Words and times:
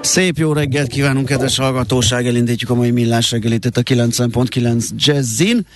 Szép 0.00 0.38
jó 0.38 0.52
reggelt 0.52 0.88
kívánunk, 0.88 1.26
kedves 1.26 1.56
hallgatóság! 1.56 2.26
Elindítjuk 2.26 2.70
a 2.70 2.74
mai 2.74 2.90
millás 2.90 3.30
reggelit 3.30 3.64
itt 3.64 3.76
a 3.76 3.82
90.9 3.82 4.88
Jazzin. 4.96 5.66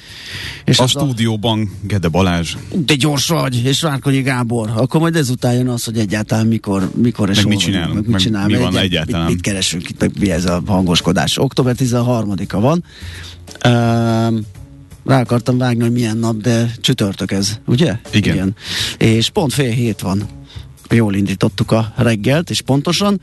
És 0.64 0.78
a 0.78 0.86
stúdióban 0.86 1.60
a... 1.60 1.86
Gede 1.86 2.08
Balázs. 2.08 2.56
De 2.86 2.94
gyors 2.94 3.28
vagy, 3.28 3.64
és 3.64 3.80
Várkonyi 3.80 4.20
Gábor. 4.20 4.70
Akkor 4.74 5.00
majd 5.00 5.16
ezután 5.16 5.54
jön 5.54 5.68
az, 5.68 5.84
hogy 5.84 5.98
egyáltalán 5.98 6.46
mikor, 6.46 6.90
mikor 6.94 7.30
és 7.30 7.36
meg 7.36 7.46
mit 7.46 7.58
csinálunk, 7.58 7.94
meg, 7.94 8.06
mit 8.06 8.18
csinál, 8.18 8.46
mi 8.46 8.56
van 8.56 8.76
egyáltalán. 8.76 9.24
Mit, 9.24 9.34
mit 9.34 9.42
keresünk 9.42 9.88
itt, 9.88 10.00
meg 10.00 10.10
mi 10.18 10.30
ez 10.30 10.44
a 10.44 10.62
hangoskodás. 10.66 11.38
Október 11.38 11.74
13-a 11.78 12.60
van. 12.60 12.84
Uh, 13.64 13.72
rá 15.04 15.20
akartam 15.20 15.58
vágni, 15.58 15.82
hogy 15.82 15.92
milyen 15.92 16.16
nap, 16.16 16.36
de 16.36 16.74
csütörtök 16.80 17.32
ez, 17.32 17.58
ugye? 17.66 17.96
Igen. 18.12 18.34
Igen. 18.34 18.56
És 18.98 19.30
pont 19.30 19.52
fél 19.52 19.70
hét 19.70 20.00
van 20.00 20.28
jól 20.94 21.14
indítottuk 21.14 21.70
a 21.70 21.92
reggelt, 21.96 22.50
és 22.50 22.60
pontosan. 22.60 23.20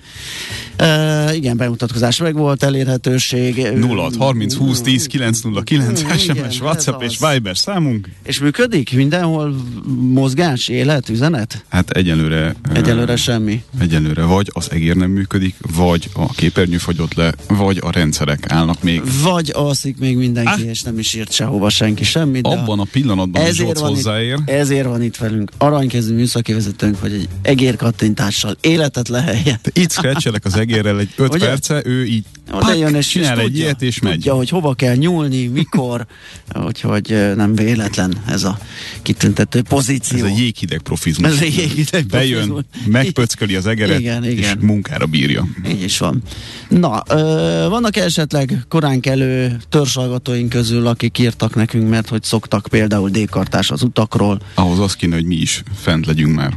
Uh, 0.79 1.35
igen, 1.35 1.57
bemutatkozás 1.57 2.17
meg 2.17 2.35
volt, 2.35 2.63
elérhetőség. 2.63 3.67
0 3.75 4.09
30 4.17 4.55
20 4.55 4.81
10 4.81 5.05
9 5.05 5.41
0 5.41 5.61
9 5.61 6.17
SMS, 6.19 6.61
WhatsApp 6.61 7.01
és 7.01 7.17
Viber 7.31 7.57
számunk. 7.57 8.09
És 8.23 8.39
működik 8.39 8.95
mindenhol 8.95 9.55
mozgás, 9.99 10.67
élet, 10.67 11.09
üzenet? 11.09 11.65
Hát 11.69 11.89
egyelőre... 11.89 12.55
Egyelőre 12.73 13.15
semmi. 13.15 13.63
Egyelőre 13.79 14.23
vagy 14.23 14.49
az 14.53 14.71
egér 14.71 14.95
nem 14.95 15.09
működik, 15.09 15.55
vagy 15.75 16.09
a 16.13 16.33
képernyő 16.33 16.77
fagyott 16.77 17.13
le, 17.13 17.33
vagy 17.47 17.77
a 17.81 17.91
rendszerek 17.91 18.45
állnak 18.47 18.83
még. 18.83 19.01
Vagy 19.23 19.51
alszik 19.53 19.97
még 19.97 20.17
mindenki, 20.17 20.61
ah. 20.61 20.69
és 20.69 20.81
nem 20.81 20.99
is 20.99 21.13
írt 21.13 21.31
sehova 21.31 21.69
senki 21.69 22.03
semmit. 22.03 22.45
Abban 22.45 22.79
a, 22.79 22.81
a 22.81 22.87
pillanatban 22.91 23.41
ezért 23.41 23.79
van 23.79 23.89
hozzáér. 23.89 24.37
Itt, 24.39 24.49
ezért 24.49 24.85
van 24.85 25.01
itt 25.01 25.17
velünk 25.17 25.51
aranykezű 25.57 26.13
műszaki 26.13 26.53
vezetőnk, 26.53 27.01
hogy 27.01 27.27
egy 27.41 27.58
egér 27.59 27.75
kattintással 27.75 28.57
életet 28.61 29.07
leheljen. 29.07 29.59
Itt 29.73 29.91
scratchelek 29.91 30.45
az 30.45 30.57
egérrel 30.57 30.99
egy 30.99 31.09
5 31.15 31.37
perce, 31.37 31.81
ő 31.85 32.05
így 32.05 32.23
pak, 32.49 32.77
jön 32.77 32.95
és 32.95 33.07
csinál 33.07 33.39
egy 33.39 33.45
tudja, 33.45 33.63
ilyet 33.63 33.81
és 33.81 33.99
megy. 33.99 34.13
Tudja, 34.13 34.33
hogy 34.33 34.49
hova 34.49 34.73
kell 34.73 34.95
nyúlni, 34.95 35.47
mikor, 35.47 36.05
úgyhogy 36.65 37.33
nem 37.35 37.55
véletlen 37.55 38.13
ez 38.27 38.43
a 38.43 38.57
kitüntető 39.01 39.61
pozíció. 39.61 40.25
Ez 40.25 40.31
a 40.31 40.37
jéghideg 40.37 40.81
profizmus. 40.81 41.31
Ez 41.31 41.41
a 41.41 41.43
jéghideg 41.43 42.05
Bejön, 42.05 42.65
megpöcköli 42.85 43.55
az 43.55 43.65
egeret, 43.65 43.99
igen, 43.99 44.25
igen. 44.25 44.57
és 44.57 44.65
munkára 44.65 45.05
bírja. 45.05 45.47
Így 45.67 45.83
is 45.83 45.97
van. 45.97 46.21
Na, 46.69 47.03
ö, 47.09 47.15
vannak 47.69 47.95
esetleg 47.95 48.65
korán 48.67 48.99
kelő 48.99 49.57
törzsalgatóink 49.69 50.49
közül, 50.49 50.87
akik 50.87 51.17
írtak 51.17 51.55
nekünk, 51.55 51.89
mert 51.89 52.09
hogy 52.09 52.23
szoktak 52.23 52.67
például 52.69 53.09
dékartás 53.09 53.71
az 53.71 53.81
utakról. 53.81 54.41
Ahhoz 54.53 54.79
az 54.79 54.95
kéne, 54.95 55.15
hogy 55.15 55.25
mi 55.25 55.35
is 55.35 55.63
fent 55.75 56.05
legyünk 56.05 56.35
már 56.35 56.53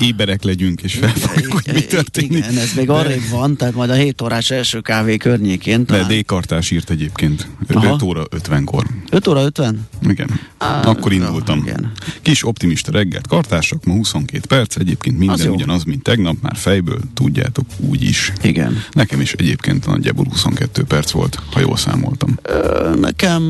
éberek 0.00 0.42
legyünk, 0.42 0.82
és 0.82 0.94
felfogjuk, 0.94 1.52
hogy 1.52 1.74
mi 1.74 1.80
történik. 1.80 2.30
Igen, 2.30 2.56
ez 2.56 2.72
még 2.76 2.90
arrébb 2.90 3.28
van, 3.30 3.56
tehát 3.56 3.74
majd 3.74 3.90
a 3.90 3.94
7 3.94 4.22
órás 4.22 4.50
első 4.50 4.80
kávé 4.80 5.16
környékén. 5.16 5.84
Talán... 5.84 6.08
De 6.08 6.14
D-kartás 6.14 6.70
írt 6.70 6.90
egyébként. 6.90 7.48
Aha. 7.68 7.94
5 7.94 8.02
óra 8.02 8.24
50-kor. 8.36 8.86
5 9.10 9.26
óra 9.26 9.42
50? 9.42 9.88
Igen. 10.08 10.40
Á, 10.58 10.82
Akkor 10.84 11.12
indultam. 11.12 11.56
Jó, 11.58 11.62
igen. 11.62 11.92
Kis 12.22 12.46
optimista 12.46 12.92
reggelt 12.92 13.26
kartások, 13.26 13.84
ma 13.84 13.92
22 13.92 14.40
perc, 14.48 14.76
egyébként 14.76 15.18
minden 15.18 15.48
ugyanaz, 15.48 15.84
mint 15.84 16.02
tegnap, 16.02 16.36
már 16.42 16.56
fejből, 16.56 17.00
tudjátok, 17.14 17.64
úgy 17.76 18.02
is. 18.02 18.32
Igen. 18.42 18.82
Nekem 18.92 19.20
is 19.20 19.32
egyébként 19.32 19.86
nagyjából 19.86 20.26
22 20.30 20.82
perc 20.82 21.10
volt, 21.10 21.38
ha 21.52 21.60
jól 21.60 21.76
számoltam. 21.76 22.38
Ö, 22.42 22.94
nekem, 23.00 23.42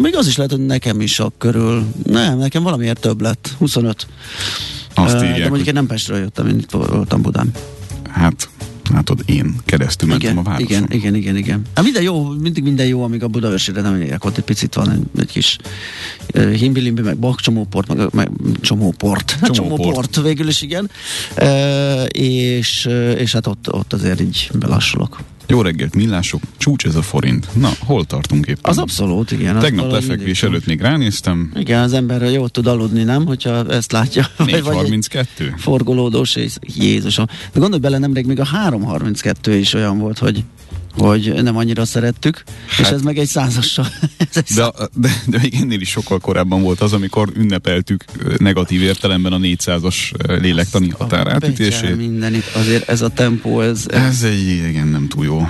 még 0.00 0.16
az 0.16 0.26
is 0.26 0.36
lehet, 0.36 0.52
hogy 0.52 0.66
nekem 0.66 1.00
is 1.00 1.20
a 1.20 1.32
körül, 1.38 1.86
nem, 2.04 2.38
nekem 2.38 2.62
valamiért 2.62 3.00
több 3.00 3.20
lett, 3.20 3.54
25. 3.58 4.06
Azt 5.04 5.22
írják, 5.22 5.38
De 5.38 5.48
mondjuk 5.48 5.66
én 5.66 5.74
nem 5.74 5.86
Pestről 5.86 6.18
jöttem, 6.18 6.46
én 6.46 6.58
itt 6.58 6.70
voltam 6.70 7.22
Budán. 7.22 7.50
Hát, 8.10 8.48
látod, 8.90 9.22
én 9.26 9.54
keresztül 9.64 10.08
mentem 10.08 10.30
igen, 10.30 10.44
a 10.44 10.48
városon. 10.48 10.66
Igen, 10.68 10.86
igen, 10.90 11.14
igen, 11.14 11.36
igen. 11.36 11.62
Hát 11.74 11.84
minden 11.84 12.02
jó, 12.02 12.28
mindig 12.28 12.62
minden 12.62 12.86
jó, 12.86 13.02
amíg 13.02 13.22
a 13.22 13.28
Budaörsére 13.28 13.80
nem 13.80 14.00
érek, 14.00 14.24
ott 14.24 14.36
egy 14.36 14.44
picit 14.44 14.74
van 14.74 14.90
egy, 14.90 15.02
egy 15.20 15.30
kis 15.32 15.56
uh, 16.34 16.52
himbilimbi, 16.52 17.02
meg 17.02 17.16
bak, 17.16 17.40
csomóport, 17.40 17.94
meg, 17.94 18.08
meg 18.12 18.30
csomóport, 18.60 19.38
csomóport. 19.40 19.54
csomóport 19.54 20.20
végül 20.22 20.48
is 20.48 20.62
igen, 20.62 20.90
uh, 21.40 22.04
és, 22.08 22.86
uh, 22.86 23.20
és 23.20 23.32
hát 23.32 23.46
ott, 23.46 23.72
ott 23.72 23.92
azért 23.92 24.20
így 24.20 24.50
belassulok. 24.54 25.18
Jó 25.50 25.62
reggelt, 25.62 25.94
millások, 25.94 26.42
csúcs 26.56 26.84
ez 26.84 26.94
a 26.94 27.02
forint. 27.02 27.48
Na, 27.54 27.70
hol 27.78 28.04
tartunk 28.04 28.46
éppen? 28.46 28.70
Az 28.70 28.78
abszolút, 28.78 29.30
igen. 29.30 29.58
Tegnap 29.58 29.90
lefekvés 29.90 30.42
előtt 30.42 30.66
még 30.66 30.80
ránéztem. 30.80 31.52
Igen, 31.56 31.82
az 31.82 31.92
ember 31.92 32.22
jól 32.22 32.48
tud 32.48 32.66
aludni, 32.66 33.02
nem? 33.02 33.26
Hogyha 33.26 33.66
ezt 33.66 33.92
látja. 33.92 34.26
4.32. 34.38 35.26
Forgolódós, 35.56 36.36
és 36.36 36.54
Jézusom. 36.60 37.26
De 37.52 37.60
gondolj 37.60 37.80
bele, 37.80 37.98
nemrég 37.98 38.26
még 38.26 38.40
a 38.40 38.44
3.32 38.44 39.56
is 39.58 39.74
olyan 39.74 39.98
volt, 39.98 40.18
hogy 40.18 40.44
hogy 40.98 41.42
nem 41.42 41.56
annyira 41.56 41.84
szerettük, 41.84 42.44
hát, 42.66 42.78
és 42.78 42.92
ez 42.92 43.02
meg 43.02 43.18
egy 43.18 43.26
százassal. 43.26 43.86
de, 44.56 44.72
de, 44.94 45.22
de 45.26 45.38
még 45.42 45.54
ennél 45.60 45.80
is 45.80 45.88
sokkal 45.88 46.18
korábban 46.18 46.62
volt 46.62 46.80
az, 46.80 46.92
amikor 46.92 47.32
ünnepeltük 47.36 48.04
negatív 48.38 48.82
értelemben 48.82 49.32
a 49.32 49.38
400-as 49.38 49.96
lélektani 50.40 50.88
határátütését. 50.88 51.96
Mindenit, 51.96 52.44
azért 52.54 52.88
ez 52.88 53.00
a 53.02 53.08
tempó, 53.08 53.60
ez... 53.60 53.84
Ez 53.88 54.22
egy, 54.22 54.48
igen, 54.48 54.86
nem 54.86 55.08
túl 55.08 55.24
jó 55.24 55.46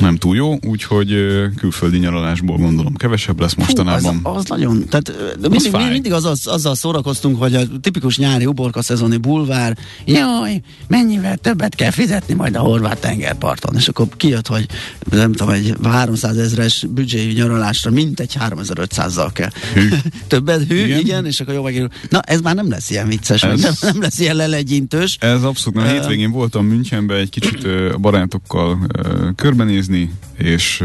nem 0.00 0.16
túl 0.16 0.36
jó, 0.36 0.58
úgyhogy 0.66 1.14
külföldi 1.56 1.98
nyaralásból 1.98 2.56
gondolom 2.56 2.94
kevesebb 2.94 3.40
lesz 3.40 3.54
mostanában. 3.54 4.20
Hú, 4.22 4.30
az, 4.30 4.36
az 4.36 4.44
nagyon, 4.48 4.84
tehát 4.88 5.36
de 5.40 5.48
mindig, 5.48 5.74
az 5.74 5.90
mindig 5.90 6.12
az, 6.12 6.24
az, 6.24 6.46
azzal 6.46 6.74
szórakoztunk, 6.74 7.38
hogy 7.38 7.54
a 7.54 7.60
tipikus 7.80 8.18
nyári 8.18 8.46
uborka 8.46 8.82
szezoni 8.82 9.16
bulvár, 9.16 9.76
jaj, 10.04 10.60
mennyivel 10.88 11.36
többet 11.36 11.74
kell 11.74 11.90
fizetni 11.90 12.34
majd 12.34 12.56
a 12.56 12.60
horvát 12.60 13.00
tengerparton, 13.00 13.74
és 13.76 13.88
akkor 13.88 14.06
kijött, 14.16 14.46
hogy 14.46 14.66
nem 15.10 15.32
tudom, 15.32 15.52
egy 15.52 15.74
300 15.82 16.36
ezres 16.36 16.86
büdzséjű 16.88 17.32
nyaralásra 17.32 17.90
mintegy 17.90 18.36
3500-zal 18.40 19.30
kell. 19.32 19.50
Hű. 19.74 19.88
Többet 20.26 20.62
hű, 20.68 20.84
igen. 20.84 20.98
igen, 20.98 21.26
és 21.26 21.40
akkor 21.40 21.54
jó 21.54 21.62
megérül. 21.62 21.88
Na, 22.08 22.20
ez 22.20 22.40
már 22.40 22.54
nem 22.54 22.68
lesz 22.70 22.90
ilyen 22.90 23.08
vicces, 23.08 23.42
ez, 23.42 23.60
nem, 23.60 23.72
nem 23.80 24.00
lesz 24.00 24.18
ilyen 24.18 24.36
lelegyintős. 24.36 25.16
Ez 25.20 25.42
abszolút, 25.42 25.78
mert 25.78 25.88
uh, 25.88 25.98
hétvégén 25.98 26.30
voltam 26.30 26.66
Münchenben 26.66 27.16
egy 27.16 27.30
kicsit 27.30 27.64
a 27.94 27.98
barátokkal 27.98 28.78
uh, 28.98 29.34
körbenézni, 29.36 29.87
nézni, 29.88 30.10
és 30.36 30.82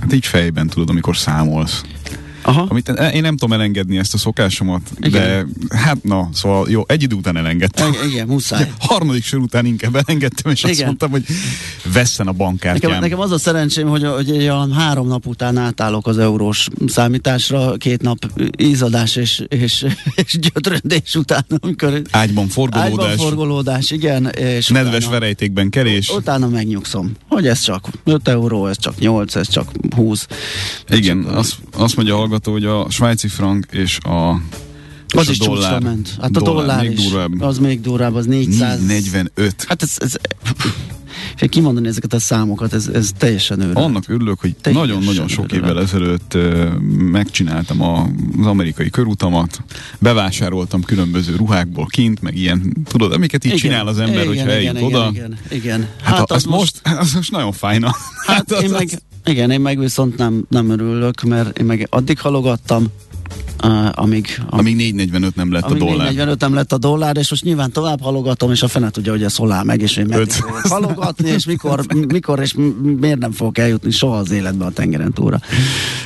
hát 0.00 0.12
így 0.12 0.26
fejben 0.26 0.66
tudod, 0.66 0.88
amikor 0.88 1.16
számolsz. 1.16 1.82
Aha. 2.42 2.66
Amit 2.68 2.88
én 2.88 3.20
nem 3.20 3.36
tudom 3.36 3.52
elengedni 3.52 3.98
ezt 3.98 4.14
a 4.14 4.18
szokásomat, 4.18 4.80
igen. 5.00 5.10
de 5.70 5.76
hát 5.76 6.02
na, 6.02 6.28
szóval 6.32 6.70
jó, 6.70 6.82
egy 6.86 7.02
idő 7.02 7.16
után 7.16 7.36
elengedtem. 7.36 7.92
Igen, 7.92 8.08
igen 8.08 8.26
muszáj. 8.26 8.72
A 8.78 8.86
harmadik 8.86 9.24
sor 9.24 9.40
után 9.40 9.66
inkább 9.66 9.96
elengedtem, 9.96 10.52
és 10.52 10.62
igen. 10.62 10.74
azt 10.74 10.84
mondtam, 10.84 11.10
hogy 11.10 11.24
vesszen 11.92 12.26
a 12.26 12.32
bankkártyám. 12.32 12.90
Nekem, 12.90 13.02
nekem 13.02 13.20
az 13.20 13.30
a 13.30 13.38
szerencsém, 13.38 13.88
hogy, 13.88 14.04
hogy 14.04 14.30
olyan 14.30 14.72
három 14.72 15.06
nap 15.06 15.26
után 15.26 15.56
átállok 15.56 16.06
az 16.06 16.18
eurós 16.18 16.68
számításra, 16.86 17.76
két 17.76 18.02
nap 18.02 18.18
ízadás 18.58 19.16
és, 19.16 19.44
és, 19.48 19.86
és 20.14 20.38
gyötröndés 20.38 21.14
után, 21.14 21.44
amikor... 21.60 22.02
Ágyban 22.10 22.48
forgolódás. 22.48 23.10
Ágyban 23.10 23.26
forgolódás, 23.26 23.90
igen. 23.90 24.26
És 24.26 24.68
Nedves 24.68 24.96
utána, 24.96 25.12
verejtékben 25.12 25.70
kerés. 25.70 26.08
Utána 26.08 26.48
megnyugszom, 26.48 27.12
hogy 27.28 27.46
ez 27.46 27.60
csak 27.60 27.88
5 28.04 28.28
euró, 28.28 28.66
ez 28.66 28.78
csak 28.78 28.98
8, 28.98 29.34
ez 29.34 29.48
csak 29.48 29.70
20. 29.96 30.26
Igen, 30.88 31.24
azt, 31.24 31.54
azt 31.76 31.96
mondja 31.96 32.22
a 32.22 32.31
hallgató, 32.32 32.52
hogy 32.52 32.64
a 32.64 32.90
svájci 32.90 33.28
frank 33.28 33.66
és 33.70 33.98
a 33.98 34.40
és 35.06 35.18
az 35.18 35.28
a 35.28 35.30
is 35.30 35.38
dollár, 35.38 35.82
ment. 35.82 36.16
Hát 36.20 36.36
a 36.36 36.40
dollár, 36.40 36.66
dollár 36.66 36.82
még 36.82 36.98
is. 36.98 37.04
Durvább. 37.04 37.40
Az 37.40 37.58
még 37.58 37.80
durvább, 37.80 38.14
az 38.14 38.26
400. 38.26 38.86
45. 38.86 39.64
Hát 39.68 39.82
ez, 39.82 39.94
ez 39.98 40.14
és 41.40 41.46
kimondani 41.48 41.88
ezeket 41.88 42.12
a 42.12 42.18
számokat, 42.18 42.72
ez, 42.72 42.86
ez 42.86 43.10
teljesen 43.18 43.60
őrült. 43.60 43.76
Annak 43.76 44.04
örülök, 44.08 44.40
hogy 44.40 44.54
nagyon-nagyon 44.72 45.28
sok 45.28 45.52
évvel 45.52 45.80
ezelőtt 45.80 46.36
megcsináltam 46.98 47.82
az 47.82 48.46
amerikai 48.46 48.90
körutamat, 48.90 49.62
bevásároltam 49.98 50.82
különböző 50.82 51.36
ruhákból 51.36 51.86
kint, 51.86 52.22
meg 52.22 52.36
ilyen, 52.36 52.76
tudod, 52.84 53.12
amiket 53.12 53.44
így 53.44 53.52
igen, 53.52 53.62
csinál 53.62 53.86
az 53.86 53.98
ember, 53.98 54.14
igen, 54.14 54.26
hogyha 54.26 54.50
eljut 54.50 54.76
igen, 54.76 54.82
oda. 54.82 55.10
Igen, 55.12 55.38
igen. 55.50 55.88
Hát, 56.02 56.16
hát 56.16 56.30
az, 56.30 56.44
most, 56.44 56.80
most, 56.84 56.98
az 56.98 57.14
most 57.14 57.30
nagyon 57.30 57.52
fájna. 57.52 57.96
Hát, 58.26 58.52
hát 58.52 58.62
én 58.62 58.70
meg, 58.70 58.88
igen, 59.24 59.50
én 59.50 59.60
meg 59.60 59.78
viszont 59.78 60.16
nem, 60.16 60.44
nem 60.48 60.70
örülök, 60.70 61.22
mert 61.22 61.58
én 61.58 61.66
meg 61.66 61.86
addig 61.90 62.18
halogattam, 62.18 62.86
uh, 63.64 63.88
amíg, 63.92 64.42
amíg 64.48 64.76
445 64.76 65.34
nem 65.34 65.52
lett 65.52 65.62
amíg 65.62 65.82
a 65.82 65.84
dollár. 65.84 65.96
445 65.96 66.40
nem 66.40 66.54
lett 66.54 66.72
a 66.72 66.78
dollár, 66.78 67.16
és 67.16 67.30
most 67.30 67.44
nyilván 67.44 67.72
tovább 67.72 68.00
halogatom, 68.00 68.50
és 68.50 68.62
a 68.62 68.68
fene 68.68 68.90
tudja, 68.90 69.12
hogy 69.12 69.22
ez 69.22 69.36
hol 69.36 69.52
áll 69.52 69.64
meg, 69.64 69.80
és 69.80 69.96
én 69.96 70.06
meddig 70.06 70.32
halogatni, 70.62 71.28
és 71.28 71.46
mikor, 71.46 71.80
mikor 72.08 72.40
és 72.40 72.54
miért 73.00 73.18
nem 73.18 73.32
fogok 73.32 73.58
eljutni 73.58 73.90
soha 73.90 74.16
az 74.16 74.30
életbe 74.30 74.64
a 74.64 74.70
tengeren 74.70 75.12
túlra. 75.12 75.40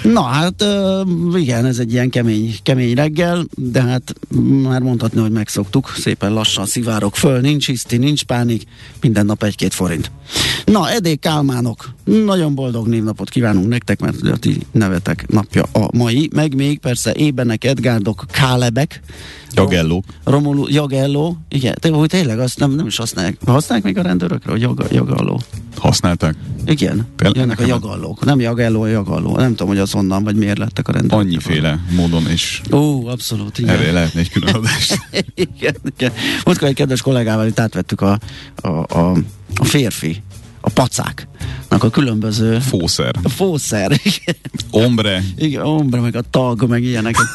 Na 0.02 0.22
hát 0.22 0.62
uh, 0.62 1.40
igen, 1.40 1.64
ez 1.64 1.78
egy 1.78 1.92
ilyen 1.92 2.10
kemény, 2.10 2.56
kemény 2.62 2.94
reggel, 2.94 3.46
de 3.54 3.82
hát 3.82 4.14
már 4.62 4.80
mondhatni, 4.80 5.20
hogy 5.20 5.32
megszoktuk, 5.32 5.94
szépen 5.96 6.32
lassan 6.32 6.66
szivárok 6.66 7.16
föl, 7.16 7.40
nincs 7.40 7.66
hiszti, 7.66 7.96
nincs 7.96 8.24
pánik, 8.24 8.62
minden 9.00 9.26
nap 9.26 9.42
egy-két 9.42 9.74
forint. 9.74 10.10
Na, 10.64 10.90
Edék 10.90 11.20
Kálmánok, 11.20 11.94
nagyon 12.04 12.54
boldog 12.54 12.86
névnapot 12.86 13.28
kívánunk 13.28 13.68
nektek, 13.68 14.00
mert 14.00 14.22
a 14.22 14.36
ti 14.36 14.58
nevetek 14.72 15.26
napja 15.28 15.62
a 15.72 15.88
mai, 15.96 16.30
meg 16.34 16.54
még 16.54 16.78
persze 16.78 17.12
Ébenek, 17.16 17.64
Edgárdok, 17.64 18.24
Kálebek, 18.30 19.00
Jagelló. 19.56 20.04
Romulu, 20.24 20.66
Jagelló, 20.68 21.36
igen, 21.48 21.74
de 21.80 21.90
hogy 21.90 22.08
tényleg 22.08 22.38
azt 22.38 22.58
nem, 22.58 22.70
nem 22.70 22.86
is 22.86 22.96
használják. 22.96 23.36
Használják 23.46 23.86
még 23.86 23.98
a 23.98 24.02
rendőrökre, 24.02 24.50
hogy 24.50 24.60
jag, 24.60 24.84
Jagalló? 24.90 25.40
Használták. 25.76 26.34
Igen, 26.66 27.06
Tényleg 27.16 27.36
jönnek 27.36 27.60
a 27.60 27.66
jagallók. 27.66 28.24
Nem 28.24 28.40
Jagelló, 28.40 28.82
a 28.82 28.86
Jagalló. 28.86 29.36
Nem 29.36 29.50
tudom, 29.50 29.68
hogy 29.68 29.78
az 29.78 29.94
onnan, 29.94 30.24
vagy 30.24 30.36
miért 30.36 30.58
lettek 30.58 30.88
a 30.88 30.92
rendőrök. 30.92 31.18
Annyiféle 31.18 31.78
módon 31.90 32.30
is. 32.30 32.60
Ó, 32.72 33.06
abszolút, 33.06 33.58
igen. 33.58 33.74
Erre 33.74 33.92
lehetne 33.92 34.20
egy 34.20 34.30
külön 34.30 34.54
adást. 34.54 34.98
igen, 35.34 35.74
igen. 35.96 36.12
Most 36.44 36.62
egy 36.62 36.74
kedves 36.74 37.02
kollégával 37.02 37.46
itt 37.46 37.60
átvettük 37.60 38.00
a, 38.00 38.18
a, 38.56 38.68
a, 38.68 39.16
a 39.56 39.64
férfi 39.64 40.22
a 40.66 40.70
pacáknak 40.70 41.82
a 41.82 41.90
különböző... 41.90 42.58
Fószer. 42.58 43.14
A 43.22 43.28
fószer. 43.28 44.00
Ombre. 44.70 45.22
Igen, 45.36 45.62
ombre, 45.62 46.00
meg 46.00 46.16
a 46.16 46.22
tag, 46.30 46.68
meg 46.68 46.82
ilyeneket. 46.82 47.26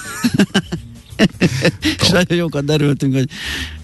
és 2.02 2.10
nagyon 2.10 2.38
jókat 2.38 2.66
derültünk, 2.66 3.14
hogy 3.14 3.30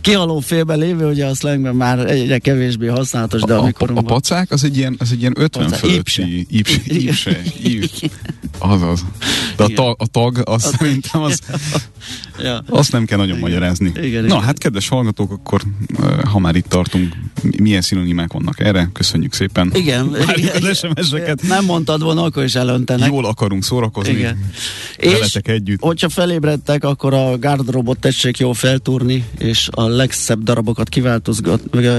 kihaló 0.07 0.39
félbe 0.39 0.75
lévő, 0.75 1.09
ugye 1.09 1.25
a 1.25 1.33
slangben 1.33 1.75
már 1.75 1.99
egyre 1.99 2.37
kevésbé 2.37 2.87
használatos, 2.87 3.41
de 3.41 3.55
amikor... 3.55 3.91
A, 3.91 3.93
a, 3.93 3.97
a 3.97 4.01
pacák 4.01 4.51
az 4.51 4.63
egy 4.63 4.77
ilyen, 4.77 4.95
az 4.99 5.11
egy 5.11 5.19
ilyen 5.19 5.33
50 5.37 5.63
Pacák, 5.63 5.79
fölötti 5.79 6.45
ípse. 6.49 6.75
Ípse, 6.87 7.41
ípse, 7.63 8.09
Azaz. 8.57 9.05
De 9.55 9.63
a 9.63 9.67
tag, 9.67 9.95
a 9.99 10.07
tag 10.07 10.41
azt 10.43 10.65
a 10.65 10.77
szerintem 10.77 11.21
az, 11.21 11.39
ja. 12.43 12.63
azt 12.69 12.91
nem 12.91 13.05
kell 13.05 13.17
nagyon 13.17 13.37
igen. 13.37 13.49
magyarázni. 13.49 13.91
Igen, 13.95 14.21
Na 14.21 14.27
igen. 14.27 14.41
hát 14.41 14.57
kedves 14.57 14.87
hallgatók, 14.87 15.31
akkor 15.31 15.61
ha 16.23 16.39
már 16.39 16.55
itt 16.55 16.67
tartunk, 16.67 17.15
milyen 17.57 17.81
szinonimák 17.81 18.33
vannak 18.33 18.59
erre? 18.59 18.89
Köszönjük 18.93 19.33
szépen. 19.33 19.71
Igen. 19.73 20.15
igen. 20.35 20.63
az 20.63 20.77
SMS-eket. 20.77 21.41
Nem 21.41 21.65
mondtad 21.65 22.01
volna, 22.01 22.23
akkor 22.23 22.43
is 22.43 22.55
elöntenek. 22.55 23.09
Jól 23.09 23.25
akarunk 23.25 23.63
szórakozni. 23.63 24.13
Igen. 24.13 24.51
És 24.97 25.35
együtt. 25.35 25.81
hogyha 25.81 26.09
felébredtek, 26.09 26.83
akkor 26.83 27.13
a 27.13 27.37
gardrobot 27.37 27.99
tessék 27.99 28.37
jól 28.37 28.53
feltúrni, 28.53 29.25
és 29.37 29.69
a 29.71 29.87
legszebb 29.97 30.43
darabokat 30.43 30.89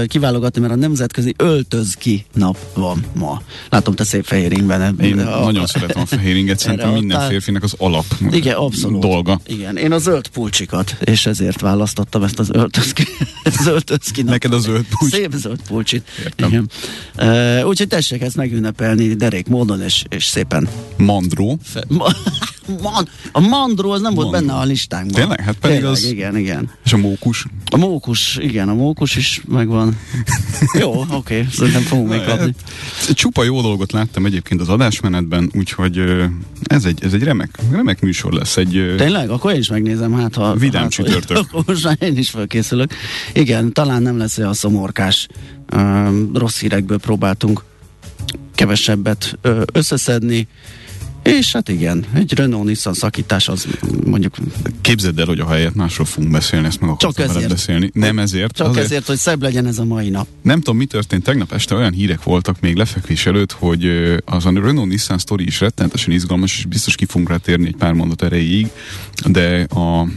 kiválogatni, 0.07 0.61
mert 0.61 0.73
a 0.73 0.75
nemzetközi 0.75 1.33
öltözki 1.37 2.25
nap 2.33 2.57
van 2.73 3.05
ma. 3.15 3.41
Látom, 3.69 3.95
te 3.95 4.03
szép 4.03 4.25
fehér 4.25 4.51
ingben. 4.51 4.99
Én 4.99 5.19
a, 5.19 5.39
nagyon 5.39 5.65
szeretem 5.65 6.01
a 6.01 6.05
fehér 6.05 6.35
inget, 6.35 6.59
szerintem 6.59 6.91
minden 6.91 7.27
férfinek 7.29 7.63
az 7.63 7.73
alap 7.77 8.05
Igen, 8.31 8.55
abszolút. 8.55 9.01
dolga. 9.01 9.39
Igen, 9.47 9.77
én 9.77 9.91
a 9.91 9.97
zöld 9.97 10.27
pulcsikat, 10.27 10.97
és 11.03 11.25
ezért 11.25 11.61
választottam 11.61 12.23
ezt 12.23 12.39
az 12.39 12.49
öltözki, 12.51 13.03
az 13.59 13.67
öltözki 13.67 14.21
napot. 14.21 14.41
Neked 14.41 14.53
a 14.53 14.59
zöld 14.59 14.85
pulcsi. 14.99 15.15
Szép 15.15 15.31
zöld 15.31 15.59
pulcsit. 15.67 16.09
Igen. 16.35 16.69
Uh, 17.17 17.67
úgyhogy 17.67 17.87
tessék 17.87 18.21
ezt 18.21 18.35
megünnepelni 18.35 19.13
derék 19.13 19.47
módon, 19.47 19.81
és, 19.81 20.03
és 20.09 20.23
szépen. 20.25 20.69
Mandró. 20.97 21.57
Fe, 21.63 21.83
ma, 21.87 22.07
man, 22.83 23.07
a 23.31 23.39
mandró 23.39 23.91
az 23.91 24.01
nem 24.01 24.13
mandró. 24.13 24.29
volt 24.29 24.45
benne 24.45 24.59
a 24.59 24.63
listánkban. 24.63 25.21
Tényleg? 25.21 25.39
Hát 25.39 25.55
pedig 25.55 25.77
Tényleg, 25.77 25.93
az... 25.93 26.05
Igen, 26.05 26.37
igen. 26.37 26.69
És 26.85 26.93
a 26.93 26.97
mókus? 26.97 27.45
A 27.71 27.77
mókus, 27.79 28.37
igen, 28.41 28.69
a 28.69 28.73
mókus 28.73 29.15
is 29.15 29.41
megvan. 29.47 29.97
jó, 30.79 30.91
oké, 31.01 31.13
okay, 31.15 31.45
szerintem 31.51 31.81
fogunk 31.81 32.09
még 32.09 32.23
kapni. 32.23 32.55
Hát, 33.05 33.15
csupa 33.15 33.43
jó 33.43 33.61
dolgot 33.61 33.91
láttam 33.91 34.25
egyébként 34.25 34.61
az 34.61 34.69
adásmenetben, 34.69 35.51
úgyhogy 35.53 36.01
ez 36.63 36.85
egy, 36.85 37.03
ez 37.03 37.13
egy 37.13 37.23
remek, 37.23 37.59
remek 37.71 38.01
műsor 38.01 38.33
lesz. 38.33 38.57
Egy, 38.57 38.93
Tényleg? 38.97 39.29
Akkor 39.29 39.53
én 39.53 39.59
is 39.59 39.69
megnézem, 39.69 40.13
hát 40.13 40.35
ha... 40.35 40.53
Vidám 40.53 40.81
hát, 40.81 40.91
csütörtök. 40.91 41.37
Akkor 41.51 41.63
most 41.67 42.01
én 42.01 42.17
is 42.17 42.29
felkészülök. 42.29 42.93
Igen, 43.33 43.73
talán 43.73 44.01
nem 44.01 44.17
lesz 44.17 44.37
olyan 44.37 44.53
szomorkás. 44.53 45.27
Uh, 45.73 46.09
rossz 46.33 46.59
hírekből 46.59 46.97
próbáltunk 46.97 47.63
kevesebbet 48.55 49.37
összeszedni 49.73 50.47
és 51.37 51.51
hát 51.51 51.69
igen, 51.69 52.05
egy 52.13 52.33
Renault 52.33 52.65
Nissan 52.65 52.93
szakítás 52.93 53.47
az 53.47 53.67
mondjuk... 54.05 54.35
Képzeld 54.81 55.19
el, 55.19 55.25
hogy 55.25 55.39
a 55.39 55.47
helyet 55.47 55.75
másról 55.75 56.05
fogunk 56.05 56.31
beszélni, 56.31 56.67
ezt 56.67 56.81
meg 56.81 56.97
Csak 56.97 57.19
ezért. 57.19 57.49
beszélni. 57.49 57.89
Nem 57.93 58.19
ezért. 58.19 58.55
Csak 58.55 58.67
azért, 58.67 58.85
ezért, 58.85 59.07
hogy 59.07 59.17
szebb 59.17 59.41
legyen 59.41 59.65
ez 59.65 59.79
a 59.79 59.85
mai 59.85 60.09
nap. 60.09 60.27
Nem 60.41 60.57
tudom, 60.57 60.77
mi 60.77 60.85
történt. 60.85 61.23
Tegnap 61.23 61.53
este 61.53 61.75
olyan 61.75 61.93
hírek 61.93 62.23
voltak 62.23 62.59
még 62.59 62.75
lefekvés 62.75 63.25
előtt, 63.25 63.51
hogy 63.51 63.85
az 64.25 64.45
a 64.45 64.51
Renault 64.53 64.89
Nissan 64.89 65.17
sztori 65.17 65.45
is 65.45 65.59
rettenetesen 65.59 66.13
izgalmas, 66.13 66.57
és 66.57 66.65
biztos 66.65 66.95
ki 66.95 67.05
fogunk 67.05 67.29
rá 67.29 67.37
térni 67.37 67.67
egy 67.67 67.75
pár 67.75 67.93
mondat 67.93 68.23
erejéig, 68.23 68.67
de 69.25 69.63
a 69.63 70.07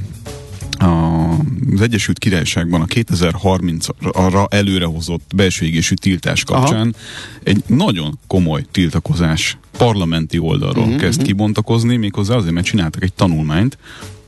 az 0.83 1.81
Egyesült 1.81 2.19
Királyságban 2.19 2.81
a 2.81 2.87
2030-ra 2.87 4.53
előrehozott 4.53 5.31
belső 5.35 5.65
égésű 5.67 5.95
tiltás 5.95 6.45
kapcsán 6.45 6.81
Aha. 6.81 7.43
egy 7.43 7.63
nagyon 7.67 8.19
komoly 8.27 8.65
tiltakozás 8.71 9.59
parlamenti 9.77 10.39
oldalról 10.39 10.85
uh-huh, 10.85 11.01
kezd 11.01 11.23
kibontakozni, 11.23 11.97
méghozzá 11.97 12.35
azért, 12.35 12.55
mert 12.55 12.67
csináltak 12.67 13.03
egy 13.03 13.13
tanulmányt, 13.13 13.79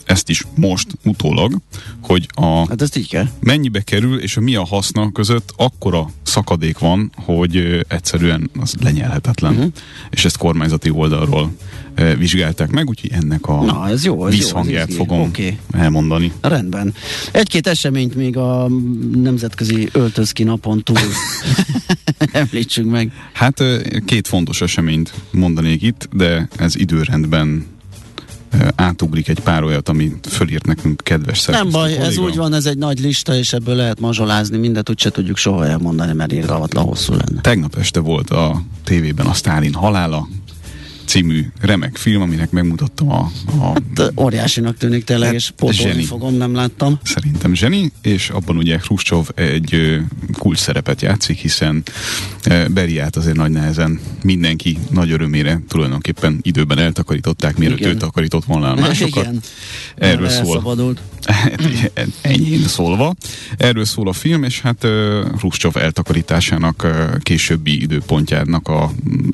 ezt 0.04 0.28
is 0.28 0.46
most 0.54 0.86
utólag, 1.04 1.56
hogy 2.02 2.28
a 2.34 2.68
hát 2.68 2.82
ezt 2.82 2.96
így 2.96 3.08
kell. 3.08 3.28
mennyibe 3.40 3.80
kerül 3.80 4.20
és 4.20 4.36
a 4.36 4.40
mi 4.40 4.54
a 4.54 4.64
haszna 4.64 5.12
között 5.12 5.52
akkora 5.56 6.10
szakadék 6.22 6.78
van, 6.78 7.12
hogy 7.16 7.84
egyszerűen 7.88 8.50
az 8.60 8.74
lenyelhetetlen. 8.80 9.52
Uh-huh. 9.52 9.72
És 10.10 10.24
ezt 10.24 10.36
kormányzati 10.36 10.90
oldalról 10.90 11.52
vizsgálták 12.18 12.70
meg, 12.70 12.88
úgyhogy 12.88 13.10
ennek 13.12 13.46
a 13.46 13.64
Na, 13.64 13.88
ez 13.88 14.04
jó, 14.04 14.26
ez 14.26 14.34
visszhangját 14.34 14.88
jó, 14.88 14.92
ez 14.92 14.96
fogom 14.96 15.20
okay. 15.20 15.58
elmondani. 15.70 16.32
Rendben. 16.40 16.94
Egy-két 17.32 17.66
eseményt 17.66 18.14
még 18.14 18.36
a 18.36 18.68
nemzetközi 19.14 19.88
öltözki 19.92 20.42
napon 20.42 20.82
túl 20.82 20.96
említsünk 22.32 22.90
meg. 22.90 23.12
Hát 23.32 23.62
két 24.04 24.28
fontos 24.28 24.60
eseményt 24.60 25.12
mondanék 25.30 25.82
itt, 25.82 26.08
de 26.12 26.48
ez 26.56 26.76
időrendben 26.76 27.66
átugrik 28.74 29.28
egy 29.28 29.40
pár 29.40 29.62
olyat, 29.62 29.88
ami 29.88 30.12
fölírt 30.28 30.66
nekünk 30.66 31.00
kedves 31.04 31.38
szerkesztő 31.38 31.70
Nem 31.70 31.80
baj, 31.80 31.90
kolléga. 31.90 32.10
ez 32.10 32.16
úgy 32.16 32.36
van, 32.36 32.54
ez 32.54 32.66
egy 32.66 32.78
nagy 32.78 32.98
lista, 33.00 33.34
és 33.34 33.52
ebből 33.52 33.74
lehet 33.74 34.00
mazsolázni, 34.00 34.56
mindet 34.56 34.90
úgyse 34.90 35.10
tudjuk 35.10 35.36
soha 35.36 35.66
elmondani, 35.66 36.12
mert 36.12 36.32
irgalmatlan 36.32 36.84
hosszú 36.84 37.12
lenne. 37.12 37.40
Tegnap 37.40 37.76
este 37.76 38.00
volt 38.00 38.30
a 38.30 38.62
tévében 38.84 39.26
a 39.26 39.32
Stálin 39.32 39.72
halála, 39.72 40.28
című 41.04 41.46
remek 41.60 41.96
film, 41.96 42.22
aminek 42.22 42.50
megmutattam 42.50 43.10
a... 43.10 43.30
a 43.58 43.62
hát, 43.62 44.12
óriásinak 44.16 44.76
tűnik 44.76 45.04
tényleg, 45.04 45.26
hát, 45.26 45.36
és 45.36 45.50
pótolni 45.56 46.02
fogom, 46.02 46.34
nem 46.34 46.54
láttam. 46.54 46.98
Szerintem 47.02 47.54
zseni, 47.54 47.92
és 48.02 48.28
abban 48.28 48.56
ugye 48.56 48.76
Khrushchev 48.76 49.24
egy 49.34 50.00
kulcs 50.38 50.58
szerepet 50.58 51.02
játszik, 51.02 51.38
hiszen 51.38 51.82
Beriát 52.70 53.16
azért 53.16 53.36
nagy 53.36 53.50
nehezen 53.50 54.00
mindenki 54.22 54.78
nagy 54.90 55.10
örömére 55.10 55.60
tulajdonképpen 55.68 56.38
időben 56.42 56.78
eltakarították, 56.78 57.56
mielőtt 57.56 57.84
ő 57.84 57.96
takarított 57.96 58.44
volna 58.44 58.70
a 58.70 58.74
másokat. 58.74 59.24
Igen. 59.24 59.40
Erről 59.96 60.28
szól. 60.28 60.96
Enyhén 62.20 62.66
szólva. 62.66 63.14
Erről 63.56 63.84
szól 63.84 64.08
a 64.08 64.12
film, 64.12 64.42
és 64.42 64.60
hát 64.60 64.86
Khrushchev 65.36 65.76
eltakarításának 65.76 66.86
későbbi 67.22 67.82
időpontjának 67.82 68.68
a 68.68 68.92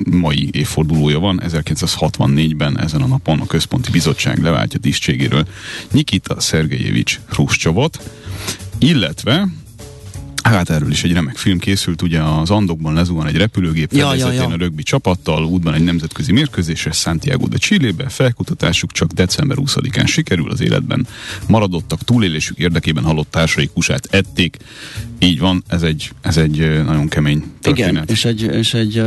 mai 0.09 0.49
évfordulója 0.51 1.19
van, 1.19 1.41
1964-ben 1.69 2.79
ezen 2.79 3.01
a 3.01 3.07
napon 3.07 3.39
a 3.39 3.45
Központi 3.45 3.91
Bizottság 3.91 4.41
leváltja 4.41 4.79
tisztségéről 4.79 5.47
Nikita 5.91 6.39
Szergejevics 6.39 7.19
Hruscsovot, 7.29 8.09
illetve 8.79 9.47
Hát 10.43 10.69
erről 10.69 10.91
is 10.91 11.03
egy 11.03 11.13
remek 11.13 11.37
film 11.37 11.59
készült, 11.59 12.01
ugye 12.01 12.21
az 12.21 12.49
Andokban 12.49 12.93
lezuhan 12.93 13.27
egy 13.27 13.35
repülőgép 13.35 13.91
ja, 13.93 14.13
ja, 14.13 14.31
ja. 14.31 14.45
a 14.45 14.55
rögbi 14.55 14.83
csapattal, 14.83 15.45
útban 15.45 15.73
egy 15.73 15.83
nemzetközi 15.83 16.31
mérkőzésre 16.31 16.91
Santiago 16.91 17.47
de 17.47 17.57
Chile-be, 17.57 18.09
felkutatásuk 18.09 18.91
csak 18.91 19.11
december 19.11 19.57
20-án 19.59 20.07
sikerül, 20.07 20.51
az 20.51 20.61
életben 20.61 21.07
maradottak 21.47 22.03
túlélésük 22.03 22.57
érdekében 22.57 23.03
halott 23.03 23.31
társaik 23.31 23.71
kusát 23.73 24.07
ették, 24.09 24.57
így 25.19 25.39
van, 25.39 25.63
ez 25.67 25.81
egy, 25.81 26.11
ez 26.21 26.37
egy 26.37 26.83
nagyon 26.85 27.07
kemény 27.07 27.43
történet. 27.61 27.91
Igen, 27.91 28.05
és 28.07 28.25
egy, 28.25 28.41
és 28.41 28.73
egy 28.73 29.03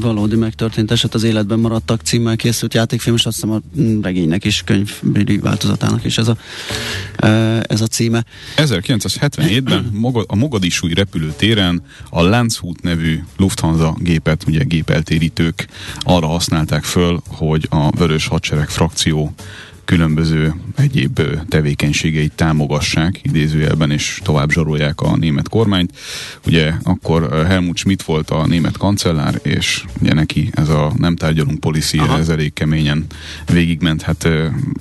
valódi 0.00 0.36
megtörtént 0.36 0.90
eset 0.90 1.14
az 1.14 1.22
életben 1.22 1.58
maradtak 1.58 2.00
címmel 2.00 2.36
készült 2.36 2.74
játékfilm, 2.74 3.16
és 3.16 3.26
azt 3.26 3.34
hiszem 3.34 3.50
a 3.50 3.60
regénynek 4.02 4.44
is, 4.44 4.62
könyvbeli 4.64 5.38
változatának 5.38 6.04
is 6.04 6.18
ez 6.18 6.28
a, 6.28 6.36
ez 7.68 7.80
a 7.80 7.86
címe. 7.86 8.24
1977-ben 8.56 9.90
a 10.26 10.36
Mogadisúi 10.80 11.04
repülőtéren 11.04 11.82
a 12.10 12.22
Landshut 12.22 12.82
nevű 12.82 13.22
Lufthansa 13.36 13.94
gépet, 13.98 14.44
ugye 14.46 14.62
gépeltérítők 14.62 15.66
arra 16.00 16.26
használták 16.26 16.84
föl, 16.84 17.20
hogy 17.26 17.66
a 17.70 17.90
Vörös 17.90 18.26
Hadsereg 18.26 18.68
frakció 18.68 19.34
különböző 19.86 20.54
egyéb 20.76 21.20
tevékenységeit 21.48 22.32
támogassák 22.32 23.20
idézőjelben, 23.22 23.90
és 23.90 24.20
tovább 24.24 24.50
zsarolják 24.50 25.00
a 25.00 25.16
német 25.16 25.48
kormányt. 25.48 25.92
Ugye 26.46 26.72
akkor 26.82 27.44
Helmut 27.46 27.76
Schmidt 27.76 28.02
volt 28.02 28.30
a 28.30 28.46
német 28.46 28.76
kancellár, 28.76 29.40
és 29.42 29.84
ugye 30.00 30.14
neki 30.14 30.50
ez 30.54 30.68
a 30.68 30.92
nem 30.96 31.16
tárgyalunk 31.16 31.60
policy, 31.60 32.00
ez 32.18 32.28
elég 32.28 32.52
keményen 32.52 33.06
végigment. 33.52 34.02
Hát 34.02 34.28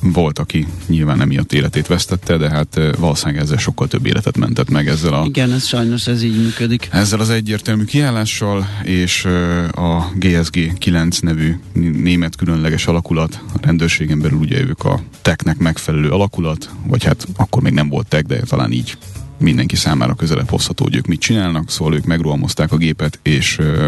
volt, 0.02 0.40
aki 0.40 0.68
nyilván 0.88 1.22
emiatt 1.22 1.54
életét 1.54 1.88
vesztette, 1.88 2.38
de 2.38 2.50
hát 2.50 2.80
valószínűleg 2.98 3.42
ezzel 3.42 3.58
sokkal 3.58 3.88
több 3.88 4.06
életet 4.06 4.38
mentett 4.38 4.70
meg 4.70 4.88
ezzel 4.88 5.14
a... 5.14 5.26
Igen, 5.26 5.52
ez 5.52 5.66
sajnos 5.66 6.08
ez 6.08 6.24
így 6.24 6.42
működik. 6.44 6.88
Ezzel 6.92 7.20
az 7.20 7.30
egyértelmű 7.30 7.84
kiállással, 7.84 8.68
és 8.84 9.26
a 9.72 10.12
GSG 10.16 10.78
9 10.78 11.20
nevű 11.20 11.56
német 11.74 12.36
különleges 12.36 12.88
alakulat, 12.88 13.44
a 13.54 13.58
rendőrségen 13.62 14.20
belül 14.20 14.38
ugye 14.38 14.60
ők 14.62 14.84
a 14.84 14.95
teknek 15.22 15.58
megfelelő 15.58 16.10
alakulat, 16.10 16.70
vagy 16.88 17.04
hát 17.04 17.28
akkor 17.36 17.62
még 17.62 17.74
nem 17.74 17.90
volt 17.90 18.08
tek, 18.08 18.26
de 18.26 18.40
talán 18.40 18.72
így 18.72 18.98
mindenki 19.38 19.76
számára 19.76 20.14
közelebb 20.14 20.50
hozható, 20.50 20.84
hogy 20.84 20.96
ők 20.96 21.06
mit 21.06 21.20
csinálnak, 21.20 21.70
szóval 21.70 21.94
ők 21.94 22.06
megrohamozták 22.06 22.72
a 22.72 22.78
gépet, 22.78 23.20
és 23.24 23.58
uh, 23.58 23.86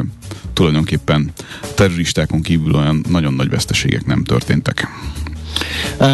tulajdonképpen 0.54 1.32
terroristákon 1.76 2.42
kívül 2.42 2.76
olyan 2.76 3.06
nagyon 3.10 3.34
nagy 3.34 3.50
veszteségek 3.50 4.06
nem 4.06 4.24
történtek. 4.24 4.88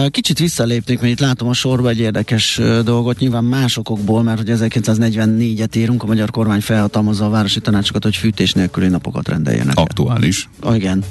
Kicsit 0.10 0.40
visszalépnék, 0.40 1.00
mert 1.00 1.12
itt 1.12 1.20
látom 1.20 1.48
a 1.48 1.54
sorba 1.54 1.90
egy 1.90 2.00
érdekes 2.00 2.62
dolgot, 2.84 3.20
nyilván 3.20 3.44
másokokból, 3.44 4.24
mert 4.24 4.38
hogy 4.38 4.52
1944-et 4.60 5.76
írunk, 5.76 6.04
a 6.04 6.06
magyar 6.06 6.32
kormány 6.32 6.62
felhatalmazza 6.62 7.26
a 7.26 7.30
városi 7.30 7.60
tanácsokat, 7.60 8.04
hogy 8.04 8.16
fűtés 8.16 8.54
nélküli 8.54 8.88
napokat 8.88 9.28
rendeljenek. 9.28 9.78
Aktuális. 9.78 10.50
El. 10.64 10.76
Igen. 10.76 11.04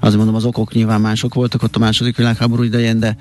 Azért 0.00 0.16
mondom, 0.16 0.34
az 0.34 0.44
okok 0.44 0.72
nyilván 0.72 1.00
mások 1.00 1.34
voltak 1.34 1.62
ott 1.62 1.76
a 1.76 1.78
második 1.78 2.16
világháború 2.16 2.62
idején, 2.62 2.98
de 2.98 3.16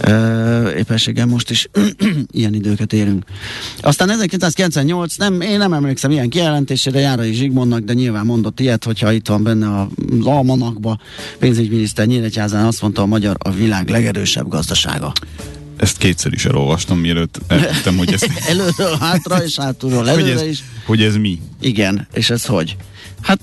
ö, 0.00 0.70
éppenséggel 0.70 1.26
most 1.26 1.50
is 1.50 1.68
ilyen 2.30 2.54
időket 2.54 2.92
érünk. 2.92 3.24
Aztán 3.80 4.10
1998, 4.10 5.16
nem, 5.16 5.40
én 5.40 5.58
nem 5.58 5.72
emlékszem 5.72 6.10
ilyen 6.10 6.28
kijelentésére 6.28 6.98
Járai 6.98 7.32
Zsigmondnak, 7.32 7.80
de 7.80 7.92
nyilván 7.92 8.26
mondott 8.26 8.60
ilyet, 8.60 8.84
hogyha 8.84 9.12
itt 9.12 9.28
van 9.28 9.42
benne 9.42 9.80
az 9.80 9.86
almanakba, 10.26 10.98
pénzügyminiszter 11.38 12.06
Nyíregyházán 12.06 12.64
azt 12.64 12.82
mondta, 12.82 13.02
a 13.02 13.06
magyar 13.06 13.36
a 13.38 13.50
világ 13.50 13.87
legerősebb 13.88 14.48
gazdasága. 14.48 15.12
Ezt 15.76 15.98
kétszer 15.98 16.32
is 16.32 16.44
elolvastam, 16.44 16.98
mielőtt 16.98 17.40
elhittem, 17.48 17.96
hogy 17.96 18.12
ez... 18.12 18.20
Előről 18.48 18.96
hátra 19.00 19.44
és 19.44 19.58
hátulról 19.58 20.08
előre 20.08 20.22
hogy 20.22 20.30
ez, 20.30 20.42
is. 20.42 20.64
Hogy 20.86 21.02
ez 21.02 21.16
mi? 21.16 21.40
Igen, 21.60 22.08
és 22.12 22.30
ez 22.30 22.44
hogy? 22.44 22.76
Hát 23.20 23.40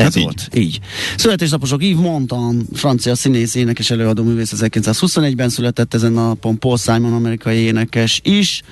ez 0.00 0.14
hát 0.14 0.22
volt, 0.22 0.48
így. 0.54 0.62
így. 0.62 0.80
Születésnaposok 1.16 1.82
Yves 1.82 2.02
Montand, 2.02 2.62
francia 2.72 3.14
színész, 3.14 3.54
énekes 3.54 3.90
előadó 3.90 4.22
művész 4.22 4.52
1921-ben 4.56 5.48
született 5.48 5.94
ezen 5.94 6.16
a 6.16 6.26
napon, 6.26 6.58
Paul 6.58 6.76
Simon, 6.76 7.12
amerikai 7.12 7.56
énekes 7.56 8.20
is, 8.24 8.62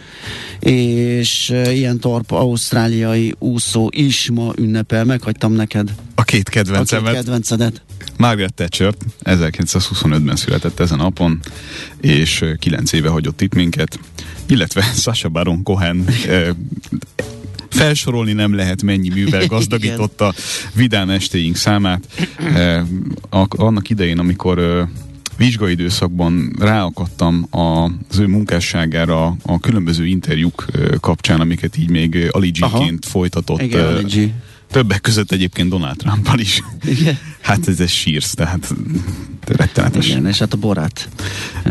és 0.61 1.50
uh, 1.50 1.76
ilyen 1.76 1.99
torp, 2.00 2.30
ausztráliai 2.30 3.35
úszó 3.38 3.88
is 3.92 4.30
ma 4.33 4.52
ünnepel. 4.57 5.04
Meghagytam 5.04 5.52
neked. 5.52 5.95
A 6.14 6.23
két 6.23 6.49
kedvencemet. 6.49 7.07
A 7.07 7.11
két 7.11 7.16
kedvencedet. 7.16 7.83
Margaret 8.17 8.55
Thatcher 8.55 8.95
1925-ben 9.25 10.37
született 10.37 10.81
ezen 10.81 11.00
a 11.00 11.02
napon, 11.02 11.40
és 12.00 12.45
9 12.59 12.93
éve 12.93 13.09
hagyott 13.09 13.40
itt 13.40 13.55
minket, 13.55 13.99
illetve 14.47 14.83
Sasha 15.02 15.28
Baron 15.28 15.62
Cohen 15.62 16.05
felsorolni 17.71 18.33
nem 18.33 18.55
lehet, 18.55 18.83
mennyi 18.83 19.09
művel 19.09 19.47
gazdagította 19.57 20.35
vidám 20.75 21.11
estéink 21.11 21.57
számát. 21.57 22.07
Annak 23.49 23.90
idején, 23.90 24.19
amikor 24.19 24.88
vizsgaidőszakban 25.37 26.52
ráakadtam 26.59 27.47
az 27.50 28.19
ő 28.19 28.26
munkásságára 28.26 29.37
a 29.43 29.61
különböző 29.61 30.07
interjúk 30.07 30.64
kapcsán, 31.00 31.40
amiket 31.40 31.78
így 31.78 31.90
még 31.90 32.28
Aligi-ként 32.31 33.07
folytatott. 33.07 33.62
Igen, 33.62 33.87
Aligi. 33.87 34.33
Többek 34.71 35.01
között 35.01 35.33
egyébként 35.33 35.69
Donald 35.69 35.97
Trump 35.97 36.31
is. 36.37 36.63
Igen. 36.85 37.19
Hát 37.41 37.69
ez, 37.69 37.81
ez 37.81 37.91
sírsz, 37.91 38.35
tehát 38.35 38.75
rettenetes. 39.47 40.09
Igen, 40.09 40.27
és 40.27 40.39
hát 40.39 40.53
a 40.53 40.57
Borát. 40.57 41.09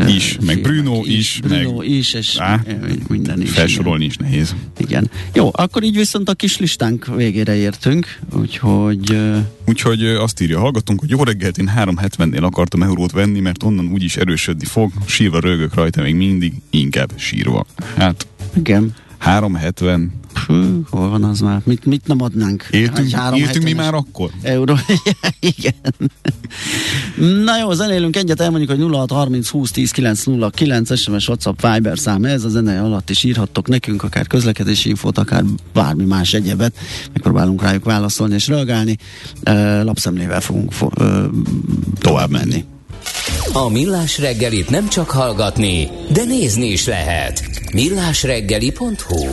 Is, 0.06 0.38
meg 0.44 0.60
Bruno 0.60 1.00
is, 1.04 1.14
is 1.14 1.40
Bruno 1.40 1.76
meg, 1.76 1.88
is, 1.88 2.14
és 2.14 2.36
á, 2.38 2.64
minden 3.08 3.42
is. 3.42 3.50
Felsorolni 3.50 4.04
igen. 4.04 4.16
is 4.20 4.30
nehéz. 4.30 4.54
Igen. 4.76 5.10
Jó, 5.32 5.50
akkor 5.52 5.82
így 5.82 5.96
viszont 5.96 6.28
a 6.28 6.34
kis 6.34 6.58
listánk 6.58 7.06
végére 7.16 7.54
értünk, 7.54 8.18
úgyhogy... 8.32 9.18
Úgyhogy 9.66 10.04
azt 10.04 10.40
írja, 10.40 10.58
hallgatunk, 10.58 11.00
hogy 11.00 11.10
jó 11.10 11.22
reggelt, 11.22 11.58
én 11.58 11.72
370-nél 11.76 12.42
akartam 12.42 12.82
eurót 12.82 13.12
venni, 13.12 13.40
mert 13.40 13.62
onnan 13.62 13.92
úgyis 13.92 14.16
erősödni 14.16 14.64
fog, 14.64 14.92
sírva 15.06 15.40
rögök 15.40 15.74
rajta 15.74 16.02
még 16.02 16.14
mindig, 16.14 16.52
inkább 16.70 17.12
sírva. 17.16 17.66
Hát... 17.96 18.26
Igen. 18.54 18.94
370 19.18 20.12
Hú, 20.46 20.82
hol 20.90 21.08
van 21.08 21.24
az 21.24 21.40
már? 21.40 21.60
Mit, 21.64 21.84
mit 21.84 22.06
nem 22.06 22.22
adnánk? 22.22 22.66
Éltünk, 22.70 23.10
éltünk 23.34 23.64
mi 23.64 23.72
már 23.72 23.94
akkor? 23.94 24.30
Euró. 24.42 24.76
Igen. 25.40 25.74
Na 27.44 27.58
jó, 27.58 27.72
zenélünk 27.72 28.16
egyet, 28.16 28.40
elmondjuk, 28.40 28.70
hogy 28.70 28.80
0630 28.80 29.48
20 29.48 29.70
10 29.70 29.90
909 29.90 30.98
SMS, 30.98 31.28
WhatsApp, 31.28 31.60
Viber 31.60 31.98
szám 31.98 32.24
ez, 32.24 32.44
a 32.44 32.48
zene 32.48 32.80
alatt 32.80 33.10
is 33.10 33.24
írhattok 33.24 33.68
nekünk, 33.68 34.02
akár 34.02 34.26
közlekedési 34.26 34.88
infót, 34.88 35.18
akár 35.18 35.44
bármi 35.72 36.04
más 36.04 36.34
egyebet. 36.34 36.76
Megpróbálunk 37.12 37.62
rájuk 37.62 37.84
válaszolni 37.84 38.34
és 38.34 38.48
reagálni. 38.48 38.96
Lapszemlével 39.82 40.40
fogunk 40.40 40.72
fo- 40.72 41.02
tovább 41.98 42.30
menni. 42.30 42.64
A 43.52 43.68
Millás 43.68 44.18
reggelit 44.18 44.70
nem 44.70 44.88
csak 44.88 45.10
hallgatni, 45.10 45.88
de 46.12 46.24
nézni 46.24 46.66
is 46.66 46.86
lehet. 46.86 47.42
millásreggeli.hu 47.72 49.26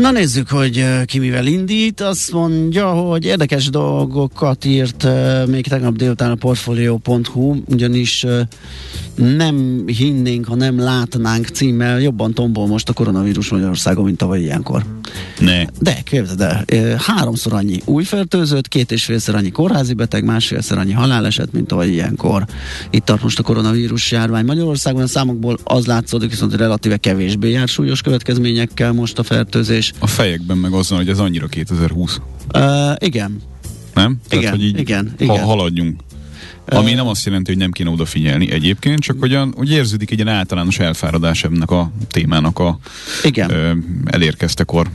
Na 0.00 0.10
nézzük, 0.10 0.48
hogy 0.48 0.84
ki 1.04 1.18
mivel 1.18 1.46
indít. 1.46 2.00
Azt 2.00 2.32
mondja, 2.32 2.90
hogy 2.90 3.24
érdekes 3.24 3.68
dolgokat 3.70 4.64
írt 4.64 5.06
még 5.46 5.66
tegnap 5.66 5.96
délután 5.96 6.30
a 6.30 6.34
Portfolio.hu, 6.34 7.56
ugyanis 7.66 8.26
nem 9.14 9.82
hinnénk, 9.86 10.46
ha 10.46 10.54
nem 10.54 10.78
látnánk 10.78 11.46
címmel 11.46 12.00
jobban 12.00 12.34
tombol 12.34 12.66
most 12.66 12.88
a 12.88 12.92
koronavírus 12.92 13.50
Magyarországon, 13.50 14.04
mint 14.04 14.16
tavaly 14.16 14.40
ilyenkor. 14.40 14.84
Ne. 15.38 15.64
De, 15.80 16.00
képzeld 16.04 16.40
el, 16.40 16.64
háromszor 16.98 17.52
annyi 17.52 17.80
új 17.84 18.04
fertőzött, 18.04 18.68
két 18.68 18.92
és 18.92 19.04
félszer 19.04 19.34
annyi 19.34 19.50
kórházi 19.50 19.94
beteg, 19.94 20.24
másfélszer 20.24 20.78
annyi 20.78 20.92
haláleset, 20.92 21.52
mint 21.52 21.66
tavaly 21.66 21.88
ilyenkor. 21.88 22.44
Itt 22.90 23.04
tart 23.04 23.22
most 23.22 23.38
a 23.38 23.42
koronavírus 23.42 24.10
járvány 24.10 24.44
Magyarországon, 24.44 25.02
a 25.02 25.06
számokból 25.06 25.58
az 25.64 25.86
látszódik, 25.86 26.30
viszont 26.30 26.54
relatíve 26.54 26.96
kevésbé 26.96 27.50
jár 27.50 27.68
súlyos 27.68 28.00
következményekkel 28.00 28.92
most 28.92 29.18
a 29.18 29.22
fertőzés. 29.22 29.89
A 29.98 30.06
fejekben 30.06 30.58
meg 30.58 30.72
azon, 30.72 30.98
hogy 30.98 31.08
ez 31.08 31.18
annyira 31.18 31.46
2020. 31.46 32.20
Uh, 32.54 32.62
igen. 32.98 33.42
Nem? 33.94 34.20
Tehát, 34.28 34.44
igen, 34.44 34.50
hogy 34.50 34.64
így 34.64 34.78
igen, 34.78 35.14
ha 35.18 35.24
igen. 35.24 35.44
haladjunk. 35.44 36.00
Ami 36.64 36.92
nem 36.92 37.06
azt 37.06 37.26
jelenti, 37.26 37.50
hogy 37.50 37.60
nem 37.60 37.70
kéne 37.70 37.90
odafigyelni 37.90 38.50
egyébként, 38.50 39.00
csak 39.00 39.16
hogy, 39.20 39.38
hogy 39.54 39.70
érződik 39.70 40.10
egy 40.10 40.18
ilyen 40.18 40.34
általános 40.34 40.78
elfáradás 40.78 41.44
ennek 41.44 41.70
a 41.70 41.90
témának 42.08 42.58
a 42.58 42.78
Igen. 43.22 43.50
Ö, 43.50 43.72
elérkeztekor. 44.04 44.90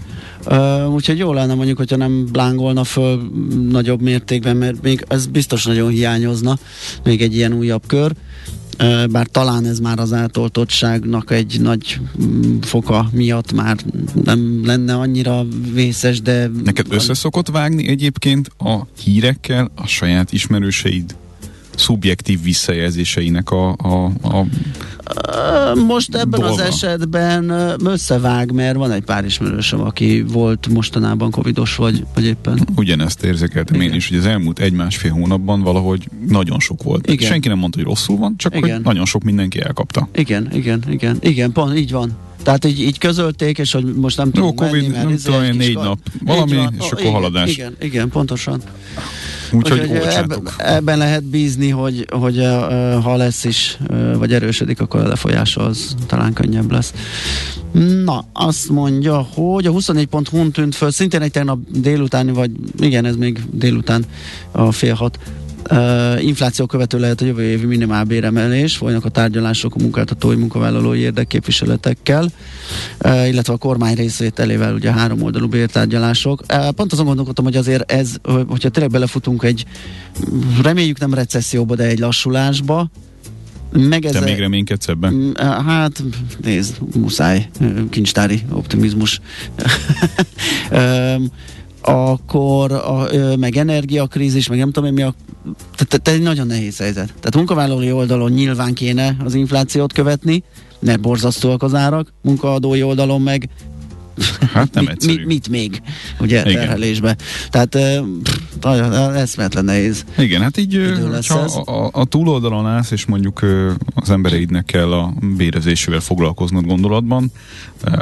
Uh, 0.46 0.94
úgyhogy 0.94 1.18
jó 1.18 1.34
lenne 1.34 1.54
mondjuk, 1.54 1.78
hogyha 1.78 1.96
nem 1.96 2.26
blángolna 2.32 2.84
föl 2.84 3.32
nagyobb 3.70 4.02
mértékben, 4.02 4.58
mert 4.58 4.82
még 4.82 5.06
ez 5.08 5.26
biztos 5.26 5.66
nagyon 5.66 5.90
hiányozna, 5.90 6.58
még 7.04 7.22
egy 7.22 7.36
ilyen 7.36 7.54
újabb 7.54 7.84
kör. 7.88 8.12
Bár 9.10 9.28
talán 9.28 9.66
ez 9.66 9.80
már 9.80 10.00
az 10.00 10.14
átoltottságnak 10.14 11.32
egy 11.32 11.62
nagy 11.62 12.00
mm, 12.24 12.60
foka 12.62 13.10
miatt 13.12 13.52
már 13.52 13.78
nem 14.24 14.66
lenne 14.66 14.96
annyira 14.96 15.46
vészes, 15.74 16.22
de... 16.22 16.52
Neked 16.64 16.86
össze 16.90 17.14
szokott 17.14 17.48
vágni 17.48 17.88
egyébként 17.88 18.52
a 18.58 18.88
hírekkel 19.04 19.72
a 19.76 19.88
saját 19.88 20.32
ismerőseid 20.32 21.16
szubjektív 21.76 22.42
visszajelzéseinek 22.42 23.52
a, 23.52 23.76
a, 23.78 24.12
a 24.22 24.46
most 25.88 26.16
ebben 26.16 26.40
dolga. 26.40 26.54
az 26.54 26.60
esetben 26.60 27.50
összevág, 27.86 28.52
mert 28.52 28.76
van 28.76 28.92
egy 28.92 29.04
pár 29.04 29.26
ismerősöm, 29.26 29.82
aki 29.82 30.22
volt 30.22 30.68
mostanában 30.68 31.32
covidos, 31.32 31.76
vagy, 31.76 32.06
vagy 32.14 32.26
éppen. 32.26 32.68
Ugyanezt 32.76 33.24
érzékeltem 33.24 33.76
Igen. 33.76 33.88
én 33.88 33.96
is, 33.96 34.08
hogy 34.10 34.18
az 34.18 34.26
elmúlt 34.26 34.60
egy-másfél 34.60 35.12
hónapban 35.12 35.62
valahogy 35.62 36.10
nagyon 36.28 36.60
sok 36.60 36.84
volt. 36.84 37.10
Igen. 37.10 37.28
Senki 37.30 37.48
nem 37.48 37.58
mondta, 37.58 37.78
hogy 37.78 37.88
rosszul 37.88 38.18
van, 38.18 38.34
csak 38.38 38.56
igen. 38.56 38.76
hogy 38.76 38.84
nagyon 38.84 39.06
sok 39.06 39.24
mindenki 39.24 39.62
elkapta. 39.62 40.10
Igen, 40.16 40.50
igen, 40.54 40.84
igen, 40.90 41.18
igen, 41.22 41.52
pont 41.52 41.78
így 41.78 41.92
van. 41.92 42.18
Tehát 42.44 42.66
így, 42.66 42.82
így 42.82 42.98
közölték, 42.98 43.58
és 43.58 43.72
hogy 43.72 43.84
most 43.86 44.18
nem 44.18 44.32
tudom 44.32 44.48
Jó, 44.48 44.54
Covid, 44.54 44.82
menni, 44.82 44.88
mert 44.88 45.08
nem 45.08 45.18
tudom, 45.24 45.58
négy 45.58 45.76
nap, 45.76 46.00
valami, 46.26 46.52
és 46.80 46.86
akkor 46.86 47.00
igen, 47.00 47.14
haladás. 47.14 47.52
Igen, 47.52 47.76
igen, 47.80 48.10
pontosan. 48.10 48.62
Úgyhogy 49.52 49.80
úgy, 49.80 50.08
ebben, 50.58 50.98
lehet 50.98 51.24
bízni, 51.24 51.70
hogy, 51.70 52.06
hogy 52.12 52.48
ha 53.04 53.16
lesz 53.16 53.44
is, 53.44 53.78
vagy 54.18 54.34
erősödik, 54.34 54.82
akkor 54.82 55.00
a 55.00 55.08
lefolyása 55.08 55.62
az 55.62 55.96
talán 56.08 56.34
könnyebb 56.34 56.72
lesz. 56.72 56.94
Na, 58.04 58.26
azt 58.34 58.70
mondja, 58.70 59.28
hogy 59.34 59.66
a 59.66 59.72
24.hu 59.72 60.50
tűnt 60.50 60.76
föl, 60.76 60.92
szintén 60.92 61.22
egy 61.22 61.32
tegnap 61.32 61.60
délutáni, 61.70 62.32
vagy 62.32 62.52
igen, 62.80 63.06
ez 63.06 63.16
még 63.16 63.40
délután 63.52 64.06
a 64.52 64.72
fél 64.72 64.94
hat 64.94 65.20
Uh, 65.72 66.24
infláció 66.24 66.66
követő 66.66 67.00
lehet 67.00 67.22
a 67.22 67.26
jövő 67.26 67.44
évi 67.44 67.66
minimálbéremelés, 67.66 68.78
folynak 68.78 69.06
a 69.06 69.10
tárgyalások 69.10 69.76
a 69.76 69.82
munkáltatói 69.82 70.36
munkavállalói 70.36 71.00
érdekképviseletekkel, 71.00 72.32
uh, 73.04 73.28
illetve 73.28 73.54
a 73.54 73.58
kormány 73.58 73.96
részvételével 73.96 74.74
ugye 74.74 74.92
három 74.92 75.22
oldalú 75.22 75.48
bértárgyalások. 75.48 76.44
Uh, 76.54 76.70
pont 76.70 76.92
azon 76.92 77.06
gondolkodtam, 77.06 77.46
hogy 77.46 77.56
azért 77.56 77.92
ez, 77.92 78.16
hogyha 78.48 78.70
tényleg 78.70 78.92
belefutunk 78.92 79.44
egy, 79.44 79.66
reméljük 80.62 81.00
nem 81.00 81.14
recesszióba, 81.14 81.76
de 81.76 81.84
egy 81.84 82.00
lassulásba, 82.00 82.90
meg 83.72 84.02
Te 84.02 84.20
még 84.20 84.40
reménykedsz 84.40 84.88
ebben? 84.88 85.14
Mm, 85.14 85.32
hát, 85.66 86.04
nézd, 86.44 86.78
muszáj, 86.96 87.50
kincstári 87.90 88.42
optimizmus. 88.52 89.22
akkor 91.88 92.72
a, 92.72 93.08
meg 93.40 93.58
energiakrízis, 93.58 94.48
meg 94.48 94.58
nem 94.58 94.72
tudom 94.72 94.90
én 94.90 94.94
mi 94.94 95.02
a 95.02 95.14
tehát 95.76 96.08
egy 96.08 96.22
nagyon 96.22 96.48
nehéz 96.48 96.78
helyzet. 96.78 97.06
Tehát 97.06 97.36
munkavállalói 97.36 97.92
oldalon 97.92 98.32
nyilván 98.32 98.74
kéne 98.74 99.16
az 99.24 99.34
inflációt 99.34 99.94
követni, 99.94 100.44
mert 100.80 101.00
borzasztóak 101.00 101.64
az 101.64 101.74
árak, 101.74 102.14
munkaadói 102.22 102.84
oldalon 102.84 103.22
meg 103.22 103.50
Hát 104.54 104.74
nem 104.74 104.84
mit, 104.90 105.06
mit, 105.06 105.26
mit 105.26 105.50
még, 105.50 105.82
ugye, 106.20 106.40
Igen. 106.40 106.54
terhelésbe. 106.54 107.16
Tehát 107.50 107.78
nagyon 108.62 109.14
eszmetlen 109.14 109.66
nehéz. 109.66 110.06
Igen, 110.18 110.42
hát 110.42 110.58
így 110.58 110.94
ha 111.28 111.40
a, 111.72 111.90
a 111.92 112.06
túloldalon 112.06 112.68
állsz, 112.68 112.92
és 112.92 113.06
mondjuk 113.06 113.42
az 113.96 114.10
embereidnek 114.10 114.66
kell 114.66 114.94
a 114.94 115.14
bérezésével 115.38 116.00
foglalkoznod 116.00 116.66
gondolatban, 116.66 117.32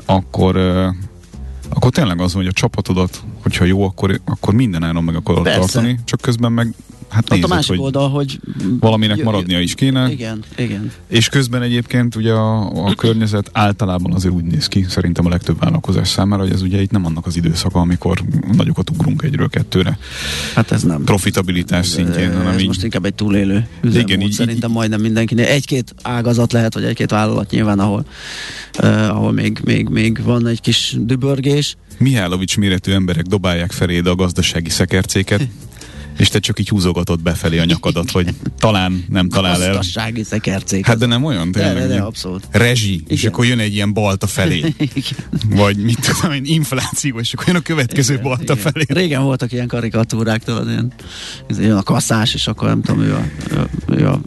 akkor 0.05 0.55
akkor 1.73 1.91
tényleg 1.91 2.21
az, 2.21 2.33
hogy 2.33 2.47
a 2.47 2.51
csapatodat, 2.51 3.23
hogyha 3.41 3.65
jó, 3.65 3.83
akkor, 3.83 4.21
akkor 4.25 4.53
minden 4.53 4.83
áron 4.83 5.03
meg 5.03 5.15
akarod 5.15 5.43
tartani, 5.43 5.99
csak 6.05 6.21
közben 6.21 6.51
meg 6.51 6.73
hát 7.13 7.29
nézed, 7.29 7.51
a 7.51 7.53
másik 7.53 7.69
hogy 7.69 7.79
oldal, 7.79 8.09
hogy 8.09 8.39
valaminek 8.79 9.17
j- 9.17 9.23
maradnia 9.23 9.59
is 9.59 9.75
kéne. 9.75 10.11
Igen, 10.11 10.43
igen. 10.57 10.91
És 11.07 11.29
közben 11.29 11.61
egyébként 11.61 12.15
ugye 12.15 12.31
a, 12.31 12.85
a 12.85 12.95
környezet 12.95 13.49
általában 13.53 14.13
azért 14.13 14.33
úgy 14.33 14.43
néz 14.43 14.67
ki, 14.67 14.85
szerintem 14.89 15.25
a 15.25 15.29
legtöbb 15.29 15.59
vállalkozás 15.59 16.07
számára, 16.07 16.41
hogy 16.41 16.51
ez 16.51 16.61
ugye 16.61 16.81
itt 16.81 16.91
nem 16.91 17.05
annak 17.05 17.25
az 17.25 17.35
időszaka, 17.35 17.79
amikor 17.79 18.23
nagyokat 18.51 18.89
ugrunk 18.89 19.21
egyről 19.21 19.49
kettőre. 19.49 19.97
Hát 20.55 20.71
ez 20.71 20.83
nem. 20.83 21.03
Profitabilitás 21.03 21.87
szintjén, 21.87 22.29
ez 22.29 22.35
hanem 22.35 22.59
így... 22.59 22.67
most 22.67 22.83
inkább 22.83 23.05
egy 23.05 23.13
túlélő 23.13 23.67
üzemmód, 23.81 24.09
igen, 24.09 24.21
így, 24.21 24.31
szerintem 24.31 24.69
így, 24.69 24.75
majdnem 24.75 25.01
mindenkinek. 25.01 25.49
Egy-két 25.49 25.95
ágazat 26.01 26.51
lehet, 26.51 26.73
vagy 26.73 26.83
egy-két 26.83 27.09
vállalat 27.09 27.51
nyilván, 27.51 27.79
ahol, 27.79 28.05
uh, 28.79 29.09
ahol 29.09 29.31
még, 29.31 29.61
még, 29.63 29.87
még 29.89 30.23
van 30.23 30.47
egy 30.47 30.61
kis 30.61 30.95
dübörgés. 30.99 31.62
Mihálovics 31.97 32.57
méretű 32.57 32.91
emberek 32.91 33.25
dobálják 33.25 33.71
feléd 33.71 34.07
a 34.07 34.15
gazdasági 34.15 34.69
szekercéket. 34.69 35.47
És 36.17 36.27
te 36.27 36.39
csak 36.39 36.59
így 36.59 36.69
húzogatod 36.69 37.21
befelé 37.21 37.59
a 37.59 37.63
nyakadat, 37.63 38.11
hogy 38.11 38.29
talán 38.59 39.05
nem 39.09 39.29
talál 39.29 39.63
el. 39.63 39.73
Gazdasági 39.73 40.23
szekercék. 40.23 40.85
Hát 40.85 40.97
de 40.97 41.05
nem 41.05 41.23
olyan, 41.23 41.51
tényleg. 41.51 41.73
De, 41.73 41.79
de, 41.79 41.87
de 41.87 42.01
abszolút. 42.01 42.47
Rezsi, 42.51 42.93
Igen. 42.93 43.05
és 43.07 43.25
akkor 43.25 43.45
jön 43.45 43.59
egy 43.59 43.73
ilyen 43.73 43.93
balta 43.93 44.27
felé. 44.27 44.57
Igen. 44.77 45.25
Vagy 45.49 45.77
mit 45.77 45.99
tudom 45.99 46.31
én, 46.31 46.41
infláció, 46.45 47.19
és 47.19 47.33
akkor 47.33 47.47
jön 47.47 47.55
a 47.55 47.61
következő 47.61 48.13
Igen, 48.13 48.25
balta 48.25 48.43
Igen. 48.43 48.57
felé. 48.57 48.83
Régen 48.87 49.23
voltak 49.23 49.51
ilyen 49.51 49.67
karikatúrák, 49.67 50.43
tudod, 50.43 50.69
ilyen, 50.69 50.93
jön 51.47 51.77
a 51.77 51.83
kasszás, 51.83 52.33
és 52.33 52.47
akkor 52.47 52.67
nem 52.67 52.81
tudom, 52.81 53.01
ő 53.01 53.13
a, 53.13 53.23
ő 53.97 54.07
a 54.07 54.21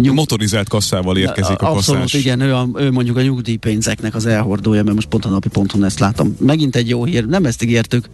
nyug... 0.00 0.14
Motorizált 0.14 0.68
kasszával 0.68 1.16
érkezik 1.16 1.60
a, 1.60 1.70
a 1.70 1.74
kasszás. 1.74 1.96
Abszolút, 1.96 2.12
igen, 2.12 2.40
ő, 2.40 2.54
a, 2.54 2.68
ő 2.74 2.90
mondjuk 2.90 3.16
a 3.16 3.22
nyugdíjpénzeknek 3.22 4.14
az 4.14 4.26
elhordója, 4.26 4.82
mert 4.82 4.94
most 4.94 5.08
pont 5.08 5.24
a 5.24 5.28
napi 5.28 5.48
ponton 5.48 5.84
ezt 5.84 5.98
látom. 5.98 6.36
Megint 6.40 6.76
egy 6.76 6.88
jó 6.88 7.04
hír, 7.04 7.26
nem 7.26 7.44
ezt 7.44 7.62
ígértük. 7.62 8.08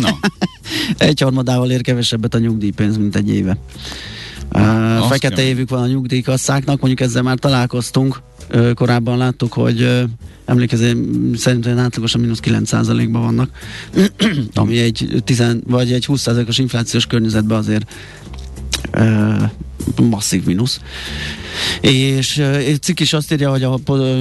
Na. 0.00 0.18
egy 1.06 1.20
harmadával 1.20 1.70
ér 1.70 1.80
kevesebbet 1.80 2.34
a 2.34 2.38
nyugdíj 2.38 2.54
nyugdíjpénz, 2.66 2.96
mint 2.96 3.16
egy 3.16 3.34
éve. 3.34 3.58
Uh, 4.52 5.08
fekete 5.08 5.34
kell. 5.34 5.44
évük 5.44 5.70
van 5.70 5.82
a 5.82 5.86
nyugdíjkasszáknak, 5.86 6.80
mondjuk 6.80 7.08
ezzel 7.08 7.22
már 7.22 7.38
találkoztunk. 7.38 8.22
Uh, 8.54 8.72
korábban 8.74 9.18
láttuk, 9.18 9.52
hogy 9.52 9.82
uh, 9.82 10.02
emlékező, 10.44 11.10
szerintem 11.34 11.78
átlagosan 11.78 12.20
mínusz 12.20 12.40
9%-ban 12.42 13.22
vannak, 13.22 13.50
ami 14.54 14.78
egy 14.78 15.22
10 15.24 15.42
vagy 15.66 15.92
egy 15.92 16.04
20%-os 16.08 16.58
inflációs 16.58 17.06
környezetben 17.06 17.58
azért 17.58 17.90
masszív 20.10 20.44
mínusz. 20.44 20.80
És 21.80 22.38
egy 22.38 22.82
cikk 22.82 23.00
is 23.00 23.12
azt 23.12 23.32
írja, 23.32 23.50
hogy 23.50 23.62
a, 23.62 23.78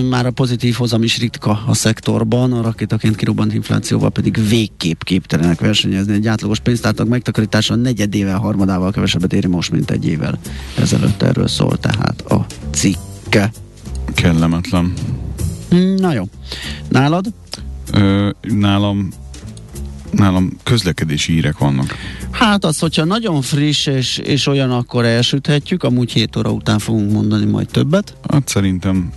már 0.09 0.25
a 0.25 0.31
pozitív 0.31 0.73
hozam 0.73 1.03
is 1.03 1.19
ritka 1.19 1.63
a 1.67 1.73
szektorban, 1.73 2.53
a 2.53 2.61
rakétaként 2.61 3.15
kirobbant 3.15 3.53
inflációval 3.53 4.09
pedig 4.09 4.47
végképp 4.47 5.01
képtelenek 5.01 5.59
versenyezni. 5.59 6.13
Egy 6.13 6.27
átlagos 6.27 6.59
pénztártak 6.59 7.07
megtakarítása 7.07 7.73
a 7.73 7.77
negyedével, 7.77 8.37
harmadával 8.37 8.91
kevesebbet 8.91 9.33
éri 9.33 9.47
most, 9.47 9.71
mint 9.71 9.91
egy 9.91 10.07
évvel 10.07 10.39
ezelőtt 10.77 11.21
erről 11.21 11.47
szól 11.47 11.77
tehát 11.77 12.21
a 12.21 12.45
cikke. 12.71 13.51
Kellemetlen. 14.13 14.93
Na 15.97 16.13
jó. 16.13 16.23
Nálad? 16.89 17.25
Ö, 17.91 18.29
nálam 18.41 19.09
nálam 20.15 20.51
közlekedési 20.63 21.33
hírek 21.33 21.57
vannak. 21.57 21.95
Hát 22.31 22.65
az, 22.65 22.79
hogyha 22.79 23.03
nagyon 23.03 23.41
friss 23.41 23.85
és, 23.85 24.17
és 24.17 24.47
olyan, 24.47 24.71
akkor 24.71 25.05
elsüthetjük, 25.05 25.83
amúgy 25.83 26.11
7 26.11 26.35
óra 26.35 26.51
után 26.51 26.79
fogunk 26.79 27.11
mondani 27.11 27.45
majd 27.45 27.67
többet. 27.67 28.13
Hát 28.29 28.47
szerintem 28.47 29.11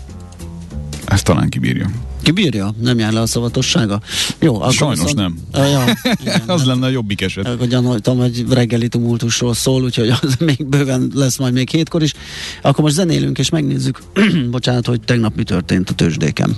ezt 1.06 1.24
talán 1.24 1.48
kibírja. 1.48 1.90
Kibírja? 2.22 2.74
Nem 2.80 2.98
jár 2.98 3.12
le 3.12 3.20
a 3.20 3.26
szavatossága? 3.26 4.00
Jó, 4.38 4.54
akkor 4.54 4.72
Sajnos 4.72 4.98
viszont... 4.98 5.16
nem. 5.16 5.38
Uh, 5.54 5.70
ja, 5.70 5.84
igen, 6.20 6.42
az 6.56 6.64
lenne 6.64 6.86
a 6.86 6.88
jobbik 6.88 7.20
eset. 7.20 7.46
Akkor 7.46 7.66
gyanoltam, 7.66 8.18
hogy 8.18 8.44
reggeli 8.50 8.88
tumultusról 8.88 9.54
szól, 9.54 9.82
úgyhogy 9.82 10.08
az 10.08 10.36
még 10.46 10.66
bőven 10.66 11.10
lesz 11.14 11.38
majd 11.38 11.52
még 11.52 11.68
hétkor 11.68 12.02
is. 12.02 12.12
Akkor 12.62 12.84
most 12.84 12.94
zenélünk 12.94 13.38
és 13.38 13.48
megnézzük, 13.50 14.00
bocsánat, 14.50 14.86
hogy 14.86 15.00
tegnap 15.00 15.36
mi 15.36 15.42
történt 15.42 15.90
a 15.90 15.92
tőzsdéken. 15.92 16.56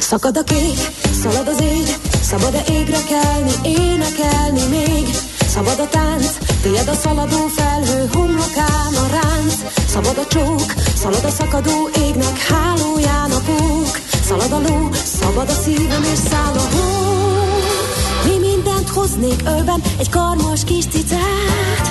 Szakad 0.00 0.36
a 0.36 0.42
kép, 0.42 0.78
szalad 1.22 1.48
az 1.48 1.60
ég, 1.60 2.13
szabad-e 2.24 2.62
égre 2.68 3.02
kelni, 3.08 3.52
énekelni 3.62 4.66
még? 4.70 5.06
Szabad 5.46 5.80
a 5.80 5.88
tánc, 5.88 6.26
tiéd 6.62 6.88
a 6.88 6.94
szaladó 6.94 7.46
felhő, 7.46 8.08
homlokán 8.12 8.94
a 9.04 9.06
ránc. 9.10 9.54
Szabad 9.88 10.18
a 10.18 10.26
csók, 10.26 10.72
szalad 10.94 11.24
a 11.24 11.28
szakadó 11.28 11.88
égnek 12.06 12.38
hálóján 12.38 13.30
a 13.30 13.40
pók. 13.46 13.98
Szalad 14.24 14.52
a 14.52 14.60
ló, 14.68 14.88
szabad 15.20 15.48
a 15.48 15.52
szívem 15.52 16.02
és 16.02 16.18
száll 16.30 16.54
a 16.54 16.66
hó. 16.74 17.14
Mi 18.24 18.38
mindent 18.46 18.88
hoznék 18.88 19.40
ölben, 19.46 19.82
egy 19.98 20.10
karmas 20.10 20.64
kis 20.64 20.84
cicát. 20.86 21.84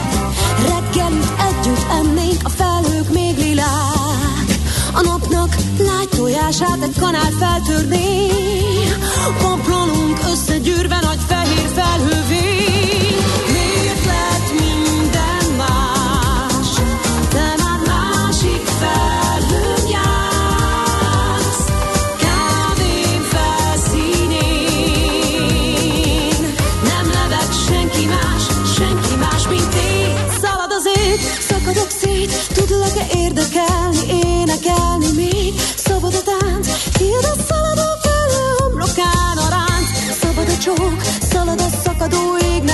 Reggelüt 0.60 1.34
együtt 1.50 1.86
ennénk, 1.91 2.41
a 2.43 2.50
felhők 2.50 3.13
még 3.13 3.38
lilák. 3.38 3.93
A 4.94 5.02
napnak 5.02 5.56
lágy 5.78 6.10
tojását 6.10 6.82
egy 6.84 7.00
kanál 7.00 7.32
feltörné 7.32 8.28
Paplonunk 9.42 10.20
összegyűrve 10.32 11.00
nagy 11.00 11.20
fehér 11.28 11.70
felhővé 11.76 12.73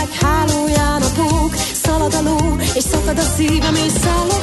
égnek 0.09 0.21
hálóján 0.21 1.01
a 1.01 1.09
pók 1.15 1.55
Szalad 1.83 2.13
a 2.13 2.21
ló, 2.21 2.57
és 2.75 2.83
szakad 2.83 3.17
a 3.17 3.21
szívem 3.37 3.75
és 3.75 3.91
száll 3.91 4.29
a 4.29 4.39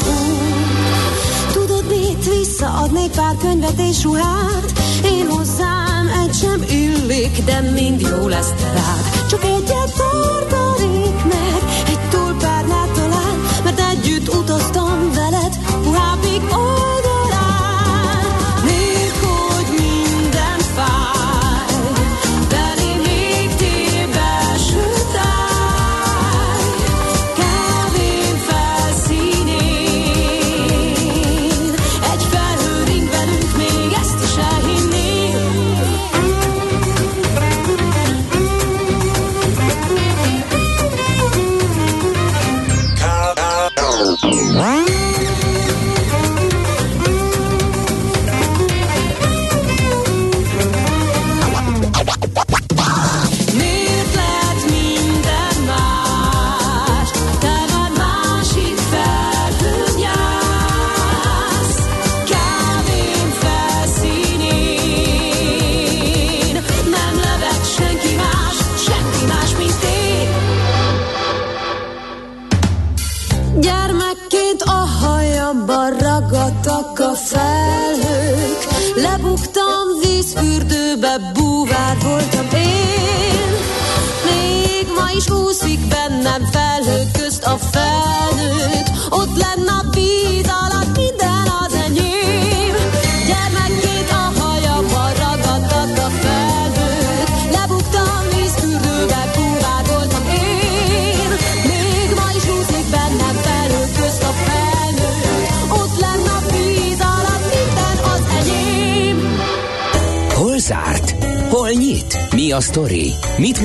Tudod 1.53 1.85
mit, 1.89 2.39
visszaadnék 2.39 3.11
pár 3.11 3.37
könyvet 3.41 3.79
és 3.79 4.03
ruhát? 4.03 4.73
Én 5.05 5.29
hozzám 5.29 6.09
egy 6.25 6.35
sem 6.35 6.65
illik, 6.71 7.45
de 7.45 7.61
mind 7.61 8.01
jó 8.01 8.29
lesz 8.29 8.53
rád. 8.75 9.29
Csak 9.31 9.45
egyet 9.45 9.93
tartanék 9.97 11.25
meg, 11.25 11.63
egy 11.87 12.09
túlpárnát 12.11 12.91
talán 12.91 13.41
Mert 13.65 13.81
együtt 13.81 14.35
utaztam 14.35 15.13
veled, 15.15 15.59
puhábbik 15.83 16.43
oldalán 16.43 17.06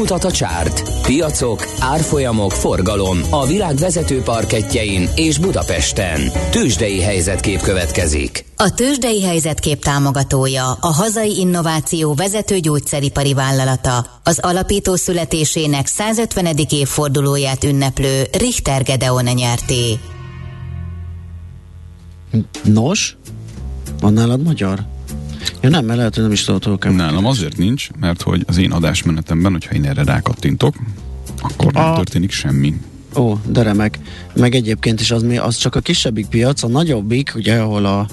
mutat 0.02 0.24
a 0.24 0.32
csárt? 0.32 1.02
Piacok, 1.02 1.68
árfolyamok, 1.80 2.52
forgalom 2.52 3.20
a 3.30 3.46
világ 3.46 3.76
vezető 3.76 4.22
parketjein 4.22 5.10
és 5.16 5.38
Budapesten. 5.38 6.22
Tősdei 6.52 7.02
helyzetkép 7.02 7.62
következik. 7.62 8.46
A 8.56 8.74
Tősdei 8.74 9.24
helyzetkép 9.24 9.84
támogatója 9.84 10.72
a 10.72 10.88
hazai 10.88 11.40
innováció 11.40 12.14
vezető 12.14 12.60
gyógyszeripari 12.60 13.34
vállalata, 13.34 14.06
az 14.24 14.40
alapító 14.40 14.96
születésének 14.96 15.88
150. 15.88 16.56
évfordulóját 16.70 17.64
ünneplő 17.64 18.24
Richter 18.32 18.84
Gedeon 18.84 19.24
nyerté. 19.24 20.00
Nos, 22.64 23.18
van 24.00 24.14
nálad 24.14 24.44
magyar? 24.44 24.80
Ja 25.62 25.70
nem, 25.70 25.86
mert 25.86 25.98
lehet, 25.98 26.14
hogy 26.14 26.24
nem 26.24 26.32
is 26.32 26.44
tudok. 26.44 26.96
Nálam 26.96 27.26
azért 27.26 27.58
nincs, 27.58 27.90
mert 28.00 28.22
hogy 28.22 28.44
az 28.48 28.58
én 28.58 28.72
adásmenetemben, 28.72 29.52
hogyha 29.52 29.76
én 29.76 29.86
erre 29.86 30.04
rákattintok, 30.04 30.76
akkor 31.42 31.74
nem 31.74 31.92
a... 31.92 31.96
történik 31.96 32.32
semmi. 32.32 32.76
Ó, 33.16 33.38
de 33.46 33.62
remek. 33.62 34.00
Meg 34.36 34.56
egyébként 34.56 35.02
is 35.02 35.12
az, 35.12 35.26
az 35.38 35.58
csak 35.58 35.76
a 35.76 35.80
kisebbik 35.80 36.28
piac, 36.28 36.64
a 36.64 36.68
nagyobbik, 36.68 37.32
ugye, 37.36 37.60
ahol 37.60 37.86
a, 37.86 38.08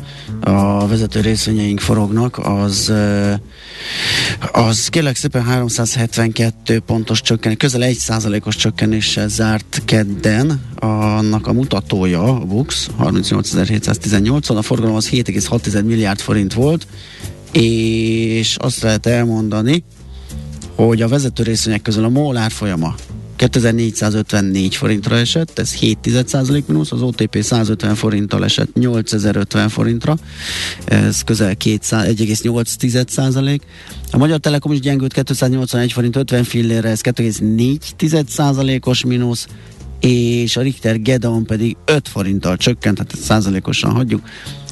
a 0.51 0.87
vezető 0.87 1.21
részvényeink 1.21 1.81
forognak, 1.81 2.39
az 2.39 2.93
az 4.53 4.89
kérlek 4.89 5.17
szépen 5.17 5.43
372 5.43 6.81
pontos 6.81 7.21
csökkenés, 7.21 7.57
közel 7.59 7.83
1 7.83 7.97
százalékos 7.97 8.57
csökkenéssel 8.57 9.29
zárt 9.29 9.83
kedden, 9.85 10.61
annak 10.75 11.47
a 11.47 11.53
mutatója, 11.53 12.23
a 12.23 12.45
BUX 12.45 12.91
38.718-on, 13.01 14.57
a 14.57 14.63
forgalom 14.63 14.95
az 14.95 15.09
7,6 15.09 15.85
milliárd 15.85 16.21
forint 16.21 16.55
volt, 16.55 16.87
és 17.63 18.57
azt 18.57 18.83
lehet 18.83 19.07
elmondani, 19.07 19.85
hogy 20.75 21.03
a 21.03 21.09
vezető 21.09 21.43
részvények 21.43 21.83
közül 21.83 22.05
a 22.05 22.09
MOL 22.09 22.37
árfolyama 22.37 22.95
2454 23.37 24.77
forintra 24.77 25.17
esett, 25.17 25.59
ez 25.59 25.75
7% 25.81 26.65
mínusz, 26.67 26.93
az 26.93 27.03
OTP 27.03 27.43
150 27.43 27.95
forinttal 27.95 28.45
esett 28.45 28.75
8050 28.75 29.69
forintra, 29.69 30.17
ez 30.85 31.23
közel 31.23 31.55
1,8 31.57 33.09
százalék. 33.09 33.63
A 34.13 34.17
Magyar 34.17 34.39
Telekom 34.39 34.73
is 34.73 34.81
gyengült 34.81 35.13
281 35.13 35.93
forint 35.93 36.17
50 36.17 36.45
fillére, 36.45 36.89
ez 36.89 37.01
2,4 37.01 38.27
százalékos 38.29 39.05
mínusz, 39.05 39.47
és 40.01 40.57
a 40.57 40.61
Richter 40.61 41.03
Gedeon 41.03 41.45
pedig 41.45 41.77
5 41.85 42.09
forinttal 42.09 42.57
csökkent, 42.57 42.97
tehát 42.97 43.25
százalékosan 43.25 43.91
hagyjuk, 43.91 44.23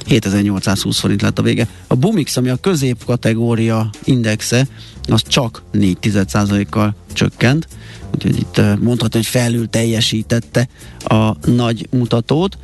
7820 0.07 0.99
forint 0.99 1.21
lett 1.21 1.39
a 1.39 1.41
vége. 1.41 1.67
A 1.87 1.95
Bumix, 1.95 2.37
ami 2.37 2.49
a 2.49 2.55
középkategória 2.55 3.89
indexe, 4.03 4.67
az 5.07 5.21
csak 5.27 5.63
4% 5.73 6.65
kal 6.69 6.95
csökkent, 7.13 7.67
úgyhogy 8.13 8.37
itt 8.37 8.61
mondhatni, 8.79 9.17
hogy 9.17 9.27
felül 9.27 9.69
teljesítette 9.69 10.67
a 10.99 11.47
nagy 11.49 11.87
mutatót 11.91 12.57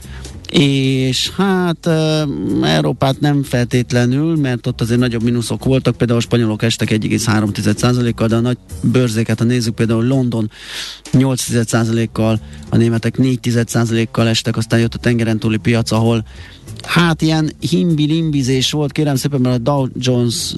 és 0.53 1.29
hát 1.29 1.89
Európát 2.63 3.19
nem 3.19 3.43
feltétlenül, 3.43 4.36
mert 4.36 4.67
ott 4.67 4.82
azért 4.82 4.99
nagyobb 4.99 5.23
mínuszok 5.23 5.65
voltak, 5.65 5.97
például 5.97 6.19
a 6.19 6.21
spanyolok 6.21 6.63
estek 6.63 6.89
1,3%-kal, 6.89 8.27
de 8.27 8.36
a 8.36 8.39
nagy 8.39 8.58
bőrzéket, 8.82 9.39
ha 9.39 9.45
nézzük, 9.45 9.75
például 9.75 10.08
London 10.08 10.51
8%-kal, 11.12 12.39
a 12.69 12.77
németek 12.77 13.15
4%-kal 13.17 14.27
estek, 14.27 14.58
aztán 14.58 14.79
jött 14.79 14.93
a 14.93 14.97
tengeren 14.97 15.39
túli 15.39 15.58
piac, 15.58 15.91
ahol 15.91 16.25
Hát 16.83 17.21
ilyen 17.21 17.51
himbi-limbizés 17.59 18.71
volt, 18.71 18.91
kérem 18.91 19.15
szépen, 19.15 19.41
mert 19.41 19.55
a 19.55 19.57
Dow 19.57 19.87
Jones, 19.95 20.53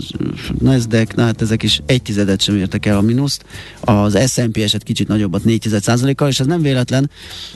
Nasdaq, 0.59 1.15
na 1.15 1.23
hát 1.23 1.41
ezek 1.41 1.63
is 1.63 1.81
egy 1.85 2.01
tizedet 2.01 2.41
sem 2.41 2.57
értek 2.57 2.85
el 2.85 2.97
a 2.97 3.01
mínuszt. 3.01 3.45
Az 3.79 4.31
S&P 4.31 4.57
eset 4.57 4.83
kicsit 4.83 5.07
nagyobbat 5.07 5.43
4 5.43 6.15
kal 6.15 6.27
és 6.27 6.39
ez 6.39 6.45
nem 6.45 6.61
véletlen, 6.61 7.09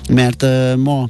mert 0.10 0.44
uh, 0.44 0.76
ma 0.76 1.10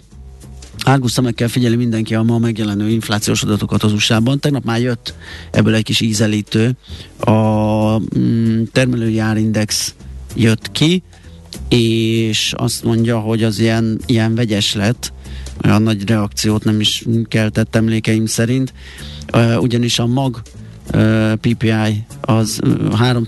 Árgus 0.84 1.12
szemekkel 1.12 1.48
figyeli 1.48 1.76
mindenki 1.76 2.16
a 2.16 2.24
ma 2.24 2.38
megjelenő 2.38 2.90
inflációs 2.90 3.44
adatokat 3.44 3.84
az 3.84 3.94
USA-ban. 3.94 4.40
Tegnap 4.40 4.64
már 4.64 4.82
jött 4.82 5.14
ebből 5.52 5.74
egy 5.74 5.84
kis 5.84 6.00
ízelítő. 6.00 6.76
A 7.20 8.00
mm, 8.18 8.64
termelői 8.72 9.20
árindex 9.20 9.94
jött 10.36 10.72
ki, 10.72 11.04
és 11.70 12.54
azt 12.58 12.84
mondja, 12.84 13.20
hogy 13.20 13.44
az 13.44 13.60
ilyen, 13.60 14.00
ilyen 14.06 14.36
vegyes 14.36 14.74
lett, 14.74 15.14
olyan 15.66 15.82
nagy 15.82 16.08
reakciót 16.08 16.64
nem 16.64 16.80
is 16.80 17.06
keltett 17.28 17.76
emlékeim 17.76 18.26
szerint, 18.26 18.74
ugyanis 19.60 20.00
a 20.00 20.06
mag 20.06 20.42
PPI 21.42 22.06
az 22.22 22.60
3 22.96 23.26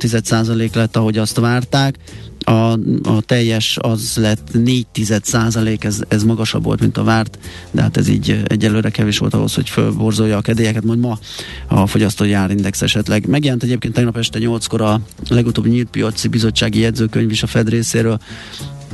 lett, 0.73 0.95
ahogy 0.95 1.17
azt 1.17 1.39
várták, 1.39 1.97
a, 2.43 2.71
a 3.03 3.21
teljes 3.25 3.77
az 3.81 4.15
lett 4.15 4.49
4 4.53 4.85
százalék, 5.21 5.83
ez, 5.83 6.01
ez 6.07 6.23
magasabb 6.23 6.63
volt, 6.63 6.79
mint 6.79 6.97
a 6.97 7.03
várt, 7.03 7.39
de 7.71 7.81
hát 7.81 7.97
ez 7.97 8.07
így 8.07 8.41
egyelőre 8.47 8.89
kevés 8.89 9.17
volt 9.17 9.33
ahhoz, 9.33 9.53
hogy 9.53 9.69
fölborzolja 9.69 10.37
a 10.37 10.41
kedélyeket, 10.41 10.83
majd 10.83 10.99
ma 10.99 11.19
a 11.67 11.87
fogyasztói 11.87 12.33
árindex 12.33 12.81
esetleg. 12.81 13.27
Megjelent 13.27 13.63
egyébként 13.63 13.93
tegnap 13.93 14.17
este 14.17 14.39
8-kor 14.41 14.81
a 14.81 15.01
legutóbbi 15.29 15.69
nyílt 15.69 15.89
piaci 15.89 16.27
bizottsági 16.27 16.79
jegyzőkönyv 16.79 17.31
is 17.31 17.43
a 17.43 17.47
Fed 17.47 17.69
részéről, 17.69 18.19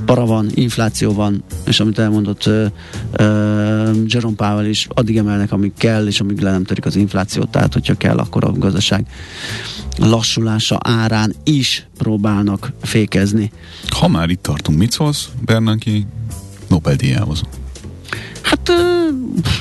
para 0.06 0.26
van, 0.26 0.50
infláció 0.54 1.14
van, 1.14 1.44
és 1.66 1.80
amit 1.80 2.00
elmondott 2.00 2.46
uh, 2.46 2.66
uh, 3.20 3.96
Jerome 4.06 4.36
Powell 4.36 4.66
is, 4.66 4.88
addig 4.90 5.18
emelnek, 5.18 5.52
amíg 5.52 5.72
kell, 5.78 6.08
és 6.08 6.20
amíg 6.20 6.40
le 6.40 6.52
nem 6.52 6.64
törik 6.64 6.86
az 6.86 6.96
inflációt, 6.96 7.50
tehát 7.50 7.74
hogyha 7.74 7.94
kell, 7.94 8.18
akkor 8.18 8.44
a 8.44 8.52
gazdaság 8.52 9.08
lassulása 9.98 10.78
árán 10.82 11.34
is 11.44 11.88
próbálnak 11.98 12.72
fékezni. 12.82 13.52
Ha 13.90 14.08
már 14.08 14.30
itt 14.30 14.42
tartunk, 14.42 14.78
mit 14.78 14.92
szólsz 14.92 15.30
Bernanki 15.46 16.06
Nobel-díjához? 16.68 17.42
Hát 18.42 18.72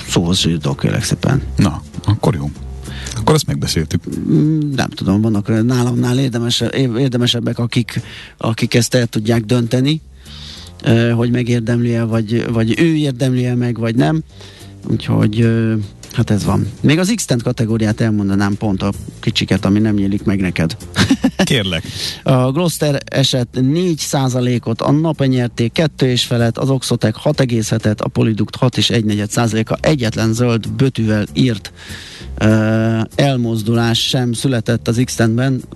szóval 0.08 0.34
jutok, 0.42 0.80
kérlek 0.80 1.04
szépen. 1.04 1.42
Na, 1.56 1.82
akkor 2.04 2.34
jó. 2.34 2.50
Akkor 3.14 3.34
ezt 3.34 3.46
megbeszéltük. 3.46 4.02
Mm, 4.30 4.70
nem 4.74 4.88
tudom, 4.88 5.20
vannak 5.20 5.64
nálamnál 5.64 6.18
érdemes, 6.18 6.60
érdemesebbek, 6.98 7.58
akik, 7.58 8.00
akik 8.36 8.74
ezt 8.74 8.94
el 8.94 9.06
tudják 9.06 9.44
dönteni 9.44 10.00
hogy 11.14 11.30
megérdemli-e, 11.30 12.04
vagy, 12.04 12.52
vagy 12.52 12.80
ő 12.80 12.94
érdemli-e 12.94 13.54
meg, 13.54 13.78
vagy 13.78 13.94
nem. 13.94 14.22
Úgyhogy 14.90 15.48
hát 16.12 16.30
ez 16.30 16.44
van. 16.44 16.66
Még 16.80 16.98
az 16.98 17.12
x 17.14 17.26
kategóriát 17.42 18.00
elmondanám 18.00 18.56
pont 18.56 18.82
a 18.82 18.92
kicsiket, 19.20 19.64
ami 19.64 19.78
nem 19.78 19.94
nyílik 19.94 20.24
meg 20.24 20.40
neked. 20.40 20.76
Kérlek. 21.44 21.84
a 22.22 22.52
Gloster 22.52 23.02
eset 23.04 23.48
4% 23.54 24.64
ot 24.64 24.80
a 24.80 24.90
nap 24.90 25.24
nyerték 25.24 25.72
2 25.72 26.06
és 26.06 26.24
felett, 26.24 26.58
az 26.58 26.70
Oxotec 26.70 27.16
6,7-et, 27.24 27.98
a 27.98 28.08
Polyduct 28.08 28.56
6 28.56 28.76
és 28.76 28.90
1 28.90 29.22
a 29.64 29.76
egyetlen 29.80 30.32
zöld 30.32 30.68
bötűvel 30.68 31.26
írt 31.32 31.72
elmozdulás 33.14 34.08
sem 34.08 34.32
született 34.32 34.88
az 34.88 35.00
x 35.04 35.18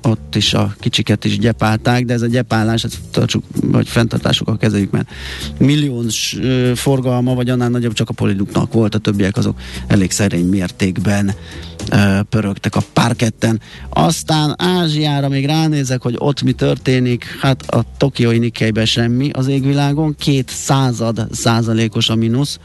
ott 0.03 0.37
is 0.37 0.55
a 0.55 0.75
kicsiket 0.79 1.25
is 1.25 1.39
gyepálták, 1.39 2.05
de 2.05 2.13
ez 2.13 2.23
a 2.23 2.27
gyepálás, 2.27 2.85
ezt 2.85 2.99
tartsuk, 3.11 3.45
vagy 3.63 3.89
fenntartásokkal 3.89 4.57
kezeljük, 4.57 4.91
mert 4.91 5.09
milliós 5.59 6.39
forgalma, 6.75 7.35
vagy 7.35 7.51
annál 7.51 7.69
nagyobb 7.69 7.93
csak 7.93 8.09
a 8.09 8.13
poliduknak 8.13 8.73
volt, 8.73 8.95
a 8.95 8.99
többiek 8.99 9.37
azok 9.37 9.61
elég 9.87 10.11
szerény 10.11 10.47
mértékben 10.47 11.35
pörögtek 12.29 12.77
a 12.77 12.83
parketten. 12.93 13.61
Aztán 13.89 14.55
Ázsiára 14.59 15.29
még 15.29 15.47
ránézek, 15.47 16.03
hogy 16.03 16.15
ott 16.19 16.43
mi 16.43 16.53
történik, 16.53 17.25
hát 17.41 17.71
a 17.71 17.85
tokiói 17.97 18.39
Nikkeiben 18.39 18.87
semmi 18.87 19.31
az 19.31 19.47
égvilágon, 19.47 20.15
két 20.19 20.49
század 20.49 21.27
százalékos 21.31 22.09
a 22.09 22.15
mínusz, 22.15 22.59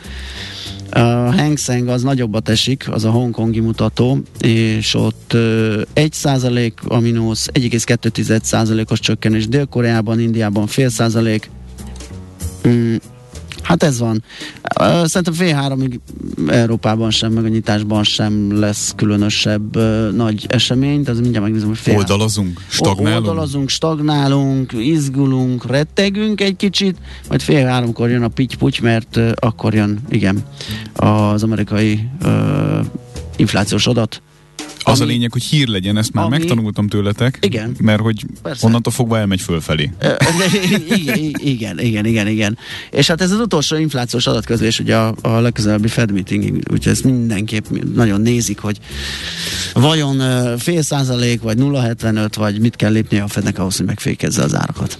a 0.89 0.99
Hang 1.35 1.57
Seng 1.57 1.88
az 1.88 2.03
nagyobbat 2.03 2.49
esik, 2.49 2.91
az 2.91 3.03
a 3.03 3.09
hongkongi 3.09 3.59
mutató, 3.59 4.17
és 4.39 4.93
ott 4.93 5.31
uh, 5.33 5.81
1 5.93 6.13
százalék 6.13 6.79
a 6.88 6.99
mínusz, 6.99 7.49
1,2 7.53 8.41
százalékos 8.41 8.99
csökkenés. 8.99 9.47
Dél-Koreában, 9.47 10.19
Indiában 10.19 10.67
fél 10.67 10.89
százalék, 10.89 11.49
mm, 12.67 12.95
Hát 13.65 13.84
ez 13.84 13.99
van. 13.99 14.23
Szerintem 15.04 15.34
fél 15.34 15.56
háromig 15.56 15.99
Európában 16.47 17.12
sem, 17.12 17.32
meg 17.32 17.43
a 17.43 17.47
nyitásban 17.47 18.04
sem 18.04 18.60
lesz 18.60 18.93
különösebb 18.95 19.78
nagy 20.15 20.45
esemény, 20.49 21.04
tehát 21.04 21.19
mindjárt 21.21 21.45
megnézem, 21.45 21.67
hogy 21.67 21.78
fél 21.78 21.97
Oldalazunk, 21.97 22.62
stagnálunk. 22.67 23.28
Oldalazunk, 23.28 23.69
stagnálunk, 23.69 24.73
izgulunk, 24.73 25.65
rettegünk 25.65 26.41
egy 26.41 26.56
kicsit, 26.56 26.97
majd 27.30 27.41
fél 27.41 27.65
háromkor 27.65 28.10
jön 28.10 28.23
a 28.23 28.28
pitty 28.28 28.82
mert 28.82 29.19
akkor 29.36 29.73
jön, 29.73 29.99
igen, 30.10 30.43
az 30.93 31.43
amerikai 31.43 32.10
uh, 32.23 32.86
inflációs 33.36 33.88
adat, 33.88 34.21
az 34.87 35.01
ami, 35.01 35.09
a 35.09 35.13
lényeg, 35.13 35.31
hogy 35.31 35.43
hír 35.43 35.67
legyen, 35.67 35.97
ezt 35.97 36.13
már 36.13 36.25
ami, 36.25 36.37
megtanultam 36.37 36.87
tőletek. 36.87 37.37
Igen. 37.41 37.75
Mert 37.79 38.01
hogy 38.01 38.25
Persze. 38.41 38.65
onnantól 38.65 38.93
fogva 38.93 39.17
elmegy 39.17 39.41
fölfelé. 39.41 39.91
igen, 40.97 41.31
igen, 41.43 41.79
igen, 41.79 42.05
igen, 42.05 42.27
igen. 42.27 42.57
És 42.91 43.07
hát 43.07 43.21
ez 43.21 43.31
az 43.31 43.39
utolsó 43.39 43.75
inflációs 43.75 44.27
adatközlés, 44.27 44.79
ugye 44.79 44.95
a, 44.95 45.15
a 45.21 45.39
legközelebbi 45.39 45.87
Fed 45.87 46.11
meeting, 46.11 46.57
úgyhogy 46.71 46.91
ezt 46.91 47.03
mindenképp 47.03 47.65
nagyon 47.93 48.21
nézik, 48.21 48.59
hogy 48.59 48.79
vajon 49.73 50.57
fél 50.57 50.81
százalék, 50.81 51.41
vagy 51.41 51.57
0,75, 51.57 52.29
vagy 52.35 52.59
mit 52.59 52.75
kell 52.75 52.91
lépni 52.91 53.19
a 53.19 53.27
Fednek 53.27 53.59
ahhoz, 53.59 53.77
hogy 53.77 53.85
megfékezze 53.85 54.43
az 54.43 54.55
árakat. 54.55 54.97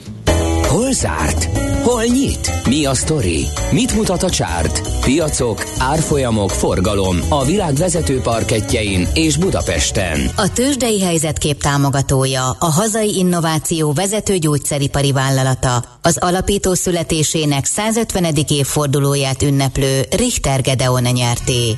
Hol 0.68 0.92
zárt? 0.92 1.44
Hol 1.84 2.04
nyit? 2.04 2.52
Mi 2.68 2.86
a 2.86 2.94
sztori? 2.94 3.46
Mit 3.72 3.96
mutat 3.96 4.24
a 4.24 4.30
csárt? 4.30 4.82
Piacok, 5.02 5.64
árfolyamok, 5.78 6.50
forgalom 6.50 7.18
a 7.30 7.46
világ 7.46 7.74
vezető 7.74 8.20
parketjein 8.20 9.08
és 9.14 9.38
Budapesten. 9.38 10.20
A 10.36 10.52
tőzsdei 10.54 11.02
helyzetkép 11.02 11.62
támogatója, 11.62 12.50
a 12.60 12.66
hazai 12.66 13.18
innováció 13.18 13.94
vezető 13.94 14.38
gyógyszeripari 14.38 15.12
vállalata, 15.12 15.84
az 16.02 16.18
alapító 16.18 16.74
születésének 16.74 17.66
150. 17.66 18.26
évfordulóját 18.48 19.42
ünneplő 19.42 20.02
Richter 20.18 20.62
Gedeon 20.62 21.04
nyerté. 21.04 21.78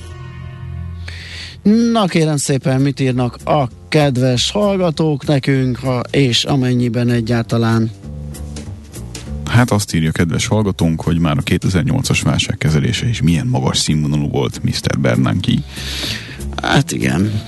Na 1.91 2.05
kérem 2.05 2.37
szépen, 2.37 2.81
mit 2.81 2.99
írnak 2.99 3.37
a 3.45 3.67
kedves 3.89 4.51
hallgatók 4.51 5.25
nekünk, 5.25 5.77
ha 5.77 6.01
és 6.11 6.43
amennyiben 6.43 7.09
egyáltalán 7.09 7.91
Hát 9.47 9.71
azt 9.71 9.95
írja 9.95 10.11
kedves 10.11 10.47
hallgatónk, 10.47 11.01
hogy 11.01 11.19
már 11.19 11.37
a 11.37 11.41
2008-as 11.41 12.19
válság 12.23 12.57
kezelése 12.57 13.07
is 13.07 13.21
milyen 13.21 13.47
magas 13.47 13.77
színvonalú 13.77 14.29
volt 14.29 14.63
Mr. 14.63 14.99
Bernanke. 14.99 15.51
Hát 16.63 16.91
igen. 16.91 17.41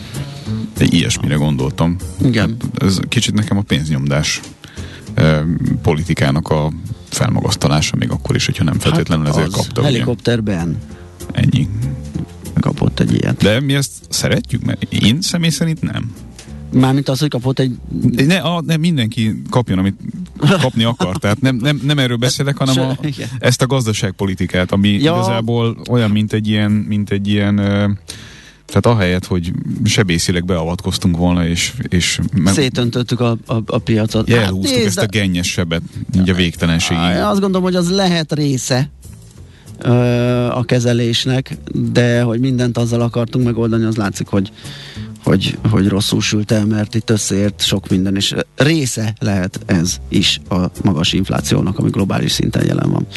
De 0.77 0.85
ilyesmire 0.89 1.35
gondoltam. 1.35 1.95
Igen. 2.23 2.57
Hát 2.73 2.83
ez 2.83 2.99
kicsit 3.09 3.33
nekem 3.33 3.57
a 3.57 3.61
pénznyomdás 3.61 4.41
eh, 5.13 5.41
politikának 5.81 6.49
a 6.49 6.71
felmagasztalása, 7.09 7.95
még 7.95 8.09
akkor 8.09 8.35
is, 8.35 8.45
hogyha 8.45 8.63
nem 8.63 8.79
feltétlenül 8.79 9.25
hát 9.25 9.35
ezért 9.35 9.51
kapta. 9.51 9.83
Helikopterben. 9.83 10.77
Ugye? 11.29 11.39
Ennyi. 11.41 11.67
Kapott 12.59 12.99
egy 12.99 13.13
ilyet. 13.13 13.37
De 13.37 13.59
mi 13.59 13.73
ezt 13.73 13.91
szeretjük? 14.09 14.63
Mert 14.63 14.83
én 14.83 15.21
személy 15.21 15.49
szerint 15.49 15.81
nem. 15.81 16.11
Mármint 16.71 17.09
az, 17.09 17.19
hogy 17.19 17.29
kapott 17.29 17.59
egy... 17.59 17.71
Ne, 18.25 18.37
a, 18.37 18.61
ne 18.61 18.77
mindenki 18.77 19.41
kapjon, 19.49 19.77
amit 19.77 19.95
kapni 20.61 20.83
akar. 20.83 21.17
Tehát 21.17 21.41
nem, 21.41 21.55
nem, 21.55 21.81
nem 21.83 21.99
erről 21.99 22.17
beszélek, 22.17 22.57
hanem 22.57 22.79
a, 22.79 22.97
ezt 23.39 23.61
a 23.61 23.67
gazdaságpolitikát, 23.67 24.71
ami 24.71 24.89
ja. 24.89 25.13
igazából 25.13 25.77
olyan, 25.89 26.11
mint 26.11 26.33
egy 26.33 26.47
ilyen, 26.47 26.71
mint 26.71 27.11
egy 27.11 27.27
ilyen 27.27 27.55
tehát 28.65 28.85
ahelyett, 28.85 29.25
hogy 29.25 29.51
sebészileg 29.83 30.45
beavatkoztunk 30.45 31.17
volna, 31.17 31.47
és... 31.47 31.73
és 31.87 32.19
meg... 32.33 32.53
Szétöntöttük 32.53 33.19
a, 33.19 33.37
a, 33.45 33.55
a 33.65 33.77
piacot. 33.77 34.29
Elhúztuk 34.29 34.77
hát, 34.77 34.85
ezt 34.85 34.97
a 34.97 35.05
gennyes 35.05 35.47
sebet, 35.47 35.81
így 36.15 36.29
a 36.29 36.33
végtelenségig. 36.33 37.03
Azt 37.03 37.39
gondolom, 37.39 37.61
hogy 37.61 37.75
az 37.75 37.89
lehet 37.89 38.33
része 38.33 38.89
a 40.51 40.65
kezelésnek, 40.65 41.57
de 41.91 42.21
hogy 42.21 42.39
mindent 42.39 42.77
azzal 42.77 43.01
akartunk 43.01 43.45
megoldani, 43.45 43.83
az 43.83 43.95
látszik, 43.95 44.27
hogy, 44.27 44.51
hogy, 45.29 45.57
hogy 45.69 45.87
rosszul 45.87 46.21
sült 46.21 46.51
el, 46.51 46.65
mert 46.65 46.95
itt 46.95 47.09
összeért 47.09 47.65
sok 47.65 47.89
minden, 47.89 48.15
és 48.15 48.35
része 48.55 49.13
lehet 49.19 49.59
ez 49.65 49.97
is 50.07 50.39
a 50.49 50.55
magas 50.83 51.13
inflációnak, 51.13 51.79
ami 51.79 51.89
globális 51.89 52.31
szinten 52.31 52.65
jelen 52.65 52.91
van. 52.91 53.07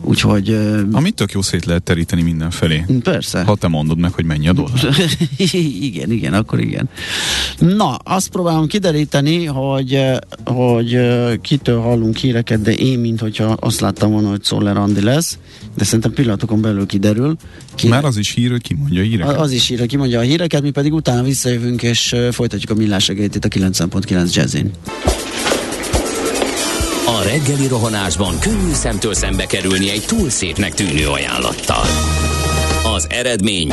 Úgyhogy... 0.00 0.58
Amit 0.92 1.14
tök 1.14 1.32
jó 1.32 1.42
szét 1.42 1.64
lehet 1.64 1.82
teríteni 1.82 2.22
mindenfelé. 2.22 2.84
Persze. 3.02 3.42
Ha 3.42 3.56
te 3.56 3.68
mondod 3.68 3.98
meg, 3.98 4.12
hogy 4.12 4.24
mennyi 4.24 4.48
a 4.48 4.52
dollár. 4.52 4.94
igen, 5.80 6.10
igen, 6.10 6.34
akkor 6.34 6.60
igen. 6.60 6.88
Na, 7.58 7.94
azt 7.94 8.28
próbálom 8.28 8.66
kideríteni, 8.66 9.44
hogy, 9.44 10.00
hogy 10.44 10.98
kitől 11.40 11.80
hallunk 11.80 12.16
híreket, 12.16 12.62
de 12.62 12.72
én, 12.72 12.98
mint 12.98 13.20
hogyha 13.20 13.44
azt 13.44 13.80
láttam 13.80 14.10
volna, 14.10 14.28
hogy 14.28 14.42
Szoller 14.42 14.76
Andi 14.76 15.02
lesz, 15.02 15.38
de 15.76 15.84
szerintem 15.84 16.12
pillanatokon 16.12 16.60
belül 16.60 16.86
kiderül. 16.86 17.36
Ki... 17.74 17.88
Már 17.88 18.04
az 18.04 18.16
is 18.16 18.30
hír, 18.30 18.50
hogy 18.50 18.62
kimondja 18.62 19.00
a 19.00 19.04
híreket. 19.04 19.38
Az 19.38 19.50
is 19.50 19.66
hír, 19.66 19.78
hogy 19.78 19.88
kimondja 19.88 20.18
a 20.18 20.22
híreket, 20.22 20.62
mi 20.62 20.70
pedig 20.70 20.92
utána 20.92 21.22
visszajövünk, 21.50 21.82
és 21.82 22.16
folytatjuk 22.30 22.70
a 22.70 22.74
millás 22.74 23.08
itt 23.08 23.44
a 23.44 23.48
90.9 23.48 24.34
Jazzin. 24.34 24.70
A 27.06 27.22
reggeli 27.22 27.66
rohanásban 27.66 28.38
könnyű 28.38 28.72
szemtől 28.72 29.14
szembe 29.14 29.46
kerülni 29.46 29.90
egy 29.90 30.04
túl 30.06 30.30
szépnek 30.30 30.74
tűnő 30.74 31.08
ajánlattal. 31.08 31.84
Az 32.94 33.06
eredmény 33.10 33.72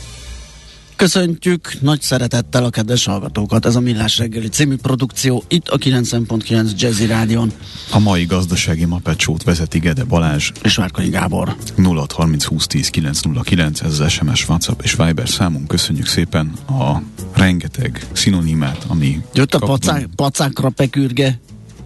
Köszöntjük 1.01 1.81
nagy 1.81 2.01
szeretettel 2.01 2.63
a 2.63 2.69
kedves 2.69 3.05
hallgatókat. 3.05 3.65
Ez 3.65 3.75
a 3.75 3.79
Millás 3.79 4.17
reggeli 4.17 4.47
című 4.47 4.75
produkció 4.75 5.43
itt 5.47 5.67
a 5.67 5.77
90.9 5.77 6.77
Jazzy 6.77 7.05
Rádion. 7.05 7.51
A 7.91 7.99
mai 7.99 8.25
gazdasági 8.25 8.85
mapecsót 8.85 9.43
vezeti 9.43 9.79
Gede 9.79 10.03
Balázs 10.03 10.51
és 10.63 10.75
Várkonyi 10.75 11.09
Gábor. 11.09 11.55
0630 11.77 12.43
20 12.43 12.67
10 12.67 12.89
909, 12.89 13.81
ez 13.81 13.99
az 13.99 14.11
SMS, 14.11 14.49
WhatsApp 14.49 14.81
és 14.81 14.93
Viber 14.93 15.29
számunk. 15.29 15.67
Köszönjük 15.67 16.05
szépen 16.05 16.51
a 16.67 17.01
rengeteg 17.33 18.07
szinonimát, 18.11 18.85
ami... 18.87 19.21
Jött 19.33 19.53
a 19.53 19.59
pacák, 19.59 20.07
pacákra 20.15 20.69
pekürge. 20.69 21.39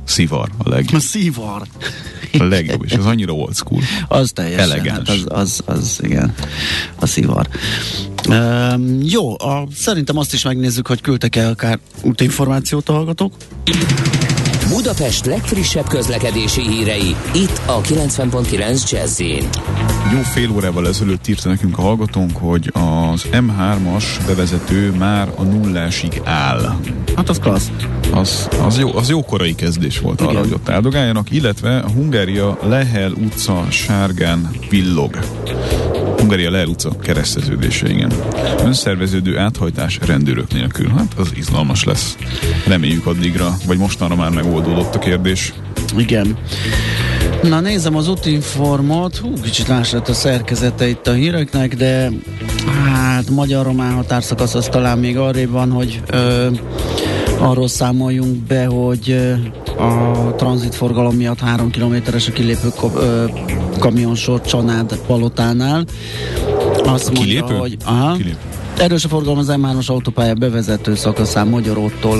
Szivar 0.04 0.50
a 0.58 0.70
leg. 0.70 0.86
A 0.94 1.00
szivar. 1.00 1.68
A 2.40 2.44
legjobb, 2.44 2.84
és 2.86 2.92
az 2.92 3.06
annyira 3.06 3.34
old 3.34 3.56
school. 3.56 3.82
Az 4.08 4.32
teljesen. 4.32 4.72
Elegáns. 4.72 5.10
Hát 5.10 5.18
az, 5.18 5.24
az, 5.28 5.62
az, 5.66 6.00
igen. 6.04 6.34
A 7.00 7.06
szivar. 7.06 7.48
Um, 8.30 9.00
jó, 9.04 9.40
a, 9.40 9.68
szerintem 9.76 10.18
azt 10.18 10.34
is 10.34 10.44
megnézzük, 10.44 10.88
hogy 10.88 11.02
küldtek-e 11.02 11.48
akár 11.48 11.80
útinformációt 12.02 12.90
a 12.90 12.94
hallgatók. 12.94 13.34
Budapest 14.70 15.26
legfrissebb 15.26 15.88
közlekedési 15.88 16.62
hírei, 16.62 17.16
itt 17.34 17.62
a 17.66 17.82
90.9 17.82 18.92
jazz 18.92 19.20
Jó 20.14 20.22
fél 20.22 20.52
órával 20.52 20.88
ezelőtt 20.88 21.28
írta 21.28 21.50
nekünk 21.50 21.78
a 21.78 21.82
hallgatónk, 21.82 22.38
hogy 22.38 22.72
az 22.74 23.26
M3-as 23.32 24.04
bevezető 24.26 24.92
már 24.92 25.32
a 25.36 25.44
nullásig 25.44 26.22
áll. 26.24 26.76
Hát 27.16 27.30
az 27.30 27.40
klassz. 27.40 27.72
Az, 28.14 28.48
az, 28.66 28.80
jó, 28.80 28.96
az 28.96 29.10
jó 29.10 29.24
korai 29.24 29.56
kezdés 29.56 30.00
volt 30.00 30.22
Igen. 30.22 30.32
arra, 30.32 30.44
hogy 30.44 30.54
ott 30.54 30.70
áldogáljanak, 30.70 31.32
illetve 31.32 31.78
a 31.78 31.92
Hungária 31.92 32.58
Lehel 32.64 33.12
utca 33.12 33.66
sárgán 33.70 34.52
villog. 34.70 35.20
Hungária 36.26 36.52
Leher 36.52 36.68
utca 36.68 36.90
kereszteződése, 37.02 37.90
igen. 37.90 38.12
Önszerveződő 38.64 39.38
áthajtás 39.38 40.00
rendőrök 40.06 40.54
nélkül. 40.54 40.90
Hát 40.90 41.14
az 41.18 41.32
izgalmas 41.36 41.84
lesz. 41.84 42.18
Reméljük 42.68 43.06
addigra, 43.06 43.58
vagy 43.66 43.78
mostanra 43.78 44.16
már 44.16 44.30
megoldódott 44.30 44.96
a 44.96 45.00
kérdés. 45.00 45.54
Igen. 45.98 46.38
Na 47.44 47.60
nézem 47.60 47.96
az 47.96 48.08
útinformot, 48.08 49.18
hú, 49.18 49.34
kicsit 49.42 49.68
más 49.68 49.92
lett 49.92 50.08
a 50.08 50.14
szerkezete 50.14 50.88
itt 50.88 51.08
a 51.08 51.14
híreknek, 51.14 51.76
de 51.76 52.10
hát 52.84 53.30
magyar-román 53.30 53.94
határszakasz 53.94 54.56
az 54.56 54.66
talán 54.66 54.98
még 54.98 55.18
arrébb 55.18 55.52
van, 55.52 55.72
hogy 55.72 56.02
ö, 56.08 56.48
arról 57.40 57.68
számoljunk 57.68 58.36
be, 58.36 58.66
hogy 58.66 59.16
a 59.78 60.36
tranzitforgalom 60.36 61.16
miatt 61.16 61.40
3 61.40 61.70
kilométeres 61.70 62.28
a 62.28 62.32
kilépő 62.32 62.68
kamionsor 63.80 64.42
Csanád 64.42 65.00
Palotánál. 65.08 65.86
Azt 66.84 67.12
mondja, 67.14 67.44
kilépő? 67.44 67.54
hogy 67.54 67.78
aha, 67.86 68.16
kilépő. 68.16 68.55
Erős 68.78 69.04
a 69.04 69.08
forgalom 69.08 69.38
az 69.38 69.52
M3-as 69.52 69.86
autópálya 69.86 70.34
bevezető 70.34 70.96
szakaszán 70.96 71.48
Magyaróttól 71.48 72.18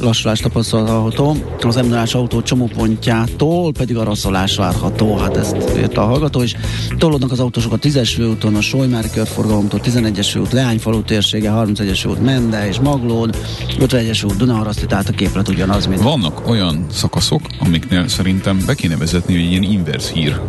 lassulás 0.00 0.40
tapasztalható. 0.40 1.36
Az 1.60 1.76
m 1.76 1.94
autó 2.12 2.42
csomópontjától 2.42 3.72
pedig 3.72 3.96
a 3.96 4.04
rasszolás 4.04 4.56
várható. 4.56 5.16
Hát 5.16 5.36
ezt 5.36 5.56
írta 5.76 6.02
a 6.02 6.06
hallgató 6.06 6.42
is. 6.42 6.56
Tolódnak 6.98 7.32
az 7.32 7.40
autósok 7.40 7.72
a 7.72 7.78
10-es 7.78 8.12
főúton, 8.14 8.54
a 8.54 8.60
Solymári 8.60 9.10
körforgalomtól 9.10 9.80
11-es 9.84 10.28
főút 10.30 10.52
Leányfalu 10.52 11.02
térsége, 11.02 11.52
31-es 11.54 11.98
főút 12.00 12.22
Mende 12.22 12.68
és 12.68 12.78
Maglód, 12.78 13.36
51-es 13.78 14.16
főút 14.20 14.36
Dunaharaszti, 14.36 14.86
tehát 14.86 15.08
a 15.08 15.12
képlet 15.12 15.48
ugyanaz, 15.48 15.86
mint... 15.86 16.02
Vannak 16.02 16.48
olyan 16.48 16.86
szakaszok, 16.92 17.40
amiknél 17.58 18.08
szerintem 18.08 18.62
be 18.66 18.74
kéne 18.74 18.96
vezetni, 18.96 19.34
hogy 19.34 19.50
ilyen 19.50 19.62
inverse 19.62 20.12
hír 20.12 20.40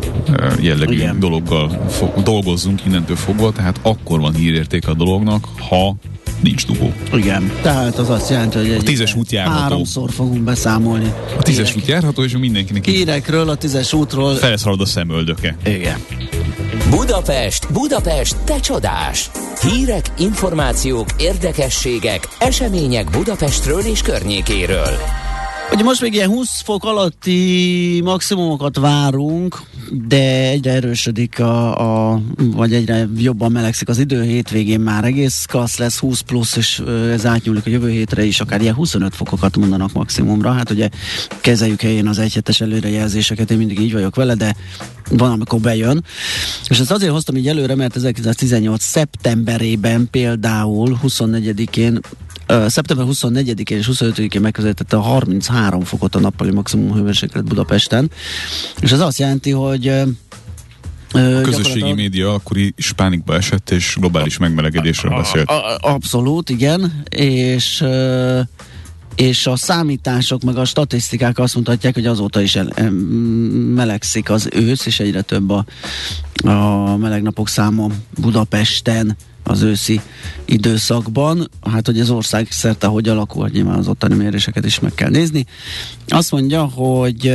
jellegű 0.61 0.93
Igen. 0.93 1.19
dologgal 1.19 1.85
fo- 1.89 2.23
dolgozzunk 2.23 2.85
innentől 2.85 3.15
fogva, 3.15 3.51
tehát 3.51 3.79
akkor 3.81 4.19
van 4.19 4.33
hírérték 4.33 4.87
a 4.87 4.93
dolognak, 4.93 5.47
ha 5.57 5.95
nincs 6.39 6.65
dugó. 6.65 6.93
Igen, 7.13 7.51
tehát 7.61 7.97
az 7.97 8.09
azt 8.09 8.29
jelenti, 8.29 8.57
hogy 8.57 8.69
egy 8.69 8.79
a 8.79 8.83
tízes 8.83 9.15
út 9.15 9.31
járható. 9.31 9.59
Háromszor 9.59 10.11
fogunk 10.11 10.43
beszámolni. 10.43 11.13
A 11.37 11.41
tízes 11.41 11.75
út 11.75 11.85
járható, 11.85 12.23
és 12.23 12.37
mindenkinek 12.37 12.85
hírekről, 12.85 13.49
a 13.49 13.55
tízes 13.55 13.93
útról. 13.93 14.35
Felszalad 14.35 14.81
a 14.81 14.85
szemöldöke. 14.85 15.57
Igen. 15.65 15.99
Budapest, 16.89 17.71
Budapest, 17.71 18.35
te 18.43 18.59
csodás! 18.59 19.29
Hírek, 19.61 20.11
információk, 20.17 21.07
érdekességek, 21.17 22.27
események 22.39 23.09
Budapestről 23.09 23.79
és 23.79 24.01
környékéről. 24.01 24.97
Ugye 25.73 25.83
most 25.83 26.01
még 26.01 26.13
ilyen 26.13 26.29
20 26.29 26.61
fok 26.61 26.83
alatti 26.83 28.01
maximumokat 28.03 28.77
várunk, 28.77 29.61
de 30.07 30.49
egyre 30.49 30.71
erősödik 30.71 31.39
a, 31.39 32.11
a 32.13 32.21
vagy 32.37 32.73
egyre 32.73 33.07
jobban 33.17 33.51
melegszik 33.51 33.89
az 33.89 33.99
idő, 33.99 34.23
hétvégén 34.23 34.79
már 34.79 35.03
egész 35.03 35.45
klassz 35.45 35.77
lesz 35.77 35.97
20 35.97 36.19
plusz, 36.21 36.55
és 36.55 36.81
ez 37.11 37.25
átnyúlik 37.25 37.65
a 37.65 37.69
jövő 37.69 37.89
hétre 37.89 38.23
is, 38.23 38.39
akár 38.39 38.61
ilyen 38.61 38.73
25 38.73 39.15
fokokat 39.15 39.57
mondanak 39.57 39.93
maximumra. 39.93 40.51
Hát 40.51 40.69
ugye 40.69 40.89
kezeljük 41.41 41.81
helyén 41.81 42.07
az 42.07 42.19
egyhetes 42.19 42.61
előrejelzéseket, 42.61 43.51
én 43.51 43.57
mindig 43.57 43.79
így 43.79 43.93
vagyok 43.93 44.15
vele, 44.15 44.35
de 44.35 44.55
van, 45.09 45.31
amikor 45.31 45.59
bejön. 45.59 46.03
És 46.69 46.79
ezt 46.79 46.91
azért 46.91 47.11
hoztam 47.11 47.35
így 47.35 47.47
előre, 47.47 47.75
mert 47.75 47.95
1918. 47.95 48.83
szeptemberében 48.83 50.07
például 50.11 50.99
24-én 51.03 51.99
szeptember 52.67 53.05
24-én 53.09 53.77
és 53.77 53.89
25-én 53.91 54.41
megközelítette 54.41 54.97
a 54.97 55.01
33 55.01 55.83
fokot 55.83 56.15
a 56.15 56.19
nappali 56.19 56.51
maximum 56.51 56.93
hőmérséklet 56.93 57.43
Budapesten, 57.43 58.11
és 58.79 58.91
ez 58.91 58.99
azt 58.99 59.19
jelenti, 59.19 59.51
hogy 59.51 59.87
a 61.11 61.41
közösségi 61.41 61.93
média 61.93 62.33
akkori 62.33 62.73
pánikba 62.95 63.35
esett, 63.35 63.69
és 63.69 63.95
globális 63.99 64.37
megmelegedésről 64.37 65.15
beszélt. 65.15 65.51
Abszolút, 65.79 66.49
igen, 66.49 67.03
és 67.09 67.83
és 69.15 69.47
a 69.47 69.55
számítások, 69.55 70.43
meg 70.43 70.57
a 70.57 70.65
statisztikák 70.65 71.39
azt 71.39 71.55
mutatják, 71.55 71.93
hogy 71.93 72.05
azóta 72.05 72.41
is 72.41 72.55
el, 72.55 72.91
melegszik 73.75 74.29
az 74.29 74.49
ősz, 74.51 74.85
és 74.85 74.99
egyre 74.99 75.21
több 75.21 75.49
a, 75.49 75.65
a 76.49 76.97
meleg 76.97 77.21
napok 77.21 77.47
száma 77.47 77.87
Budapesten 78.21 79.17
az 79.49 79.61
őszi 79.61 80.01
időszakban. 80.45 81.49
Hát, 81.71 81.85
hogy 81.85 81.99
az 81.99 82.09
ország 82.09 82.47
szerte 82.51 82.87
hogy 82.87 83.09
alakul, 83.09 83.41
hogy 83.41 83.51
nyilván 83.51 83.77
az 83.77 83.87
ottani 83.87 84.15
méréseket 84.15 84.65
is 84.65 84.79
meg 84.79 84.93
kell 84.93 85.09
nézni. 85.09 85.45
Azt 86.07 86.31
mondja, 86.31 86.63
hogy 86.63 87.27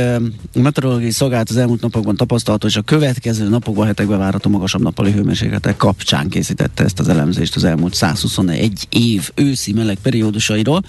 a 0.53 0.59
meteorológiai 0.59 1.11
szolgálat 1.11 1.49
az 1.49 1.57
elmúlt 1.57 1.81
napokban 1.81 2.15
tapasztalható, 2.15 2.67
és 2.67 2.75
a 2.75 2.81
következő 2.81 3.49
napokban, 3.49 3.85
hetekben 3.85 4.17
várható 4.17 4.49
magasabb 4.49 4.81
nappali 4.81 5.11
hőmérsékletek 5.11 5.77
kapcsán 5.77 6.29
készítette 6.29 6.83
ezt 6.83 6.99
az 6.99 7.07
elemzést 7.07 7.55
az 7.55 7.63
elmúlt 7.63 7.93
121 7.93 8.87
év 8.89 9.31
őszi 9.35 9.73
meleg 9.73 9.97
periódusairól. 10.01 10.81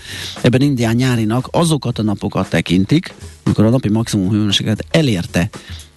Ebben 0.42 0.60
Indián 0.60 0.94
nyárinak 0.94 1.48
azokat 1.50 1.98
a 1.98 2.02
napokat 2.02 2.48
tekintik, 2.48 3.14
amikor 3.44 3.64
a 3.64 3.70
napi 3.70 3.88
maximum 3.88 4.30
hőmérséklet 4.30 4.84
elérte 4.90 5.48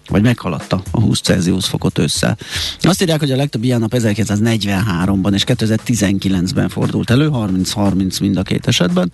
vagy 0.10 0.22
meghaladta 0.22 0.82
a 0.92 1.00
20 1.00 1.22
Celsius 1.22 1.66
fokot 1.66 1.98
össze. 1.98 2.38
Azt 2.82 3.02
írják, 3.02 3.20
hogy 3.20 3.32
a 3.32 3.36
legtöbb 3.36 3.64
ilyen 3.64 3.80
nap 3.80 3.94
1943-ban 3.96 5.34
és 5.34 5.44
2019-ben 5.48 6.70
fordult 6.70 7.10
elő, 7.10 7.30
30-30 7.34 8.22
mind 8.22 8.38
a 8.38 8.42
két 8.42 8.68
esetben, 8.68 9.12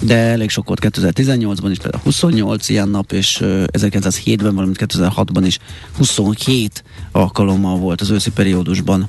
de 0.00 0.16
elég 0.16 0.50
sok 0.50 0.66
volt 0.66 0.80
2018-ban 0.82 1.68
is, 1.70 1.78
például 1.78 2.02
28 2.04 2.68
ilyen 2.68 2.88
nap, 2.88 3.12
és 3.12 3.40
1907-ben, 3.42 4.54
valamint 4.54 4.78
2006-ban 4.80 5.42
is 5.46 5.58
27 5.96 6.84
alkalommal 7.12 7.76
volt 7.78 8.00
az 8.00 8.10
őszi 8.10 8.30
periódusban 8.30 9.08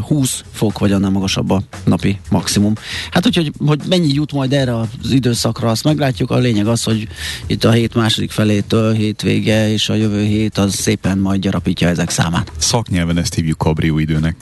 20 0.00 0.44
fok 0.52 0.78
vagy 0.78 0.92
annál 0.92 1.10
magasabb 1.10 1.50
a 1.50 1.62
napi 1.84 2.20
maximum. 2.30 2.72
Hát 3.10 3.26
úgyhogy, 3.26 3.52
hogy 3.66 3.80
mennyi 3.88 4.12
jut 4.12 4.32
majd 4.32 4.52
erre 4.52 4.78
az 4.78 4.88
időszakra, 5.10 5.70
azt 5.70 5.84
meglátjuk. 5.84 6.30
A 6.30 6.38
lényeg 6.38 6.66
az, 6.66 6.82
hogy 6.82 7.08
itt 7.46 7.64
a 7.64 7.70
hét 7.70 7.94
második 7.94 8.30
felétől 8.30 8.92
hétvége 8.92 9.70
és 9.70 9.88
a 9.88 9.94
jövő 9.94 10.24
hét 10.24 10.58
az 10.58 10.74
szépen 10.74 11.18
majd 11.18 11.40
gyarapítja 11.40 11.88
ezek 11.88 12.10
számát. 12.10 12.52
Szaknyelven 12.56 13.18
ezt 13.18 13.34
hívjuk 13.34 13.58
kabrió 13.58 13.98
időnek. 13.98 14.36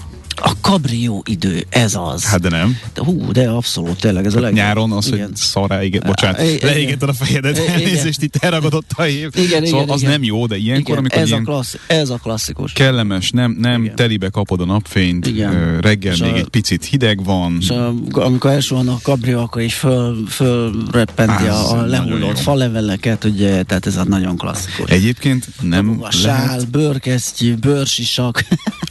Kabrió 0.70 1.22
idő, 1.28 1.66
ez 1.68 1.94
az. 1.94 2.24
Hát 2.24 2.40
de 2.40 2.48
nem. 2.48 2.78
De, 2.94 3.02
hú, 3.04 3.32
de 3.32 3.48
abszolút, 3.48 4.00
tényleg 4.00 4.26
ez 4.26 4.34
a 4.34 4.40
leg... 4.40 4.52
Nyáron 4.52 4.92
az, 4.92 5.06
igen. 5.06 5.24
hogy 5.24 5.36
szará, 5.36 5.82
igen, 5.82 6.02
bocsánat, 6.06 6.62
leégetted 6.62 7.08
a 7.08 7.12
fejedet, 7.12 7.58
elnézést, 7.58 8.22
itt 8.22 8.36
elragadott 8.36 8.90
a 8.94 9.06
év. 9.06 9.30
Igen, 9.34 9.64
szóval 9.64 9.82
igen, 9.82 9.94
az 9.94 10.00
igen. 10.00 10.12
nem 10.12 10.22
jó, 10.22 10.46
de 10.46 10.56
ilyenkor, 10.56 10.82
igen, 10.82 10.98
amikor 10.98 11.18
ez, 11.18 11.28
ilyen 11.28 11.40
a 11.40 11.44
klassz, 11.44 11.76
ez 11.86 12.10
a 12.10 12.16
klasszikus. 12.16 12.72
Kellemes, 12.72 13.30
nem, 13.30 13.56
nem 13.60 13.82
igen. 13.82 13.94
telibe 13.94 14.28
kapod 14.28 14.60
a 14.60 14.64
napfényt, 14.64 15.26
igen. 15.26 15.80
reggel 15.80 16.12
és 16.12 16.20
még 16.20 16.32
a, 16.32 16.36
egy 16.36 16.48
picit 16.48 16.84
hideg 16.84 17.24
van. 17.24 17.56
És 17.60 17.70
a, 17.70 17.94
amikor 18.10 18.50
első 18.50 18.74
van 18.74 18.88
a 18.88 18.98
kabrió, 19.02 19.40
akkor 19.40 19.62
is 19.62 19.74
föl, 19.74 20.26
fölreppenti 20.28 21.46
a, 21.46 21.70
a 21.70 21.84
lehullott 21.84 22.38
faleveleket, 22.38 23.24
ugye, 23.24 23.62
tehát 23.62 23.86
ez 23.86 23.96
a 23.96 24.04
nagyon 24.04 24.36
klasszikus. 24.36 24.90
Egyébként 24.90 25.48
nem 25.60 25.98
a 26.02 26.10
sál, 26.10 26.46
lehet... 26.46 26.70
bőrkesztyű, 26.70 27.54
bőrsisak. 27.54 28.44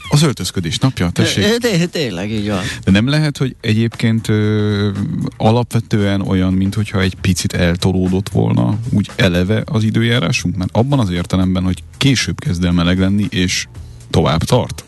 Az 0.09 0.23
öltözködés 0.23 0.77
napja, 0.77 1.09
tessék. 1.09 1.57
De, 1.57 1.85
tényleg, 1.85 2.31
így 2.31 2.47
van. 2.47 2.63
De 2.83 2.91
nem 2.91 3.07
lehet, 3.07 3.37
hogy 3.37 3.55
egyébként 3.61 4.27
ö, 4.27 4.89
alapvetően 5.37 6.21
olyan, 6.21 6.53
mintha 6.53 7.01
egy 7.01 7.15
picit 7.15 7.53
eltolódott 7.53 8.29
volna 8.29 8.77
úgy 8.89 9.09
eleve 9.15 9.63
az 9.65 9.83
időjárásunk? 9.83 10.55
Mert 10.55 10.69
abban 10.73 10.99
az 10.99 11.09
értelemben, 11.09 11.63
hogy 11.63 11.83
később 11.97 12.39
kezd 12.39 12.63
el 12.63 12.71
meleg 12.71 12.99
lenni, 12.99 13.27
és 13.29 13.67
tovább 14.09 14.43
tart. 14.43 14.83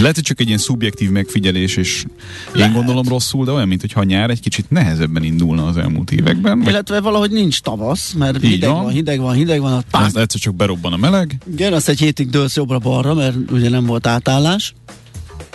Lehet, 0.00 0.14
hogy 0.14 0.24
csak 0.24 0.40
egy 0.40 0.46
ilyen 0.46 0.58
szubjektív 0.58 1.10
megfigyelés, 1.10 1.76
és 1.76 2.04
Lehet. 2.52 2.68
én 2.68 2.74
gondolom 2.74 3.08
rosszul, 3.08 3.44
de 3.44 3.50
olyan, 3.50 3.68
mintha 3.68 4.04
nyár 4.04 4.30
egy 4.30 4.40
kicsit 4.40 4.70
nehezebben 4.70 5.22
indulna 5.22 5.66
az 5.66 5.76
elmúlt 5.76 6.10
években. 6.10 6.58
Vagy... 6.58 6.68
Illetve 6.68 7.00
valahogy 7.00 7.30
nincs 7.30 7.60
tavasz, 7.60 8.12
mert 8.12 8.44
Így 8.44 8.50
hideg 8.50 8.70
van. 8.70 8.82
van, 8.82 8.92
hideg 8.92 9.20
van, 9.20 9.34
hideg 9.34 9.60
van. 9.60 9.84
Az 9.90 10.16
egyszer 10.16 10.40
csak 10.40 10.54
berobban 10.54 10.92
a 10.92 10.96
meleg. 10.96 11.36
Igen, 11.52 11.72
azt 11.72 11.88
egy 11.88 11.98
hétig 11.98 12.30
dőlsz 12.30 12.56
jobbra-balra, 12.56 13.14
mert 13.14 13.36
ugye 13.50 13.68
nem 13.68 13.84
volt 13.86 14.06
átállás. 14.06 14.74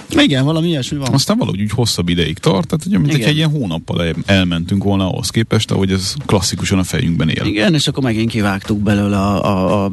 Igen, 0.10 0.46
valami 0.46 0.68
ilyesmi 0.68 0.98
van. 0.98 1.14
Aztán 1.14 1.38
valahogy 1.38 1.62
úgy 1.62 1.72
hosszabb 1.72 2.10
ideig 2.10 2.38
tart, 2.38 2.68
tehát 2.68 2.86
ugye, 2.86 3.00
mint 3.00 3.24
egy 3.24 3.36
ilyen 3.36 3.50
hónappal 3.50 4.04
el, 4.04 4.14
elmentünk 4.26 4.84
volna 4.84 5.10
ahhoz 5.10 5.30
képest, 5.30 5.72
ahogy 5.72 5.92
ez 5.92 6.14
klasszikusan 6.26 6.80
a 6.80 6.84
fejünkben 6.84 7.30
él. 7.30 7.46
Igen, 7.46 7.74
és 7.74 7.88
akkor 7.88 8.04
megint 8.04 8.30
kivágtuk 8.30 8.80
belőle 8.80 9.18
a, 9.18 9.46
a, 9.46 9.86
a 9.86 9.92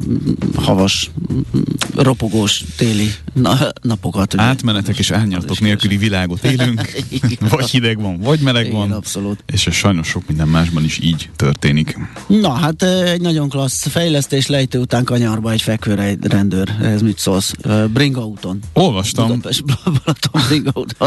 havas, 0.57 1.11
ropogós 1.97 2.65
téli 2.77 3.11
na, 3.33 3.59
napokat. 3.83 4.35
Ugye? 4.35 4.43
Átmenetek 4.43 4.99
és 4.99 5.11
árnyalatok 5.11 5.61
nélküli 5.61 5.97
világot 5.97 6.45
élünk, 6.45 6.91
vagy 7.51 7.71
hideg 7.71 8.01
van, 8.01 8.19
vagy 8.19 8.41
meleg 8.41 8.67
Igen, 8.67 8.79
van, 8.79 8.93
abszolút. 8.93 9.45
és 9.47 9.67
ez 9.67 9.75
sajnos 9.75 10.09
sok 10.09 10.23
minden 10.27 10.49
másban 10.49 10.85
is 10.85 10.99
így 11.03 11.31
történik. 11.37 11.99
Na, 12.27 12.53
hát 12.53 12.83
egy 12.83 13.21
nagyon 13.21 13.49
klassz 13.49 13.87
fejlesztés 13.87 14.47
lejtő 14.47 14.79
után 14.79 15.05
kanyarba 15.05 15.51
egy 15.51 15.63
fekvőrendőr. 15.63 16.75
Ez 16.83 17.03
mit 17.03 17.19
szólsz? 17.19 17.55
Bringa 17.93 18.27
úton. 18.27 18.59
Olvastam. 18.73 19.27
Budapest, 19.27 19.65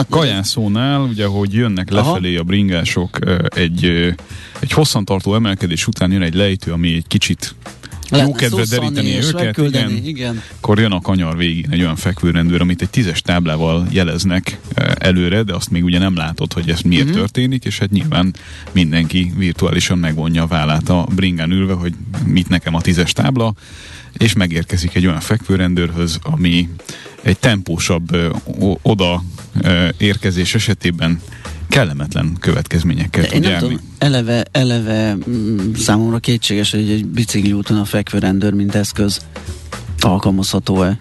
Kajászónál, 0.09 1.01
ugye, 1.01 1.25
hogy 1.25 1.53
jönnek 1.53 1.91
Aha. 1.91 2.07
lefelé 2.07 2.35
a 2.35 2.43
bringások, 2.43 3.19
egy, 3.55 3.85
egy 4.59 4.71
hosszantartó 4.71 5.35
emelkedés 5.35 5.87
után 5.87 6.11
jön 6.11 6.21
egy 6.21 6.35
lejtő, 6.35 6.71
ami 6.71 6.93
egy 6.93 7.07
kicsit 7.07 7.55
jó 8.19 8.31
kedve 8.31 8.63
deríteni 8.69 9.17
őket, 9.23 9.57
igen, 9.57 9.91
igen. 9.91 10.41
Akkor 10.55 10.79
jön 10.79 10.91
a 10.91 11.01
kanyar 11.01 11.37
végén 11.37 11.67
egy 11.69 11.81
olyan 11.81 11.95
fekvőrendőr, 11.95 12.61
amit 12.61 12.81
egy 12.81 12.89
tízes 12.89 13.21
táblával 13.21 13.87
jeleznek 13.89 14.59
előre, 14.97 15.43
de 15.43 15.53
azt 15.53 15.69
még 15.69 15.83
ugye 15.83 15.99
nem 15.99 16.15
látod, 16.15 16.53
hogy 16.53 16.69
ez 16.69 16.81
miért 16.81 17.03
uh-huh. 17.03 17.19
történik, 17.19 17.65
és 17.65 17.79
hát 17.79 17.89
nyilván 17.89 18.35
mindenki 18.71 19.33
virtuálisan 19.37 19.97
megvonja 19.97 20.43
a 20.43 20.47
vállát 20.47 20.89
a 20.89 21.07
bringán 21.15 21.51
ülve, 21.51 21.73
hogy 21.73 21.93
mit 22.25 22.49
nekem 22.49 22.75
a 22.75 22.81
tízes 22.81 23.13
tábla, 23.13 23.53
és 24.21 24.33
megérkezik 24.33 24.95
egy 24.95 25.05
olyan 25.05 25.19
fekvőrendőrhöz, 25.19 26.19
ami 26.21 26.69
egy 27.21 27.37
tempósabb 27.37 28.17
oda 28.81 29.23
érkezés 29.97 30.55
esetében 30.55 31.21
kellemetlen 31.67 32.37
következményekkel 32.39 33.25
tud 33.25 33.43
járni. 33.43 33.67
tudom, 33.67 33.79
eleve, 33.97 34.45
eleve 34.51 35.15
mm, 35.29 35.73
számomra 35.73 36.19
kétséges, 36.19 36.71
hogy 36.71 36.89
egy 36.89 37.05
bicikli 37.05 37.53
úton 37.53 37.77
a 37.77 37.85
fekvőrendőr, 37.85 38.53
mint 38.53 38.75
eszköz 38.75 39.19
alkalmazható-e. 39.99 40.97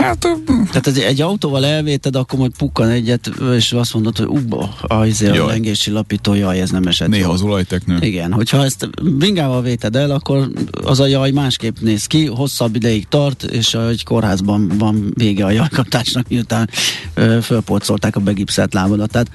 Hát, 0.00 0.28
Tehát 0.70 0.86
egy, 0.86 0.98
egy 0.98 1.20
autóval 1.20 1.64
elvéted, 1.66 2.16
akkor 2.16 2.38
majd 2.38 2.52
pukkan 2.56 2.88
egyet, 2.88 3.30
és 3.54 3.72
azt 3.72 3.94
mondod, 3.94 4.16
hogy 4.16 4.26
ubba, 4.26 4.74
a, 4.80 5.06
izé, 5.06 5.28
a 5.28 5.46
lengési 5.46 5.90
lapító, 5.90 6.34
jaj, 6.34 6.60
ez 6.60 6.70
nem 6.70 6.86
esett. 6.86 7.08
Néha 7.08 7.24
jól. 7.24 7.32
az 7.32 7.42
olajteknő. 7.42 7.98
Igen, 8.00 8.32
hogyha 8.32 8.64
ezt 8.64 8.88
bringával 9.02 9.62
véted 9.62 9.96
el, 9.96 10.10
akkor 10.10 10.50
az 10.82 11.00
a 11.00 11.06
jaj 11.06 11.30
másképp 11.30 11.76
néz 11.80 12.06
ki, 12.06 12.26
hosszabb 12.26 12.74
ideig 12.76 13.08
tart, 13.08 13.42
és 13.42 13.74
egy 13.74 14.04
kórházban 14.04 14.68
van 14.78 15.12
vége 15.14 15.44
a 15.44 15.50
jajkaptásnak, 15.50 16.28
miután 16.28 16.70
ö, 17.14 17.38
fölporcolták 17.42 18.16
a 18.16 18.20
begipszelt 18.20 18.74
lábadat. 18.74 19.10
Tehát 19.10 19.30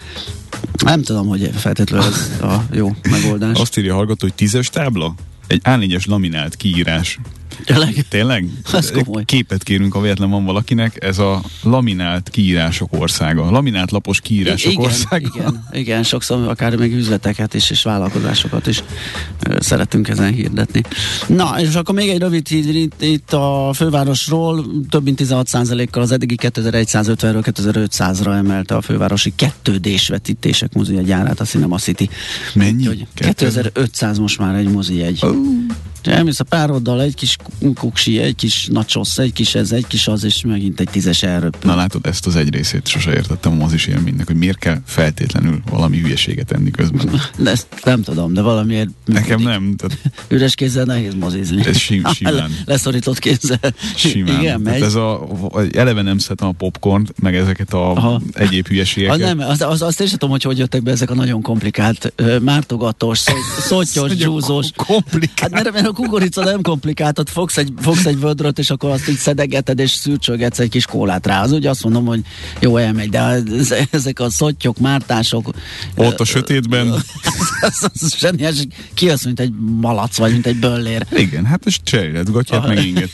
nem 0.83 1.01
tudom, 1.01 1.27
hogy 1.27 1.49
feltétlenül 1.55 2.07
ez 2.07 2.41
a 2.41 2.63
jó 2.71 2.95
megoldás. 3.09 3.59
Azt 3.59 3.77
írja 3.77 3.93
a 3.93 3.95
hallgató, 3.95 4.27
hogy 4.27 4.35
tízes 4.35 4.69
tábla? 4.69 5.15
Egy 5.47 5.61
A4-es 5.63 6.07
laminált 6.07 6.55
kiírás. 6.55 7.19
Tényleg? 7.63 8.05
Tényleg? 8.09 8.47
Ez 8.73 8.91
komoly. 8.91 9.25
Képet 9.25 9.63
kérünk, 9.63 9.93
ha 9.93 10.01
véletlen 10.01 10.29
van 10.29 10.45
valakinek. 10.45 11.03
Ez 11.03 11.19
a 11.19 11.41
laminált 11.63 12.29
kiírások 12.29 12.89
országa. 12.99 13.51
Laminált 13.51 13.91
lapos 13.91 14.21
kiírások 14.21 14.71
igen, 14.71 14.83
országa. 14.83 15.29
Igen, 15.35 15.67
igen, 15.71 16.03
sokszor 16.03 16.47
akár 16.47 16.75
még 16.75 16.93
üzleteket 16.93 17.53
is, 17.53 17.69
és 17.69 17.83
vállalkozásokat 17.83 18.67
is 18.67 18.83
ö, 19.49 19.57
szeretünk 19.59 20.07
ezen 20.07 20.33
hirdetni. 20.33 20.81
Na, 21.27 21.55
és 21.59 21.75
akkor 21.75 21.95
még 21.95 22.09
egy 22.09 22.19
rövid 22.19 22.47
hír 22.47 22.75
itt, 22.75 23.01
itt 23.01 23.33
a 23.33 23.71
fővárosról. 23.73 24.65
Több 24.89 25.03
mint 25.03 25.21
16%-kal 25.23 26.01
az 26.01 26.11
eddigi 26.11 26.35
2150-ről 26.41 27.51
2500-ra 27.57 28.35
emelte 28.35 28.75
a 28.75 28.81
fővárosi 28.81 29.33
kettődés 29.35 30.07
vetítések 30.07 30.73
mozi 30.73 30.95
gyárát, 31.03 31.39
a 31.39 31.43
Cinema 31.43 31.77
City. 31.77 32.09
Mennyi? 32.53 32.87
Úgy, 32.87 33.07
2500 33.13 34.17
most 34.17 34.39
már 34.39 34.55
egy 34.55 34.71
mozi 34.71 35.01
egy. 35.01 35.23
Uh. 35.23 35.35
Elmész 36.11 36.39
a 36.39 36.43
pároddal, 36.43 37.01
egy 37.01 37.15
kis 37.15 37.37
kuksi, 37.75 38.19
egy 38.19 38.35
kis 38.35 38.67
nachos, 38.71 39.17
egy 39.17 39.33
kis 39.33 39.55
ez, 39.55 39.71
egy 39.71 39.87
kis 39.87 40.07
az, 40.07 40.23
és 40.23 40.41
megint 40.41 40.79
egy 40.79 40.89
tízes 40.89 41.23
elröppül. 41.23 41.71
Na 41.71 41.75
látod, 41.75 42.05
ezt 42.05 42.25
az 42.25 42.35
egy 42.35 42.53
részét 42.53 42.87
sose 42.87 43.13
értettem 43.13 43.63
az 43.63 43.73
is 43.73 43.85
élménynek, 43.85 44.27
hogy 44.27 44.35
miért 44.35 44.57
kell 44.57 44.77
feltétlenül 44.85 45.61
valami 45.69 45.99
hülyeséget 45.99 46.51
enni 46.51 46.71
közben. 46.71 47.21
De 47.37 47.51
ezt 47.51 47.67
nem 47.83 48.01
tudom, 48.01 48.33
de 48.33 48.41
valamiért 48.41 48.89
működik. 49.05 49.29
Nekem 49.29 49.41
nem. 49.41 49.75
Tehát... 49.75 49.97
Üres 50.27 50.55
kézzel 50.55 50.85
nehéz 50.85 51.13
mozizni. 51.13 51.65
Ez 51.65 51.77
sim, 51.77 52.05
simán. 52.13 52.33
Le, 52.33 52.47
leszorított 52.65 53.19
kézzel. 53.19 53.73
Simán. 53.95 54.39
Igen, 54.39 54.61
megy. 54.61 54.81
ez 54.81 54.95
a, 54.95 55.27
eleve 55.73 56.01
nem 56.01 56.17
szeretem 56.17 56.47
a 56.47 56.51
popcorn, 56.51 57.07
meg 57.21 57.35
ezeket 57.35 57.73
a 57.73 57.91
Aha. 57.91 58.21
egyéb 58.33 58.67
hülyeségeket. 58.67 59.21
A 59.21 59.25
nem, 59.25 59.39
az, 59.39 59.61
az, 59.61 59.81
azt 59.81 60.01
én 60.01 60.07
sem 60.07 60.17
tudom, 60.17 60.29
hogy 60.29 60.43
hogy 60.43 60.57
jöttek 60.57 60.83
be 60.83 60.91
ezek 60.91 61.09
a 61.09 61.15
nagyon 61.15 61.41
komplikált, 61.41 62.13
mártogatós, 62.41 63.23
szottyos, 63.59 64.15
dzsúzós. 64.15 64.67
Komplikált. 64.75 65.53
Hát 65.53 65.63
mert, 65.63 65.73
mert 65.73 65.87
a 65.87 65.91
kukorica 65.95 66.43
nem 66.43 66.61
komplikált, 66.61 67.29
fogsz 67.29 67.57
egy, 67.57 67.73
fogsz 67.77 68.05
egy 68.05 68.19
vödröt, 68.19 68.59
és 68.59 68.69
akkor 68.69 68.89
azt 68.89 69.09
így 69.09 69.17
szedegeted, 69.17 69.79
és 69.79 69.91
szürcsögetsz 69.91 70.59
egy 70.59 70.69
kis 70.69 70.85
kólát 70.85 71.25
rá. 71.25 71.41
Az 71.41 71.51
ugye 71.51 71.69
azt 71.69 71.83
mondom, 71.83 72.05
hogy 72.05 72.21
jó, 72.59 72.77
elmegy, 72.77 73.09
de 73.09 73.41
ezek 73.91 74.19
a 74.19 74.29
szottyok, 74.29 74.77
mártások. 74.77 75.49
Ott 75.95 76.19
a 76.19 76.25
sötétben. 76.25 76.87
az, 77.61 77.89
az 77.93 78.15
zseniás, 78.17 78.67
ki 78.93 79.09
az, 79.09 79.23
mint 79.23 79.39
egy 79.39 79.53
malac, 79.81 80.17
vagy 80.17 80.31
mint 80.31 80.45
egy 80.45 80.59
böllér. 80.59 81.05
Igen, 81.11 81.45
hát 81.45 81.65
és 81.65 81.79
cserélhetgatják 81.83 82.67
meg 82.67 82.85
inget. 82.85 83.09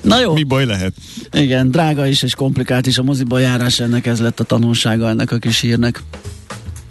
Na 0.00 0.20
jó. 0.20 0.32
Mi 0.32 0.42
baj 0.42 0.64
lehet? 0.64 0.94
Igen, 1.32 1.70
drága 1.70 2.06
is 2.06 2.22
és 2.22 2.34
komplikált 2.34 2.86
is 2.86 2.98
a 2.98 3.02
moziba 3.02 3.38
járás, 3.38 3.80
ennek 3.80 4.06
ez 4.06 4.20
lett 4.20 4.40
a 4.40 4.44
tanulsága 4.44 5.08
ennek 5.08 5.32
a 5.32 5.38
kis 5.38 5.60
hírnek. 5.60 6.02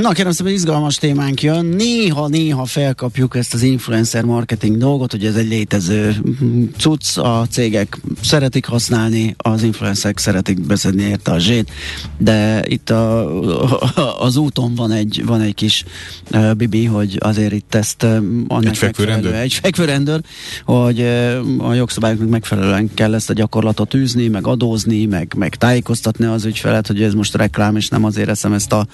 Na 0.00 0.12
kérem 0.12 0.32
szépen 0.32 0.52
izgalmas 0.52 0.96
témánk 0.96 1.42
jön. 1.42 1.64
Néha-néha 1.64 2.64
felkapjuk 2.64 3.36
ezt 3.36 3.54
az 3.54 3.62
influencer 3.62 4.24
marketing 4.24 4.76
dolgot, 4.76 5.10
hogy 5.10 5.24
ez 5.24 5.34
egy 5.34 5.48
létező 5.48 6.16
cucc, 6.76 7.18
a 7.18 7.46
cégek 7.50 8.00
szeretik 8.20 8.66
használni, 8.66 9.34
az 9.36 9.62
influencerek 9.62 10.18
szeretik 10.18 10.66
beszedni 10.66 11.02
érte 11.02 11.30
a 11.30 11.38
zsét, 11.38 11.70
de 12.18 12.64
itt 12.66 12.90
a, 12.90 13.28
az 14.26 14.36
úton 14.36 14.74
van 14.74 14.90
egy, 14.90 15.22
van 15.26 15.40
egy 15.40 15.54
kis 15.54 15.84
uh, 16.32 16.54
bibi, 16.54 16.84
hogy 16.84 17.16
azért 17.20 17.52
itt 17.52 17.74
ezt 17.74 18.02
uh, 18.02 18.16
annak 18.48 18.70
egy 18.70 18.76
fekvőrendőr. 18.76 19.34
Egy 19.34 19.52
fekvőrendőr, 19.52 20.20
hogy 20.64 21.00
uh, 21.00 21.68
a 21.68 21.74
jogszabályoknak 21.74 22.28
megfelelően 22.28 22.94
kell 22.94 23.14
ezt 23.14 23.30
a 23.30 23.32
gyakorlatot 23.32 23.94
űzni, 23.94 24.28
meg 24.28 24.46
adózni, 24.46 25.06
meg, 25.06 25.34
meg 25.36 25.54
tájékoztatni 25.54 26.24
az 26.24 26.44
ügyfelet, 26.44 26.86
hogy 26.86 27.02
ez 27.02 27.14
most 27.14 27.34
reklám, 27.34 27.76
és 27.76 27.88
nem 27.88 28.04
azért 28.04 28.28
eszem 28.28 28.52
ezt 28.52 28.72
a 28.72 28.86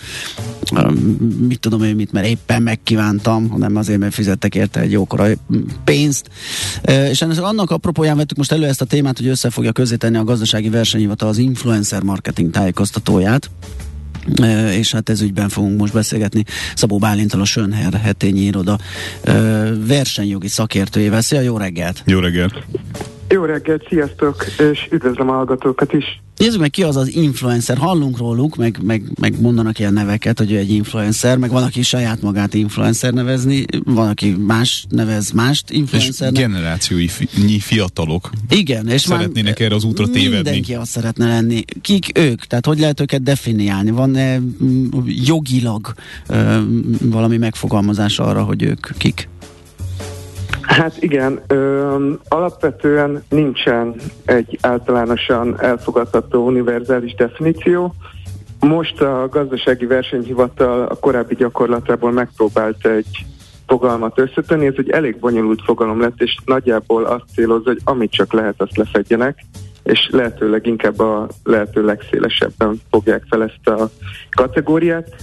mit 1.48 1.60
tudom 1.60 1.82
én 1.82 1.94
mit, 1.94 2.12
mert 2.12 2.26
éppen 2.26 2.62
megkívántam, 2.62 3.48
hanem 3.48 3.76
azért, 3.76 3.98
mert 3.98 4.14
fizettek 4.14 4.54
érte 4.54 4.80
egy 4.80 4.92
jókora 4.92 5.26
pénzt. 5.84 6.30
És 7.10 7.22
ennek 7.22 7.42
annak 7.42 7.70
apropóján 7.70 8.16
vettük 8.16 8.36
most 8.36 8.52
elő 8.52 8.66
ezt 8.66 8.80
a 8.80 8.84
témát, 8.84 9.18
hogy 9.18 9.26
össze 9.26 9.50
fogja 9.50 9.72
tenni 9.72 10.16
a 10.16 10.24
gazdasági 10.24 10.68
versenyhivatal 10.68 11.28
az 11.28 11.38
influencer 11.38 12.02
marketing 12.02 12.50
tájékoztatóját 12.50 13.50
és 14.72 14.92
hát 14.92 15.08
ez 15.08 15.20
ügyben 15.20 15.48
fogunk 15.48 15.78
most 15.78 15.92
beszélgetni 15.92 16.44
Szabó 16.74 16.98
Bálintal 16.98 17.40
a 17.40 17.44
Sönher 17.44 17.92
hetényi 17.92 18.40
iroda 18.40 18.78
versenyjogi 19.86 20.48
szakértőjével. 20.48 21.20
Szia, 21.20 21.40
jó 21.40 21.56
reggelt! 21.56 22.02
Jó 22.06 22.18
reggelt! 22.18 22.54
Jó 23.32 23.44
reggelt, 23.44 23.86
sziasztok, 23.88 24.44
és 24.58 24.88
üdvözlöm 24.90 25.28
a 25.28 25.32
hallgatókat 25.32 25.92
is! 25.92 26.04
Nézzük 26.36 26.60
meg 26.60 26.70
ki 26.70 26.82
az 26.82 26.96
az 26.96 27.14
influencer. 27.14 27.76
Hallunk 27.76 28.18
róluk, 28.18 28.56
meg, 28.56 28.78
meg, 28.82 29.02
meg 29.20 29.40
mondanak 29.40 29.78
ilyen 29.78 29.92
neveket, 29.92 30.38
hogy 30.38 30.52
ő 30.52 30.56
egy 30.56 30.70
influencer, 30.70 31.38
meg 31.38 31.50
van, 31.50 31.62
aki 31.62 31.82
saját 31.82 32.22
magát 32.22 32.54
influencer 32.54 33.12
nevezni, 33.12 33.64
van, 33.84 34.08
aki 34.08 34.36
más 34.46 34.84
nevez 34.88 35.30
mást 35.30 35.70
influencer. 35.70 36.32
És 36.32 36.38
generációi 36.38 37.08
fi, 37.08 37.26
fiatalok 37.58 38.30
Igen, 38.48 38.88
és 38.88 39.00
szeretnének 39.00 39.60
erre 39.60 39.74
az 39.74 39.84
útra 39.84 40.06
tévedni. 40.06 40.34
Mindenki 40.34 40.74
azt 40.74 40.90
szeretne 40.90 41.26
lenni. 41.26 41.64
Kik 41.80 42.18
ők? 42.18 42.44
Tehát 42.44 42.66
hogy 42.66 42.78
lehet 42.78 43.00
őket 43.00 43.22
definiálni? 43.22 43.90
Van-e 43.90 44.38
mm, 44.38 44.86
jogilag 45.06 45.94
valami 47.00 47.36
megfogalmazás 47.36 48.18
arra, 48.18 48.42
hogy 48.42 48.62
ők 48.62 48.86
kik? 48.98 49.28
Hát 50.70 51.02
igen, 51.02 51.40
ö, 51.46 52.12
alapvetően 52.28 53.22
nincsen 53.28 53.94
egy 54.24 54.58
általánosan 54.60 55.60
elfogadható 55.60 56.46
univerzális 56.46 57.14
definíció. 57.14 57.94
Most 58.60 59.00
a 59.00 59.28
gazdasági 59.30 59.86
versenyhivatal 59.86 60.82
a 60.82 60.94
korábbi 60.94 61.34
gyakorlatából 61.34 62.12
megpróbált 62.12 62.86
egy 62.86 63.26
fogalmat 63.66 64.18
összetenni, 64.18 64.66
ez 64.66 64.74
egy 64.76 64.90
elég 64.90 65.18
bonyolult 65.18 65.62
fogalom 65.64 66.00
lett, 66.00 66.20
és 66.22 66.36
nagyjából 66.44 67.04
azt 67.04 67.24
célozza, 67.34 67.70
hogy 67.70 67.80
amit 67.84 68.12
csak 68.12 68.32
lehet, 68.32 68.60
azt 68.60 68.76
lefedjenek, 68.76 69.44
és 69.82 70.08
lehetőleg 70.12 70.66
inkább 70.66 70.98
a 70.98 71.28
lehető 71.44 71.84
legszélesebben 71.84 72.80
fogják 72.90 73.22
fel 73.28 73.42
ezt 73.42 73.68
a 73.68 73.90
kategóriát. 74.30 75.14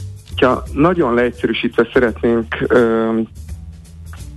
Ha 0.41 0.63
nagyon 0.73 1.13
leegyszerűsítve 1.13 1.87
szeretnénk 1.93 2.55
ö, 2.67 3.09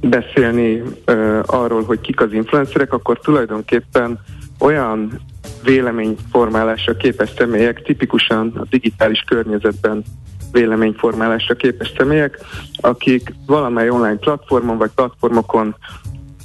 beszélni 0.01 0.83
uh, 1.07 1.41
arról, 1.47 1.85
hogy 1.85 2.01
kik 2.01 2.21
az 2.21 2.33
influencerek, 2.33 2.93
akkor 2.93 3.19
tulajdonképpen 3.19 4.19
olyan 4.59 5.21
véleményformálásra 5.63 6.97
képes 6.97 7.31
személyek, 7.37 7.83
tipikusan 7.83 8.53
a 8.57 8.67
digitális 8.71 9.21
környezetben 9.27 10.05
véleményformálásra 10.53 11.55
képes 11.55 11.93
személyek, 11.97 12.39
akik 12.77 13.35
valamely 13.47 13.89
online 13.89 14.17
platformon 14.17 14.79
vagy 14.79 14.91
platformokon 14.95 15.77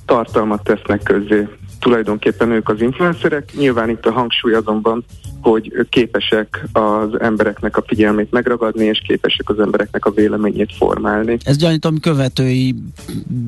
tartalmat 0.05 0.63
tesznek 0.63 1.03
közzé. 1.03 1.47
Tulajdonképpen 1.79 2.51
ők 2.51 2.69
az 2.69 2.81
influencerek, 2.81 3.51
nyilván 3.57 3.89
itt 3.89 4.05
a 4.05 4.11
hangsúly 4.11 4.53
azonban 4.53 5.05
hogy 5.49 5.87
képesek 5.89 6.67
az 6.71 7.19
embereknek 7.19 7.77
a 7.77 7.83
figyelmét 7.87 8.31
megragadni, 8.31 8.85
és 8.85 9.01
képesek 9.07 9.49
az 9.49 9.59
embereknek 9.59 10.05
a 10.05 10.11
véleményét 10.11 10.73
formálni. 10.77 11.37
Ez 11.43 11.57
gyanítom 11.57 11.99
követői 11.99 12.75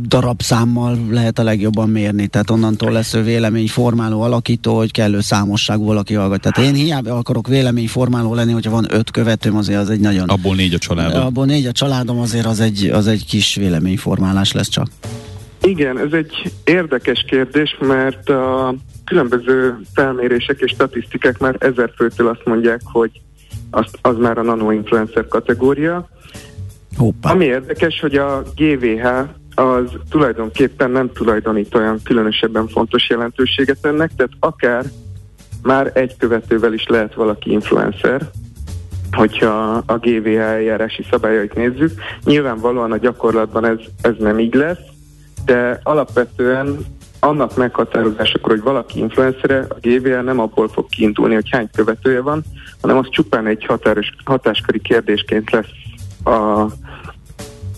darabszámmal 0.08 0.98
lehet 1.10 1.40
a 1.40 1.44
legjobban 1.44 1.90
mérni, 1.90 2.28
tehát 2.28 2.50
onnantól 2.50 2.92
lesz 2.92 3.14
ő 3.14 3.24
véleményformáló, 3.24 4.22
alakító, 4.22 4.78
hogy 4.78 4.92
kellő 4.92 5.20
számosságú 5.20 5.86
valaki 5.86 6.14
hallgat. 6.14 6.42
Tehát 6.42 6.70
én 6.70 6.74
hiába 6.74 7.18
akarok 7.18 7.48
véleményformáló 7.48 8.34
lenni, 8.34 8.52
hogyha 8.52 8.72
van 8.72 8.86
öt 8.90 9.12
követőm, 9.12 9.56
azért 9.56 9.80
az 9.80 9.90
egy 9.90 10.00
nagyon... 10.00 10.30
Abból 10.30 10.56
négy 10.56 10.74
a 10.74 10.78
családom. 10.78 11.26
Abból 11.26 11.46
négy 11.46 11.66
a 11.66 11.72
családom, 11.72 12.20
azért 12.20 12.46
az 12.46 12.60
egy, 12.60 12.86
az 12.86 13.08
egy 13.08 13.26
kis 13.26 13.56
véleményformálás 13.56 14.52
lesz 14.52 14.70
csak. 14.70 14.88
Igen, 15.62 16.00
ez 16.00 16.12
egy 16.12 16.54
érdekes 16.64 17.26
kérdés, 17.28 17.78
mert 17.80 18.30
a 18.30 18.76
különböző 19.06 19.78
felmérések 19.94 20.60
és 20.60 20.72
statisztikák 20.72 21.38
már 21.38 21.56
ezer 21.60 21.92
főtől 21.96 22.28
azt 22.28 22.46
mondják, 22.46 22.82
hogy 22.84 23.12
az, 23.72 23.86
az 24.02 24.18
már 24.18 24.38
a 24.38 24.42
nanoinfluencer 24.42 25.28
kategória. 25.28 26.10
Hoppá. 26.98 27.32
Ami 27.32 27.46
érdekes, 27.46 28.00
hogy 28.00 28.16
a 28.16 28.44
GVH 28.56 29.08
az 29.56 29.92
tulajdonképpen 30.10 30.92
nem 30.92 31.12
tulajdonít 31.12 31.76
olyan 31.76 32.00
különösebben 32.04 32.68
fontos 32.68 33.10
jelentőséget 33.10 33.86
ennek, 33.86 34.12
tehát 34.16 34.32
akár 34.40 34.86
már 35.64 35.92
egy 35.94 36.18
követővel 36.18 36.74
is 36.74 36.86
lehet 36.88 37.14
valaki 37.14 37.52
influencer, 37.52 38.30
hogyha 39.12 39.84
a 39.86 39.98
GVH 39.98 40.40
eljárási 40.40 41.06
szabályait 41.10 41.54
nézzük. 41.54 41.92
Nyilvánvalóan 42.24 42.92
a 42.92 42.98
gyakorlatban 42.98 43.66
ez, 43.66 43.78
ez 44.02 44.14
nem 44.20 44.40
így 44.40 44.54
lesz, 44.54 44.80
de 45.48 45.80
alapvetően 45.84 46.78
annak 47.20 47.58
meghatározásakor, 47.58 48.52
hogy 48.52 48.62
valaki 48.62 49.00
influencere, 49.00 49.66
a 49.70 49.76
GVL 49.82 50.20
nem 50.20 50.40
abból 50.40 50.68
fog 50.68 50.88
kiindulni, 50.90 51.34
hogy 51.34 51.50
hány 51.50 51.70
követője 51.76 52.22
van, 52.22 52.44
hanem 52.82 52.98
az 52.98 53.08
csupán 53.10 53.48
egy 53.48 53.66
határos, 53.66 54.10
hatásköri 54.24 54.80
kérdésként 54.80 55.52
lesz 55.52 55.72
a, 56.24 56.66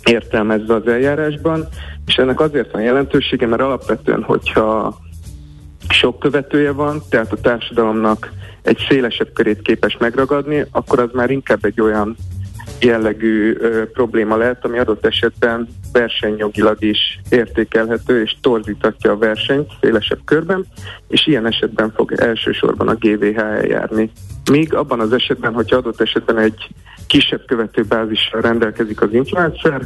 értelmezve 0.03 0.73
az 0.73 0.87
eljárásban, 0.87 1.67
és 2.05 2.15
ennek 2.15 2.39
azért 2.39 2.71
van 2.71 2.81
jelentősége, 2.81 3.47
mert 3.47 3.61
alapvetően, 3.61 4.23
hogyha 4.23 4.97
sok 5.89 6.19
követője 6.19 6.71
van, 6.71 7.01
tehát 7.09 7.31
a 7.31 7.41
társadalomnak 7.41 8.31
egy 8.61 8.85
szélesebb 8.89 9.33
körét 9.33 9.61
képes 9.61 9.97
megragadni, 9.97 10.65
akkor 10.71 10.99
az 10.99 11.09
már 11.13 11.29
inkább 11.29 11.65
egy 11.65 11.81
olyan 11.81 12.15
jellegű 12.81 13.55
ö, 13.59 13.91
probléma 13.91 14.35
lehet, 14.37 14.65
ami 14.65 14.79
adott 14.79 15.05
esetben 15.05 15.67
versenyjogilag 15.91 16.83
is 16.83 17.19
értékelhető 17.29 18.21
és 18.21 18.35
torzítatja 18.41 19.11
a 19.11 19.17
versenyt 19.17 19.71
szélesebb 19.81 20.19
körben, 20.25 20.65
és 21.07 21.27
ilyen 21.27 21.45
esetben 21.45 21.91
fog 21.95 22.11
elsősorban 22.11 22.87
a 22.87 22.95
GVH 22.95 23.37
eljárni. 23.37 24.11
Míg 24.51 24.73
abban 24.73 24.99
az 24.99 25.13
esetben, 25.13 25.53
hogyha 25.53 25.77
adott 25.77 26.01
esetben 26.01 26.37
egy 26.37 26.67
kisebb 27.07 27.45
követőbázissal 27.45 28.41
rendelkezik 28.41 29.01
az 29.01 29.13
influencer, 29.13 29.81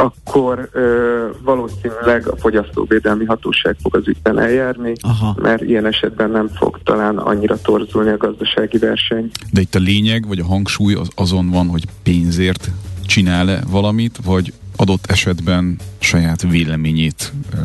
akkor 0.00 0.68
ö, 0.72 1.26
valószínűleg 1.42 2.28
a 2.28 2.36
fogyasztóvédelmi 2.36 3.24
hatóság 3.24 3.76
fog 3.82 3.96
az 3.96 4.08
ügyben 4.08 4.38
eljárni, 4.38 4.92
Aha. 5.00 5.36
mert 5.42 5.62
ilyen 5.62 5.86
esetben 5.86 6.30
nem 6.30 6.48
fog 6.48 6.80
talán 6.84 7.18
annyira 7.18 7.56
torzulni 7.60 8.10
a 8.10 8.16
gazdasági 8.16 8.78
verseny. 8.78 9.30
De 9.52 9.60
itt 9.60 9.74
a 9.74 9.78
lényeg, 9.78 10.26
vagy 10.26 10.38
a 10.38 10.44
hangsúly 10.44 10.94
az 10.94 11.08
azon 11.14 11.50
van, 11.50 11.66
hogy 11.66 11.84
pénzért 12.02 12.70
csinál-e 13.06 13.62
valamit, 13.70 14.18
vagy 14.24 14.52
adott 14.76 15.04
esetben 15.06 15.78
saját 15.98 16.42
véleményét 16.42 17.32
ö, 17.54 17.56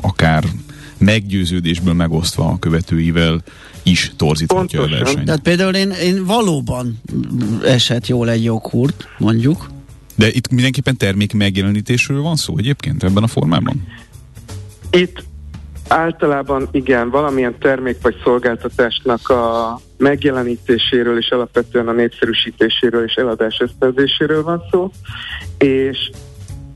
akár 0.00 0.44
meggyőződésből 0.98 1.94
megosztva 1.94 2.48
a 2.48 2.58
követőivel 2.58 3.42
is 3.82 4.12
torzíthatja 4.16 4.82
a 4.82 4.88
versenyt. 4.88 5.24
Tehát 5.24 5.40
például 5.40 5.74
én, 5.74 5.90
én 5.90 6.24
valóban 6.24 7.00
esett 7.64 8.06
jól 8.06 8.30
egy 8.30 8.44
joghurt, 8.44 9.08
mondjuk, 9.18 9.68
de 10.16 10.28
itt 10.28 10.48
mindenképpen 10.48 10.96
termék 10.96 11.32
megjelenítésről 11.32 12.22
van 12.22 12.36
szó 12.36 12.58
egyébként 12.58 13.02
ebben 13.02 13.22
a 13.22 13.26
formában? 13.26 13.86
Itt 14.90 15.24
általában 15.88 16.68
igen, 16.70 17.10
valamilyen 17.10 17.58
termék 17.58 17.96
vagy 18.02 18.16
szolgáltatásnak 18.24 19.28
a 19.28 19.80
megjelenítéséről 19.98 21.18
és 21.18 21.30
alapvetően 21.30 21.88
a 21.88 21.92
népszerűsítéséről 21.92 23.04
és 23.04 23.14
eladás 23.14 23.60
ösztönzéséről 23.60 24.42
van 24.42 24.62
szó, 24.70 24.90
és 25.58 26.10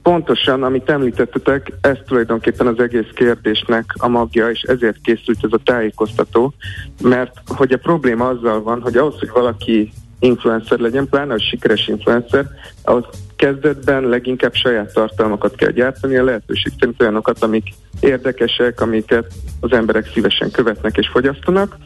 pontosan, 0.03 0.63
amit 0.63 0.91
említettetek, 0.91 1.73
ez 1.81 1.97
tulajdonképpen 2.07 2.67
az 2.67 2.79
egész 2.79 3.11
kérdésnek 3.15 3.95
a 3.97 4.09
magja, 4.09 4.51
és 4.51 4.61
ezért 4.61 5.01
készült 5.03 5.39
ez 5.45 5.53
a 5.53 5.61
tájékoztató, 5.65 6.55
mert 7.03 7.33
hogy 7.47 7.73
a 7.73 7.79
probléma 7.79 8.29
azzal 8.29 8.63
van, 8.63 8.81
hogy 8.81 8.97
ahhoz, 8.97 9.19
hogy 9.19 9.31
valaki 9.31 9.93
influencer 10.21 10.79
legyen, 10.79 11.09
pláne 11.09 11.35
a 11.35 11.41
sikeres 11.41 11.89
influencer, 11.89 12.47
ahhoz 12.83 13.05
kezdetben 13.37 14.05
leginkább 14.05 14.55
saját 14.55 14.93
tartalmakat 14.93 15.55
kell 15.55 15.71
gyártani, 15.71 16.17
a 16.17 16.25
lehetőség 16.25 16.73
szerint 16.79 17.01
olyanokat, 17.01 17.43
amik 17.43 17.69
érdekesek, 18.01 18.81
amiket 18.81 19.33
az 19.61 19.73
emberek 19.73 20.11
szívesen 20.13 20.51
követnek 20.51 20.97
és 20.97 21.09
fogyasztanak. 21.09 21.77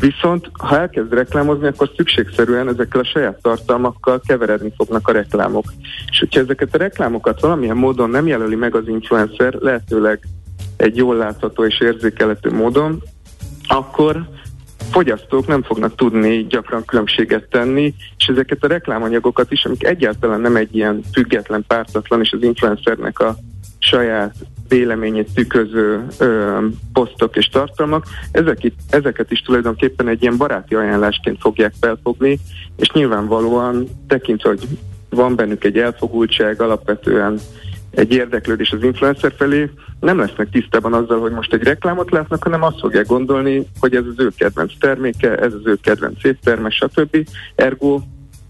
Viszont 0.00 0.50
ha 0.52 0.78
elkezd 0.78 1.12
reklámozni, 1.12 1.66
akkor 1.66 1.90
szükségszerűen 1.96 2.68
ezekkel 2.68 3.00
a 3.00 3.04
saját 3.04 3.42
tartalmakkal 3.42 4.20
keveredni 4.26 4.72
fognak 4.76 5.08
a 5.08 5.12
reklámok. 5.12 5.64
És 6.10 6.18
hogyha 6.18 6.40
ezeket 6.40 6.74
a 6.74 6.78
reklámokat 6.78 7.40
valamilyen 7.40 7.76
módon 7.76 8.10
nem 8.10 8.26
jelöli 8.26 8.56
meg 8.56 8.74
az 8.74 8.88
influencer, 8.88 9.52
lehetőleg 9.52 10.20
egy 10.76 10.96
jól 10.96 11.16
látható 11.16 11.64
és 11.64 11.80
érzékelhető 11.80 12.50
módon, 12.50 13.02
akkor 13.68 14.28
fogyasztók 14.90 15.46
nem 15.46 15.62
fognak 15.62 15.94
tudni 15.94 16.46
gyakran 16.46 16.84
különbséget 16.84 17.48
tenni, 17.50 17.94
és 18.18 18.26
ezeket 18.26 18.64
a 18.64 18.66
reklámanyagokat 18.66 19.52
is, 19.52 19.64
amik 19.64 19.84
egyáltalán 19.84 20.40
nem 20.40 20.56
egy 20.56 20.76
ilyen 20.76 21.00
független, 21.12 21.64
pártatlan, 21.66 22.20
és 22.20 22.32
az 22.32 22.42
influencernek 22.42 23.18
a 23.18 23.36
saját 23.78 24.34
véleményét 24.68 25.34
tükröző 25.34 26.06
ö, 26.18 26.58
posztok 26.92 27.36
és 27.36 27.48
tartalmak, 27.48 28.06
ezek 28.32 28.64
itt, 28.64 28.78
ezeket 28.90 29.30
is 29.30 29.40
tulajdonképpen 29.40 30.08
egy 30.08 30.22
ilyen 30.22 30.36
baráti 30.36 30.74
ajánlásként 30.74 31.40
fogják 31.40 31.72
felfogni, 31.80 32.38
és 32.76 32.90
nyilvánvalóan 32.90 33.88
tekintve, 34.08 34.48
hogy 34.48 34.68
van 35.08 35.34
bennük 35.36 35.64
egy 35.64 35.78
elfogultság, 35.78 36.60
alapvetően 36.60 37.38
egy 37.90 38.12
érdeklődés 38.12 38.70
az 38.70 38.82
influencer 38.82 39.32
felé, 39.36 39.70
nem 40.00 40.18
lesznek 40.18 40.50
tisztában 40.50 40.92
azzal, 40.92 41.20
hogy 41.20 41.32
most 41.32 41.52
egy 41.52 41.62
reklámot 41.62 42.10
látnak, 42.10 42.42
hanem 42.42 42.62
azt 42.62 42.78
fogják 42.78 43.06
gondolni, 43.06 43.66
hogy 43.80 43.94
ez 43.94 44.04
az 44.04 44.24
ő 44.24 44.30
kedvenc 44.36 44.72
terméke, 44.78 45.36
ez 45.36 45.52
az 45.52 45.60
ő 45.64 45.78
kedvenc 45.82 46.24
étterme, 46.24 46.70
stb. 46.70 47.26
Ergo 47.54 48.00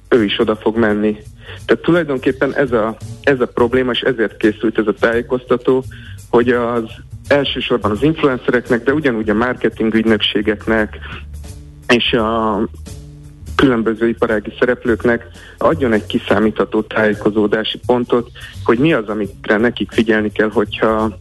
ő 0.08 0.24
is 0.24 0.38
oda 0.38 0.56
fog 0.56 0.76
menni. 0.76 1.16
Tehát 1.64 1.82
tulajdonképpen 1.82 2.54
ez 2.54 2.72
a, 2.72 2.96
ez 3.22 3.40
a 3.40 3.46
probléma, 3.46 3.90
és 3.90 4.00
ezért 4.00 4.36
készült 4.36 4.78
ez 4.78 4.86
a 4.86 4.92
tájékoztató, 4.92 5.84
hogy 6.30 6.48
az 6.48 6.84
elsősorban 7.28 7.90
az 7.90 8.02
influencereknek, 8.02 8.82
de 8.82 8.92
ugyanúgy 8.92 9.30
a 9.30 9.34
marketing 9.34 9.94
ügynökségeknek 9.94 10.98
és 11.88 12.12
a 12.12 12.60
különböző 13.60 14.08
iparági 14.08 14.52
szereplőknek 14.58 15.26
adjon 15.58 15.92
egy 15.92 16.06
kiszámítható 16.06 16.82
tájékozódási 16.82 17.80
pontot, 17.86 18.30
hogy 18.64 18.78
mi 18.78 18.92
az, 18.92 19.08
amikre 19.08 19.56
nekik 19.56 19.90
figyelni 19.90 20.32
kell, 20.32 20.50
hogyha 20.50 21.18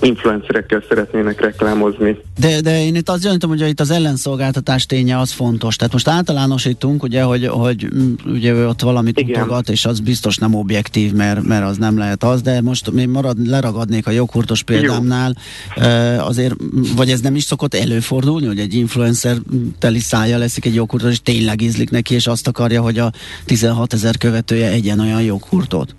influencerekkel 0.00 0.82
szeretnének 0.88 1.40
reklámozni. 1.40 2.18
De, 2.40 2.60
de 2.60 2.82
én 2.84 2.94
itt 2.94 3.08
azt 3.08 3.22
gyanítom, 3.22 3.50
hogy 3.50 3.68
itt 3.68 3.80
az 3.80 3.90
ellenszolgáltatás 3.90 4.86
ténye 4.86 5.18
az 5.18 5.30
fontos. 5.30 5.76
Tehát 5.76 5.92
most 5.92 6.08
általánosítunk, 6.08 7.02
ugye, 7.02 7.22
hogy, 7.22 7.46
hogy 7.46 7.88
mm, 7.94 8.12
ugye 8.26 8.66
ott 8.66 8.80
valamit 8.80 9.18
Igen. 9.18 9.40
mutogat, 9.40 9.68
és 9.68 9.84
az 9.84 10.00
biztos 10.00 10.36
nem 10.36 10.54
objektív, 10.54 11.12
mert, 11.12 11.42
mert 11.42 11.64
az 11.64 11.76
nem 11.76 11.98
lehet 11.98 12.24
az, 12.24 12.42
de 12.42 12.60
most 12.60 12.88
én 12.88 13.08
marad, 13.08 13.46
leragadnék 13.46 14.06
a 14.06 14.10
joghurtos 14.10 14.62
példámnál, 14.62 15.36
Jó. 15.76 15.82
azért, 16.18 16.54
vagy 16.96 17.10
ez 17.10 17.20
nem 17.20 17.34
is 17.34 17.42
szokott 17.42 17.74
előfordulni, 17.74 18.46
hogy 18.46 18.58
egy 18.58 18.74
influencer 18.74 19.36
teli 19.78 19.98
szája 19.98 20.38
leszik 20.38 20.64
egy 20.64 20.74
joghurtos, 20.74 21.10
és 21.10 21.22
tényleg 21.22 21.60
ízlik 21.60 21.90
neki, 21.90 22.14
és 22.14 22.26
azt 22.26 22.48
akarja, 22.48 22.82
hogy 22.82 22.98
a 22.98 23.12
16 23.44 23.92
ezer 23.92 24.16
követője 24.16 24.70
egyen 24.70 25.00
olyan 25.00 25.22
joghurtot? 25.22 25.94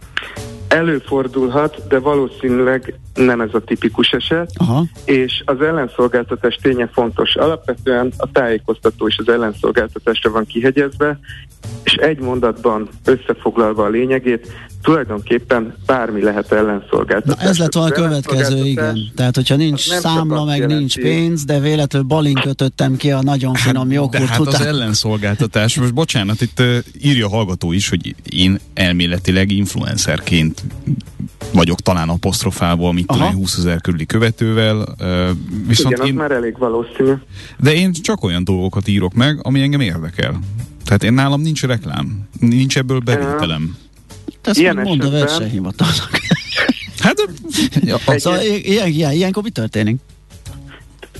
Előfordulhat, 0.70 1.88
de 1.88 2.00
valószínűleg 2.00 3.00
nem 3.14 3.42
ez 3.42 3.50
a 3.54 3.60
tipikus 3.60 4.12
eset, 4.12 4.52
Aha. 4.58 4.84
és 5.06 5.42
az 5.46 5.62
ellenszolgáltatás 5.62 6.56
ténye 6.56 6.88
fontos. 6.88 7.36
Alapvetően 7.36 8.14
a 8.18 8.32
tájékoztató 8.32 9.08
és 9.08 9.18
az 9.18 9.30
ellenszolgáltatásra 9.30 10.32
van 10.32 10.46
kihegyezve, 10.46 11.20
és 11.84 11.94
egy 11.94 12.20
mondatban 12.20 12.90
összefoglalva 13.06 13.84
a 13.84 13.90
lényegét, 13.90 14.52
tulajdonképpen 14.82 15.76
bármi 15.86 16.22
lehet 16.22 16.52
ellenszolgáltatás. 16.52 17.44
Na 17.44 17.50
ez 17.50 17.58
lett 17.58 17.74
volna 17.74 17.90
a 17.90 17.94
következő, 17.94 18.66
igen. 18.66 19.12
Tehát, 19.16 19.36
hogyha 19.36 19.56
nincs 19.56 19.82
számla, 19.82 20.46
meg 20.46 20.58
jelenti. 20.58 20.78
nincs 20.78 21.00
pénz, 21.00 21.46
de 21.46 21.60
véletlenül 21.60 22.08
balink 22.08 22.40
kötöttem 22.40 22.96
ki 22.96 23.12
a 23.12 23.22
nagyon 23.22 23.56
hát, 23.56 23.64
finom 23.64 23.92
joghurt 23.92 24.24
De 24.24 24.30
hát 24.30 24.40
után. 24.40 24.62
az 24.62 24.68
ellenszolgáltatás, 24.68 25.80
most 25.80 25.94
bocsánat, 25.94 26.42
itt 26.42 26.60
uh, 26.60 26.78
írja 27.02 27.26
a 27.26 27.30
hallgató 27.30 27.72
is, 27.72 27.90
hogy 27.90 28.16
én 28.30 28.60
elméletileg 28.74 29.52
influencerként 29.52 30.64
vagyok 31.54 31.80
talán 31.80 32.10
apostrofálva, 32.10 32.92
mit 32.92 33.08
tudom, 33.08 33.34
20 33.34 33.58
ezer 33.58 33.82
körüli 33.82 34.06
követővel. 34.06 34.78
Uh, 34.78 35.30
viszont 35.68 35.96
Igen, 35.96 36.06
én, 36.06 36.14
az 36.14 36.20
már 36.20 36.32
elég 36.32 36.58
valószínű. 36.58 37.14
De 37.58 37.74
én 37.74 37.94
csak 37.94 38.24
olyan 38.24 38.44
dolgokat 38.44 38.88
írok 38.88 39.14
meg, 39.14 39.40
ami 39.42 39.62
engem 39.62 39.80
érdekel. 39.80 40.40
Tehát 40.86 41.04
én 41.04 41.14
nálam 41.14 41.42
nincs 41.42 41.64
reklám, 41.64 42.28
nincs 42.40 42.78
ebből 42.78 43.00
bevételem. 43.00 43.76
Ezt 44.44 44.60
ilyen 44.60 44.76
mondd 44.76 45.02
a 45.02 45.10
versenyhivatalnak. 45.10 46.10
hát, 47.04 47.28
ja, 47.82 47.98
szóval 48.18 48.42
ilyen, 48.42 48.88
ilyen, 48.88 49.12
ilyenkor 49.12 49.44
mi 49.44 49.50
történik? 49.50 50.00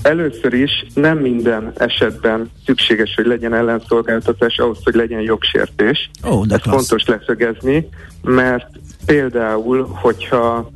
Először 0.02 0.52
is 0.52 0.86
nem 0.94 1.18
minden 1.18 1.72
esetben 1.76 2.50
szükséges, 2.66 3.14
hogy 3.14 3.26
legyen 3.26 3.54
ellenszolgáltatás 3.54 4.58
ahhoz, 4.58 4.78
hogy 4.84 4.94
legyen 4.94 5.20
jogsértés. 5.20 6.10
Ó, 6.28 6.44
de 6.44 6.54
Ez 6.54 6.60
klassz. 6.60 6.76
fontos 6.76 7.06
leszögezni, 7.06 7.88
mert 8.22 8.66
például, 9.06 9.88
hogyha 9.92 10.70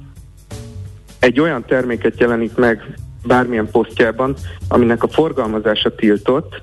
egy 1.18 1.40
olyan 1.40 1.64
terméket 1.66 2.20
jelenít 2.20 2.56
meg 2.56 2.98
bármilyen 3.26 3.70
posztjában, 3.70 4.36
aminek 4.68 5.02
a 5.02 5.08
forgalmazása 5.08 5.94
tiltott, 5.94 6.62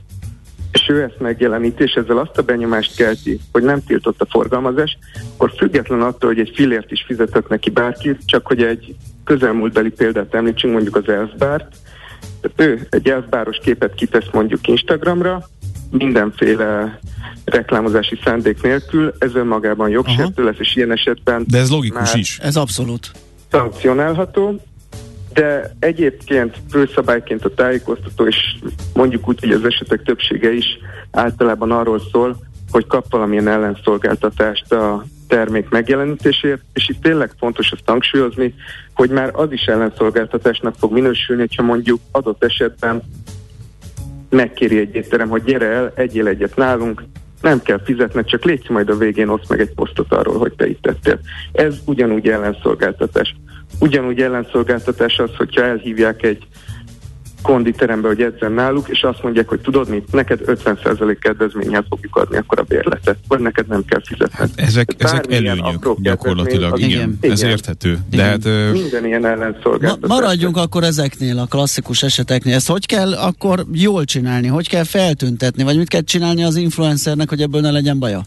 és 0.72 0.90
ő 0.90 1.02
ezt 1.04 1.20
megjeleníti, 1.20 1.84
és 1.84 1.92
ezzel 1.92 2.18
azt 2.18 2.38
a 2.38 2.42
benyomást 2.42 2.96
kelti, 2.96 3.40
hogy 3.52 3.64
nem 3.64 3.84
tiltott 3.84 4.22
a 4.22 4.28
forgalmazás, 4.30 4.98
akkor 5.42 5.58
független 5.58 6.02
attól, 6.02 6.30
hogy 6.30 6.40
egy 6.40 6.52
filért 6.56 6.92
is 6.92 7.04
fizetett 7.08 7.48
neki 7.48 7.70
bárki, 7.70 8.18
csak 8.26 8.48
hogy 8.48 8.64
egy 8.64 8.96
közelmúltbeli 9.24 9.90
példát 9.90 10.34
említsünk, 10.36 10.74
mondjuk 10.74 10.96
az 10.96 11.10
Elfbárt, 11.10 11.76
tehát 12.42 12.72
ő 12.72 12.88
egy 12.90 13.10
elfbáros 13.10 13.58
képet 13.64 13.94
kitesz 13.94 14.28
mondjuk 14.32 14.68
Instagramra, 14.68 15.50
mindenféle 15.92 17.00
reklámozási 17.46 18.20
szándék 18.24 18.62
nélkül, 18.62 19.14
ez 19.18 19.36
önmagában 19.36 19.90
jogsértő 19.90 20.44
lesz, 20.44 20.60
és 20.60 20.76
ilyen 20.76 20.92
esetben... 20.92 21.46
De 21.48 21.58
ez 21.58 21.70
logikus 21.70 22.14
is. 22.14 22.40
Ez 22.40 22.56
abszolút. 22.56 23.12
Szankcionálható, 23.52 24.62
de 25.34 25.76
egyébként 25.80 26.56
főszabályként 26.70 27.46
a 27.46 27.54
tájékoztató, 27.54 28.28
és 28.28 28.56
mondjuk 28.94 29.28
úgy, 29.28 29.40
hogy 29.40 29.52
az 29.52 29.66
esetek 29.66 30.04
többsége 30.04 30.54
is 30.54 30.66
általában 31.12 31.72
arról 31.72 32.02
szól, 32.12 32.38
hogy 32.72 32.88
kap 32.88 33.06
valamilyen 33.10 33.48
ellenszolgáltatást 33.48 34.72
a 34.72 35.06
termék 35.32 35.70
megjelenítésért, 35.70 36.62
és 36.74 36.90
itt 36.90 37.02
tényleg 37.02 37.32
fontos 37.40 37.72
azt 37.72 37.82
hangsúlyozni, 37.86 38.54
hogy 38.94 39.10
már 39.10 39.32
az 39.34 39.52
is 39.52 39.66
ellenszolgáltatásnak 39.66 40.76
fog 40.80 40.92
minősülni, 40.92 41.48
ha 41.56 41.64
mondjuk 41.64 42.00
adott 42.12 42.44
esetben 42.44 43.02
megkéri 44.30 44.78
egy 44.78 44.96
étterem, 44.96 45.30
hogy 45.30 45.44
gyere 45.44 45.66
el, 45.66 45.92
egyél 45.96 46.28
egyet 46.28 46.56
nálunk, 46.56 47.04
nem 47.42 47.62
kell 47.62 47.82
fizetned, 47.84 48.26
csak 48.26 48.44
légy 48.44 48.70
majd 48.70 48.90
a 48.90 48.98
végén 48.98 49.28
osz 49.28 49.48
meg 49.48 49.60
egy 49.60 49.74
posztot 49.74 50.14
arról, 50.14 50.38
hogy 50.38 50.54
te 50.54 50.68
itt 50.68 50.82
tettél. 50.82 51.20
Ez 51.52 51.76
ugyanúgy 51.86 52.28
ellenszolgáltatás. 52.28 53.36
Ugyanúgy 53.80 54.22
ellenszolgáltatás 54.22 55.20
az, 55.20 55.36
hogyha 55.38 55.64
elhívják 55.64 56.24
egy 56.24 56.48
konditerembe, 57.42 58.08
hogy 58.08 58.22
edzen 58.22 58.52
náluk, 58.52 58.88
és 58.90 59.04
azt 59.04 59.24
mondják, 59.24 59.48
hogy 59.48 59.60
tudod 59.60 59.90
mit, 59.90 60.12
neked 60.12 60.40
50% 60.46 61.18
kedvezménnyel 61.22 61.86
fogjuk 61.90 62.16
adni 62.16 62.38
akkor 62.38 62.60
a 62.60 62.64
bérletet, 62.64 63.18
vagy 63.28 63.40
neked 63.40 63.68
nem 63.68 63.86
kell 63.86 64.02
fizetni. 64.06 64.38
Hát 64.38 64.50
ezek, 64.56 64.96
ezek 64.98 65.32
előnyök 65.34 66.02
gyakorlatilag, 66.02 66.78
igen, 66.78 66.90
igen, 66.90 67.18
igen, 67.22 67.32
ez 67.32 67.44
érthető. 67.44 67.98
De 68.10 68.24
hát, 68.24 68.46
ö... 68.46 68.72
Minden 68.72 69.06
ilyen 69.06 69.26
ellenszolgáltatás. 69.26 70.10
Ma, 70.10 70.16
maradjunk 70.16 70.58
akkor 70.58 70.84
ezeknél, 70.84 71.40
a 71.40 71.46
klasszikus 71.46 72.04
eseteknél. 72.04 72.56
Ezt 72.56 72.70
hogy 72.70 72.86
kell 72.86 73.14
akkor 73.14 73.66
jól 73.74 74.04
csinálni? 74.04 74.48
Hogy 74.48 74.70
kell 74.70 74.84
feltüntetni? 74.84 75.64
Vagy 75.64 75.78
mit 75.78 75.88
kell 75.88 76.02
csinálni 76.02 76.44
az 76.44 76.56
influencernek, 76.56 77.30
hogy 77.30 77.42
ebből 77.42 77.62
ne 77.62 77.72
legyen 77.72 78.00
baja? 78.00 78.22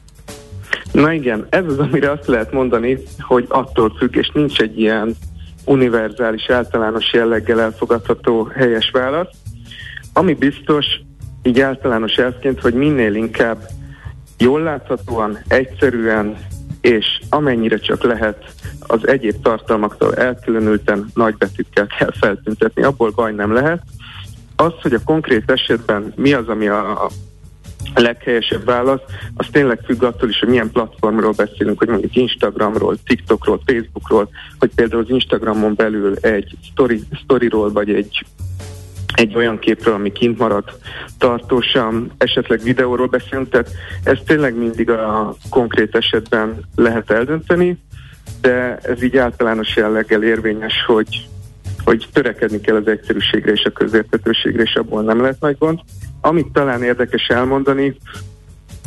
Na 0.93 1.13
igen, 1.13 1.47
ez 1.51 1.65
az, 1.67 1.79
amire 1.79 2.11
azt 2.11 2.27
lehet 2.27 2.53
mondani, 2.53 2.99
hogy 3.19 3.45
attól 3.49 3.95
függ, 3.99 4.17
és 4.17 4.31
nincs 4.35 4.61
egy 4.61 4.81
ilyen 4.81 5.17
univerzális, 5.65 6.51
általános 6.51 7.13
jelleggel 7.13 7.61
elfogadható 7.61 8.45
helyes 8.45 8.91
válasz. 8.91 9.31
Ami 10.13 10.35
biztos, 10.35 10.87
így 11.43 11.61
általános 11.61 12.17
elfként, 12.17 12.61
hogy 12.61 12.75
minél 12.75 13.15
inkább 13.15 13.69
jól 14.39 14.63
láthatóan, 14.63 15.39
egyszerűen 15.49 16.37
és 16.81 17.21
amennyire 17.29 17.77
csak 17.77 18.03
lehet 18.03 18.45
az 18.81 19.09
egyéb 19.09 19.43
tartalmaktól 19.43 20.15
elkülönülten 20.15 21.11
nagybetűkkel 21.15 21.87
kell 21.99 22.13
feltüntetni, 22.21 22.83
abból 22.83 23.11
baj 23.11 23.33
nem 23.33 23.53
lehet. 23.53 23.83
Az, 24.57 24.73
hogy 24.83 24.95
a 24.95 25.05
konkrét 25.05 25.51
esetben 25.51 26.13
mi 26.17 26.33
az, 26.33 26.49
ami 26.49 26.69
a 26.69 27.05
a 27.05 27.11
leghelyesebb 27.95 28.65
válasz, 28.65 29.01
az 29.35 29.47
tényleg 29.53 29.81
függ 29.85 30.03
attól 30.03 30.29
is, 30.29 30.39
hogy 30.39 30.49
milyen 30.49 30.71
platformról 30.71 31.33
beszélünk, 31.33 31.79
hogy 31.79 31.89
mondjuk 31.89 32.17
Instagramról, 32.17 32.97
TikTokról, 33.07 33.61
Facebookról, 33.67 34.29
hogy 34.59 34.71
például 34.75 35.03
az 35.03 35.11
Instagramon 35.11 35.75
belül 35.75 36.17
egy 36.21 36.57
story, 36.63 37.03
storyról, 37.13 37.73
vagy 37.73 37.91
egy 37.91 38.25
egy 39.15 39.37
olyan 39.37 39.59
képről, 39.59 39.95
ami 39.95 40.13
kint 40.13 40.39
maradt 40.39 40.73
tartósan, 41.19 42.13
esetleg 42.19 42.61
videóról 42.63 43.07
beszélünk, 43.07 43.49
tehát 43.49 43.71
ez 44.05 44.19
tényleg 44.27 44.57
mindig 44.57 44.91
a 44.91 45.37
konkrét 45.51 45.95
esetben 45.95 46.61
lehet 46.75 47.11
eldönteni, 47.11 47.79
de 48.41 48.77
ez 48.77 49.03
így 49.03 49.17
általános 49.17 49.77
jelleggel 49.77 50.23
érvényes, 50.23 50.85
hogy, 50.87 51.29
hogy 51.85 52.09
törekedni 52.13 52.61
kell 52.61 52.77
az 52.77 52.87
egyszerűségre 52.87 53.53
és 53.53 53.65
a 53.65 53.71
közértetőségre, 53.71 54.63
és 54.63 54.75
abból 54.75 55.03
nem 55.03 55.21
lehet 55.21 55.41
nagy 55.41 55.57
gond. 55.59 55.79
Amit 56.27 56.53
talán 56.53 56.83
érdekes 56.83 57.27
elmondani, 57.29 57.97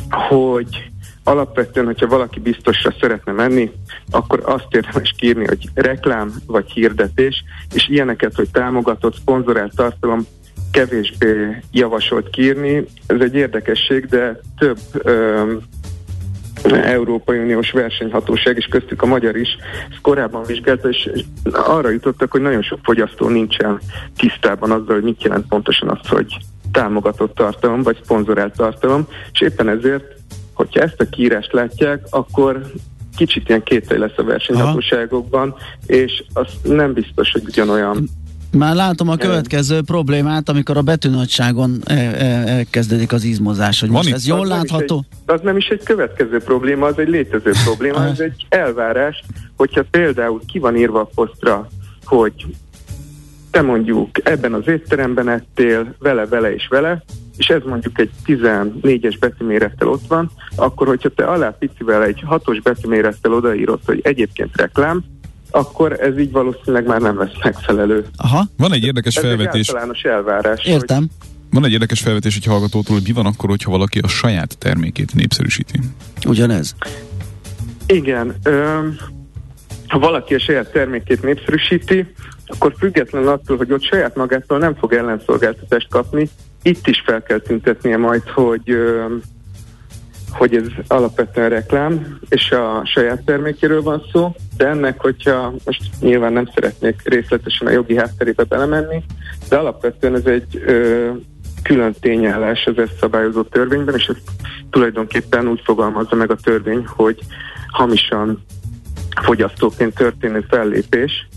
hogy 0.10 0.92
alapvetően, 1.24 1.86
hogyha 1.86 2.08
valaki 2.08 2.40
biztosra 2.40 2.94
szeretne 3.00 3.32
menni, 3.32 3.72
akkor 4.12 4.42
azt 4.46 4.68
érdemes 4.70 5.14
kírni, 5.18 5.46
hogy 5.46 5.70
reklám 5.74 6.32
vagy 6.46 6.72
hirdetés, 6.72 7.44
és 7.74 7.88
ilyeneket, 7.90 8.36
hogy 8.36 8.50
támogatott, 8.52 9.16
szponzorált 9.16 9.76
tartalom 9.76 10.26
kevésbé 10.72 11.62
javasolt 11.72 12.30
kírni. 12.30 12.86
Ez 13.08 13.20
egy 13.20 13.36
érdekesség, 13.36 14.06
de 14.06 14.40
több 14.58 14.80
ö, 14.94 15.54
Európai 16.64 17.38
Uniós 17.38 17.72
versenyhatóság, 17.72 18.58
és 18.58 18.66
köztük 18.66 19.02
a 19.02 19.06
magyar 19.06 19.36
is, 19.36 19.50
ezt 19.90 20.02
korábban 20.02 20.44
vizsgálta, 20.44 20.90
és 20.90 21.10
arra 21.52 21.90
jutottak, 21.90 22.32
hogy 22.32 22.42
nagyon 22.42 22.62
sok 22.62 22.80
fogyasztó 22.84 23.28
nincsen 23.28 23.80
tisztában 24.18 24.72
azzal, 24.72 24.96
hogy 24.96 25.04
mit 25.04 25.24
jelent 25.24 25.48
pontosan 25.48 25.90
az, 25.90 26.08
hogy 26.08 26.38
támogatott 26.78 27.36
tartalom, 27.36 27.84
vagy 27.84 27.98
szponzorált 28.04 28.56
tartalom, 28.56 29.08
és 29.32 29.42
éppen 29.42 29.70
ezért, 29.70 30.04
hogyha 30.54 30.82
ezt 30.82 31.02
a 31.02 31.10
kiírást 31.10 31.54
látják, 31.54 32.04
akkor 32.10 32.72
kicsit 33.16 33.50
ilyen 33.50 33.64
kétel 33.64 33.98
lesz 33.98 34.18
a 34.18 34.24
versenyhatóságokban, 34.24 35.56
és 35.86 36.24
az 36.34 36.48
nem 36.64 36.94
biztos, 36.94 37.32
hogy 37.32 37.44
ugyanolyan. 37.46 38.10
Már 38.52 38.76
látom 38.76 39.10
a 39.10 39.16
következő 39.16 39.82
problémát, 39.82 40.50
amikor 40.50 40.78
a 40.78 40.82
betűnagyságon 40.82 41.82
elkezdődik 41.86 43.12
az 43.12 43.24
izmozás, 43.24 43.80
hogy 43.80 43.90
most 43.90 44.14
ez 44.14 44.28
jól 44.28 44.40
az 44.42 44.50
látható. 44.50 45.06
egy, 45.10 45.34
az 45.34 45.42
nem 45.44 45.58
is 45.58 45.68
egy 45.68 45.84
következő 45.84 46.40
probléma, 46.40 46.86
az 46.86 47.00
egy 47.00 47.10
létező 47.10 47.52
probléma, 47.64 48.06
ez 48.06 48.20
egy 48.20 48.46
elvárás, 48.50 49.24
hogyha 49.56 49.84
például 49.92 50.42
ki 50.46 50.60
van 50.60 50.76
írva 50.76 51.00
a 51.00 51.10
posztra, 51.16 51.68
hogy 52.06 52.46
te 53.52 53.62
mondjuk 53.62 54.10
ebben 54.24 54.54
az 54.54 54.68
étteremben 54.68 55.30
ettél, 55.30 55.96
vele, 56.00 56.26
vele 56.26 56.54
és 56.54 56.68
vele, 56.70 57.04
és 57.38 57.48
ez 57.48 57.62
mondjuk 57.66 58.00
egy 58.00 58.10
14-es 58.26 59.16
betűmérettel 59.20 59.88
ott 59.88 60.08
van, 60.08 60.32
akkor 60.56 60.88
hogyha 60.88 61.10
te 61.10 61.26
alá 61.26 61.50
picivel 61.50 62.04
egy 62.04 62.24
6-os 62.30 62.60
betűmérettel 62.64 63.34
odaírod, 63.34 63.80
hogy 63.86 64.00
egyébként 64.04 64.58
reklám, 64.58 65.04
akkor 65.52 66.02
ez 66.02 66.20
így 66.20 66.32
valószínűleg 66.32 66.86
már 66.86 67.02
nem 67.02 67.20
lesz 67.20 67.44
megfelelő. 67.44 68.06
Aha. 68.18 68.44
Van 68.58 68.74
egy 68.74 68.84
érdekes 68.84 69.16
ez 69.16 69.24
felvetés. 69.24 69.68
Egy 69.68 70.06
elvárás. 70.06 70.66
Értem. 70.66 70.98
Hogy 70.98 71.10
van 71.52 71.66
egy 71.66 71.72
érdekes 71.72 72.02
felvetés 72.02 72.36
egy 72.36 72.46
hallgatótól, 72.46 72.96
hogy 72.96 73.08
mi 73.08 73.14
van 73.14 73.26
akkor, 73.26 73.50
hogyha 73.50 73.72
valaki 73.72 74.00
a 74.00 74.08
saját 74.08 74.58
termékét 74.58 75.14
népszerűsíti. 75.16 75.80
Ugyanez? 76.26 76.76
Igen. 77.88 78.36
Ö, 78.44 78.88
ha 79.88 80.00
valaki 80.00 80.36
a 80.36 80.40
saját 80.40 80.72
termékét 80.72 81.24
népszerűsíti, 81.24 82.14
akkor 82.48 82.74
függetlenül 82.78 83.30
attól, 83.30 83.58
hogy 83.58 83.72
ott 83.72 83.84
saját 83.84 84.16
magától 84.16 84.58
nem 84.58 84.76
fog 84.76 84.94
ellenszolgáltatást 84.94 85.88
kapni, 85.90 86.30
itt 86.62 86.88
is 86.88 87.04
fel 87.06 87.24
kell 87.24 87.40
tüntetnie 87.40 87.98
majd, 87.98 88.30
hogy 88.30 88.78
hogy 90.32 90.56
ez 90.56 90.66
alapvetően 90.88 91.50
reklám, 91.50 92.20
és 92.30 92.52
a 92.52 92.82
saját 92.86 93.24
termékéről 93.24 93.82
van 93.82 94.04
szó, 94.12 94.36
de 94.58 94.68
ennek, 94.68 95.02
hogyha 95.02 95.54
most 95.66 95.82
nyilván 96.00 96.34
nem 96.34 96.50
szeretnék 96.54 97.02
részletesen 97.04 97.68
a 97.68 97.72
jogi 97.72 97.98
hátterébe 97.98 98.44
belemenni, 98.44 99.04
de 99.50 99.58
alapvetően 99.58 100.16
ez 100.16 100.26
egy 100.26 100.64
külön 101.64 101.96
tényállás 102.00 102.66
az 102.66 102.78
ezt 102.78 102.98
szabályozó 103.00 103.42
törvényben, 103.42 103.96
és 103.96 104.06
ez 104.06 104.16
tulajdonképpen 104.70 105.48
úgy 105.48 105.62
fogalmazza 105.64 106.16
meg 106.16 106.32
a 106.32 106.36
törvény, 106.36 106.86
hogy 106.86 107.20
hamisan 107.68 108.46
fogyasztóként 109.22 109.96
történő 109.96 110.46
fellépés, 110.50 111.28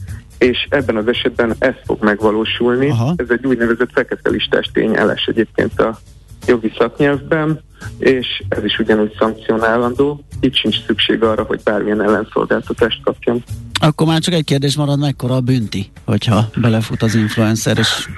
és 0.41 0.67
ebben 0.71 0.97
az 0.97 1.09
esetben 1.09 1.55
ez 1.59 1.75
fog 1.85 2.03
megvalósulni. 2.03 2.91
Aha. 2.91 3.15
Ez 3.17 3.27
egy 3.29 3.47
úgynevezett 3.47 3.91
fekete 3.93 4.31
tényállás 4.73 5.25
egyébként 5.25 5.81
a 5.81 5.99
jogi 6.47 6.73
szaknyelvben, 6.79 7.61
és 7.99 8.43
ez 8.49 8.65
is 8.65 8.79
ugyanúgy 8.79 9.17
szankcionálandó. 9.19 10.25
Itt 10.41 10.55
sincs 10.55 10.85
szükség 10.87 11.23
arra, 11.23 11.43
hogy 11.43 11.61
bármilyen 11.65 12.03
ellenszolgáltatást 12.03 13.03
kapjon. 13.03 13.43
Akkor 13.81 14.07
már 14.07 14.21
csak 14.21 14.35
egy 14.35 14.45
kérdés 14.45 14.77
marad, 14.77 14.99
mekkora 14.99 15.35
a 15.35 15.41
bünti, 15.41 15.91
hogyha 16.05 16.49
belefut 16.61 17.03
az 17.03 17.15
influencer, 17.15 17.79
és 17.79 18.09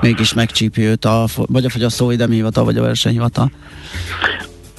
mégis 0.00 0.34
megcsípi 0.34 0.82
őt 0.82 1.04
a, 1.04 1.26
vagy 1.36 1.64
a 1.64 1.70
fogyasztóvédelmi 1.70 2.34
hivatal, 2.34 2.64
vagy 2.64 2.76
a 2.76 2.82
versenyhivatal? 2.82 3.50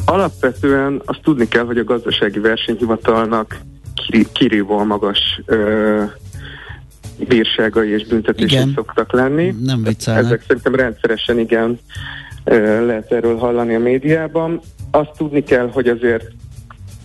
Alapvetően 0.05 1.01
azt 1.05 1.21
tudni 1.21 1.47
kell, 1.47 1.65
hogy 1.65 1.77
a 1.77 1.83
gazdasági 1.83 2.39
versenyhivatalnak 2.39 3.59
kirívóan 4.33 4.87
magas 4.87 5.41
ö, 5.45 6.03
bírságai 7.27 7.89
és 7.89 8.07
büntetések 8.07 8.67
szoktak 8.75 9.13
lenni. 9.13 9.55
Nem 9.63 9.83
viccelnek. 9.83 10.23
Ezek 10.23 10.41
szerintem 10.47 10.75
rendszeresen 10.75 11.39
igen 11.39 11.79
lehet 12.85 13.11
erről 13.11 13.37
hallani 13.37 13.75
a 13.75 13.79
médiában. 13.79 14.59
Azt 14.91 15.11
tudni 15.17 15.43
kell, 15.43 15.69
hogy 15.71 15.87
azért 15.87 16.23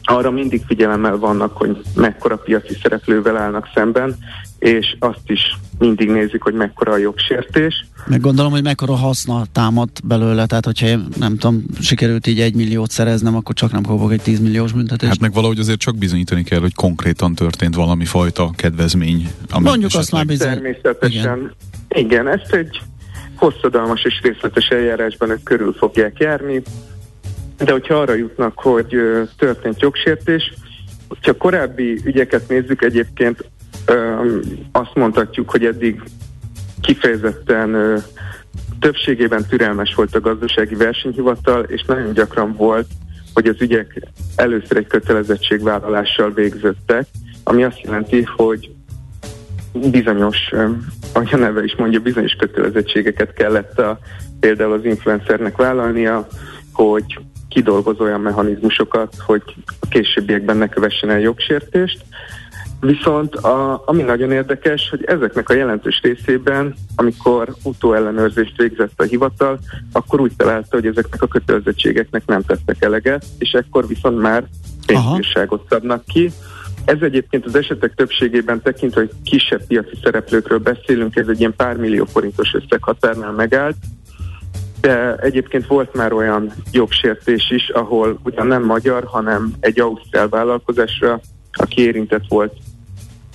arra 0.03 0.31
mindig 0.31 0.63
figyelemmel 0.67 1.19
vannak, 1.19 1.57
hogy 1.57 1.81
mekkora 1.95 2.37
piaci 2.37 2.75
szereplővel 2.83 3.37
állnak 3.37 3.69
szemben, 3.75 4.17
és 4.67 4.97
azt 4.99 5.21
is 5.27 5.57
mindig 5.79 6.11
nézik, 6.11 6.43
hogy 6.43 6.55
mekkora 6.55 6.93
a 6.93 6.97
jogsértés. 6.97 7.85
Meg 8.07 8.21
gondolom, 8.21 8.53
hogy 8.53 8.63
mekkora 8.63 8.95
haszna 8.95 9.45
támad 9.53 9.89
belőle, 10.05 10.47
tehát 10.47 10.65
hogyha 10.65 10.87
én, 10.87 11.07
nem 11.19 11.37
tudom, 11.37 11.65
sikerült 11.81 12.27
így 12.27 12.41
egy 12.41 12.55
milliót 12.55 12.91
szereznem, 12.91 13.37
akkor 13.37 13.55
csak 13.55 13.73
nem 13.73 13.83
kapok 13.83 14.13
egy 14.13 14.23
10 14.23 14.41
milliós 14.41 14.73
büntetést. 14.73 15.11
Hát 15.11 15.21
meg 15.21 15.33
valahogy 15.33 15.59
azért 15.59 15.79
csak 15.79 15.97
bizonyítani 15.97 16.43
kell, 16.43 16.61
hogy 16.61 16.75
konkrétan 16.75 17.35
történt 17.35 17.75
valami 17.75 18.05
fajta 18.05 18.51
kedvezmény. 18.57 19.31
Mondjuk 19.61 19.91
azt 19.95 20.13
már 20.13 20.27
bizony. 20.27 20.49
Természetesen. 20.49 21.21
Igen. 21.21 21.55
Igen, 21.89 22.29
ezt 22.29 22.53
egy 22.53 22.81
hosszadalmas 23.35 24.05
és 24.05 24.21
részletes 24.23 24.69
eljárásban 24.69 25.31
ők 25.31 25.43
körül 25.43 25.73
fogják 25.73 26.19
járni, 26.19 26.63
de 27.57 27.73
hogyha 27.73 27.95
arra 27.95 28.15
jutnak, 28.15 28.53
hogy 28.59 28.97
történt 29.37 29.81
jogsértés, 29.81 30.53
ha 31.23 31.33
korábbi 31.33 32.01
ügyeket 32.05 32.49
nézzük, 32.49 32.83
egyébként 32.83 33.45
azt 34.73 34.95
mondhatjuk, 34.95 35.51
hogy 35.51 35.65
eddig 35.65 36.03
kifejezetten 36.81 38.03
többségében 38.81 39.47
türelmes 39.49 39.95
volt 39.95 40.15
a 40.15 40.21
gazdasági 40.21 40.75
versenyhivatal, 40.75 41.63
és 41.63 41.83
nagyon 41.83 42.13
gyakran 42.13 42.53
volt, 42.53 42.87
hogy 43.35 43.47
az 43.47 43.61
ügyek 43.61 44.03
először 44.37 44.77
egy 44.77 44.87
kötelezettségvállalással 44.87 46.33
végződtek, 46.33 47.07
ami 47.45 47.65
azt 47.65 47.81
jelenti, 47.81 48.23
hogy 48.37 48.71
bizonyos, 49.91 50.37
ahogy 51.13 51.29
a 51.33 51.37
neve 51.37 51.65
is 51.65 51.75
mondja, 51.77 52.01
bizonyos 52.01 52.33
kötelezettségeket 52.33 53.33
kellett 53.33 53.79
a, 53.79 53.99
például 54.41 54.73
az 54.73 54.85
influencernek 54.85 55.57
vállalnia, 55.57 56.27
hogy 56.73 57.19
kidolgoz 57.49 58.01
olyan 58.01 58.21
mechanizmusokat, 58.21 59.15
hogy 59.27 59.43
a 59.81 59.89
későbbiekben 59.89 60.57
ne 60.57 60.69
kövessen 60.69 61.11
el 61.11 61.21
jogsértést. 61.21 62.05
Viszont 62.81 63.35
a, 63.35 63.83
ami 63.85 64.03
nagyon 64.03 64.33
érdekes, 64.33 64.89
hogy 64.91 65.05
ezeknek 65.05 65.49
a 65.49 65.55
jelentős 65.55 66.01
részében, 66.03 66.75
amikor 66.97 67.55
utóellenőrzést 67.63 68.57
végzett 68.57 69.01
a 69.01 69.03
hivatal, 69.03 69.59
akkor 69.93 70.21
úgy 70.21 70.33
találta, 70.37 70.69
hogy 70.71 70.87
ezeknek 70.87 71.23
a 71.23 71.27
kötelezettségeknek 71.27 72.27
nem 72.27 72.43
tettek 72.43 72.83
eleget, 72.83 73.25
és 73.39 73.51
ekkor 73.53 73.87
viszont 73.87 74.21
már 74.21 74.45
pénzbírságot 74.87 75.67
szabnak 75.69 76.05
ki. 76.05 76.31
Ez 76.85 76.97
egyébként 77.01 77.47
az 77.47 77.55
esetek 77.55 77.95
többségében 77.95 78.63
tekintve, 78.63 79.01
hogy 79.01 79.11
kisebb 79.25 79.67
piaci 79.67 79.99
szereplőkről 80.03 80.59
beszélünk, 80.59 81.17
ez 81.17 81.29
egy 81.29 81.41
ilyen 81.41 81.55
pár 81.57 81.77
millió 81.77 82.05
forintos 82.05 82.55
összeghatárnál 82.55 83.33
megállt, 83.33 83.77
de 84.81 85.17
egyébként 85.17 85.67
volt 85.67 85.95
már 85.95 86.13
olyan 86.13 86.53
jogsértés 86.73 87.51
is, 87.51 87.69
ahol 87.69 88.19
ugyan 88.25 88.47
nem 88.47 88.65
magyar, 88.65 89.05
hanem 89.05 89.53
egy 89.61 89.81
ausztrál 89.81 90.29
vállalkozásra, 90.29 91.21
aki 91.57 91.83
érintett 91.83 92.25
volt 92.29 92.53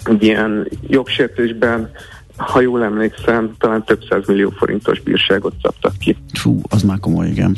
egy 0.04 0.24
ilyen 0.24 0.68
jogsértésben, 0.88 1.92
ha 2.38 2.62
jól 2.62 2.84
emlékszem, 2.84 3.56
talán 3.58 3.84
több 3.84 4.04
száz 4.10 4.28
millió 4.28 4.50
forintos 4.50 5.00
bírságot 5.00 5.54
szabtak 5.62 5.98
ki. 5.98 6.18
Fú, 6.34 6.62
az 6.70 6.82
már 6.82 7.00
komoly, 7.00 7.28
igen. 7.28 7.58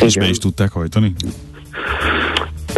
És 0.00 0.16
be 0.16 0.28
is 0.28 0.38
tudták 0.38 0.70
hajtani? 0.70 1.14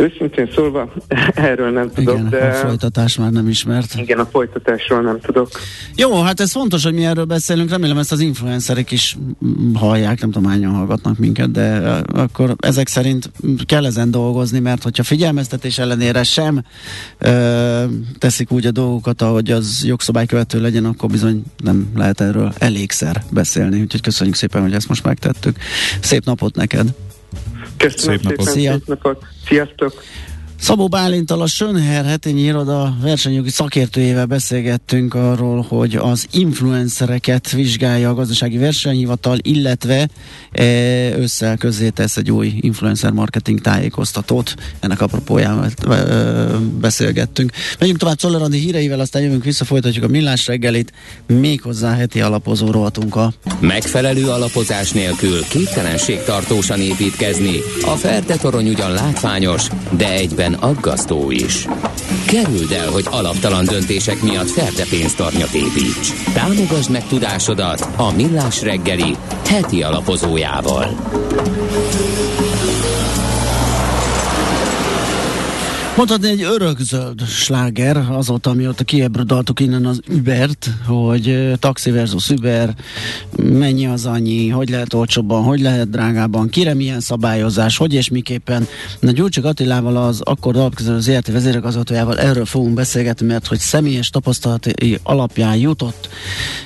Őszintén 0.00 0.50
szólva, 0.54 0.92
erről 1.34 1.70
nem 1.70 1.90
tudok, 1.90 2.18
igen, 2.18 2.30
de... 2.30 2.48
a 2.48 2.52
folytatás 2.52 3.16
már 3.16 3.30
nem 3.30 3.48
ismert. 3.48 3.94
Igen, 3.94 4.18
a 4.18 4.24
folytatásról 4.24 5.00
nem 5.00 5.20
tudok. 5.20 5.48
Jó, 5.96 6.22
hát 6.22 6.40
ez 6.40 6.52
fontos, 6.52 6.84
hogy 6.84 6.94
mi 6.94 7.04
erről 7.04 7.24
beszélünk, 7.24 7.70
remélem 7.70 7.98
ezt 7.98 8.12
az 8.12 8.20
influencerek 8.20 8.90
is 8.90 9.16
hallják, 9.74 10.20
nem 10.20 10.30
tudom 10.30 10.50
hányan 10.50 10.72
hallgatnak 10.72 11.18
minket, 11.18 11.50
de 11.50 11.78
akkor 12.14 12.54
ezek 12.58 12.88
szerint 12.88 13.30
kell 13.66 13.86
ezen 13.86 14.10
dolgozni, 14.10 14.58
mert 14.58 14.82
hogyha 14.82 15.02
figyelmeztetés 15.02 15.78
ellenére 15.78 16.22
sem 16.22 16.64
ö, 17.18 17.84
teszik 18.18 18.50
úgy 18.50 18.66
a 18.66 18.70
dolgokat, 18.70 19.22
ahogy 19.22 19.50
az 19.50 19.82
jogszabálykövető 19.86 20.60
legyen, 20.60 20.84
akkor 20.84 21.10
bizony 21.10 21.42
nem 21.64 21.90
lehet 21.96 22.20
erről 22.20 22.52
elégszer 22.58 23.22
beszélni, 23.30 23.80
úgyhogy 23.80 24.00
köszönjük 24.00 24.36
szépen, 24.36 24.62
hogy 24.62 24.72
ezt 24.72 24.88
most 24.88 25.04
megtettük. 25.04 25.56
Szép 26.00 26.24
napot 26.24 26.54
neked! 26.54 26.94
Köszönöm 27.80 28.16
szép 28.16 28.28
napot. 28.28 28.46
Szépen, 28.46 28.78
szép 28.78 28.86
napot. 28.86 29.24
Sziasztok! 29.46 30.02
Szabó 30.60 30.88
Bálintal 30.88 31.40
a 31.40 31.46
Sönher 31.46 32.04
hetényi 32.04 32.40
iroda 32.40 32.96
versenyjogi 33.02 33.50
szakértőjével 33.50 34.26
beszélgettünk 34.26 35.14
arról, 35.14 35.64
hogy 35.68 35.96
az 35.96 36.26
influencereket 36.30 37.50
vizsgálja 37.50 38.10
a 38.10 38.14
gazdasági 38.14 38.58
versenyhivatal, 38.58 39.38
illetve 39.42 40.08
e, 40.52 40.64
össze 41.18 41.56
közé 41.58 41.88
tesz 41.88 42.16
egy 42.16 42.30
új 42.30 42.52
influencer 42.60 43.10
marketing 43.10 43.60
tájékoztatót. 43.60 44.54
Ennek 44.80 45.00
apropóján 45.00 45.72
e, 45.88 45.94
beszélgettünk. 46.80 47.52
Megyünk 47.78 47.98
tovább 47.98 48.16
Czollerandi 48.16 48.58
híreivel, 48.58 49.00
aztán 49.00 49.22
jövünk 49.22 49.44
vissza, 49.44 49.64
folytatjuk 49.64 50.04
a 50.04 50.08
millás 50.08 50.46
reggelit, 50.46 50.92
méghozzá 51.26 51.94
heti 51.94 52.20
alapozó 52.20 52.70
rovatunkkal. 52.70 53.34
Megfelelő 53.60 54.28
alapozás 54.28 54.92
nélkül 54.92 55.44
képtelenség 55.48 56.22
tartósan 56.22 56.80
építkezni. 56.80 57.56
A 57.82 57.96
Ferde 57.96 58.36
torony 58.36 58.68
ugyan 58.68 58.92
látványos, 58.92 59.66
de 59.96 60.12
egyben 60.12 60.49
egyben 60.50 60.70
aggasztó 60.70 61.30
is. 61.30 61.66
Kerüld 62.26 62.72
el, 62.72 62.90
hogy 62.90 63.06
alaptalan 63.10 63.64
döntések 63.64 64.22
miatt 64.22 64.50
ferde 64.50 64.84
pénztarnyat 64.90 65.54
építs. 65.54 66.12
Támogasd 66.34 66.90
meg 66.90 67.06
tudásodat 67.06 67.88
a 67.96 68.12
Millás 68.12 68.62
reggeli 68.62 69.16
heti 69.46 69.82
alapozójával. 69.82 70.88
Mondhatni 76.00 76.28
egy 76.28 76.42
örökzöld 76.42 77.26
sláger 77.26 77.96
azóta, 77.96 78.52
mióta 78.52 78.84
kiebrodaltuk 78.84 79.60
innen 79.60 79.84
az 79.86 80.00
Ubert, 80.08 80.70
hogy 80.86 81.52
taxi 81.58 81.90
versus 81.90 82.30
Uber, 82.30 82.74
mennyi 83.36 83.86
az 83.86 84.06
annyi, 84.06 84.48
hogy 84.48 84.68
lehet 84.68 84.94
olcsóbban, 84.94 85.42
hogy 85.42 85.60
lehet 85.60 85.90
drágában, 85.90 86.48
kire 86.48 86.74
milyen 86.74 87.00
szabályozás, 87.00 87.76
hogy 87.76 87.94
és 87.94 88.08
miképpen. 88.08 88.66
Na 89.00 89.10
Gyurcsik 89.10 89.44
Attilával 89.44 89.96
az 89.96 90.20
akkor 90.20 90.56
alapkezelő 90.56 90.96
az 90.96 91.04
ZRT 91.04 91.26
vezérigazgatójával 91.32 92.18
erről 92.18 92.44
fogunk 92.44 92.74
beszélgetni, 92.74 93.26
mert 93.26 93.46
hogy 93.46 93.58
személyes 93.58 94.10
tapasztalati 94.10 94.98
alapján 95.02 95.56
jutott 95.56 96.08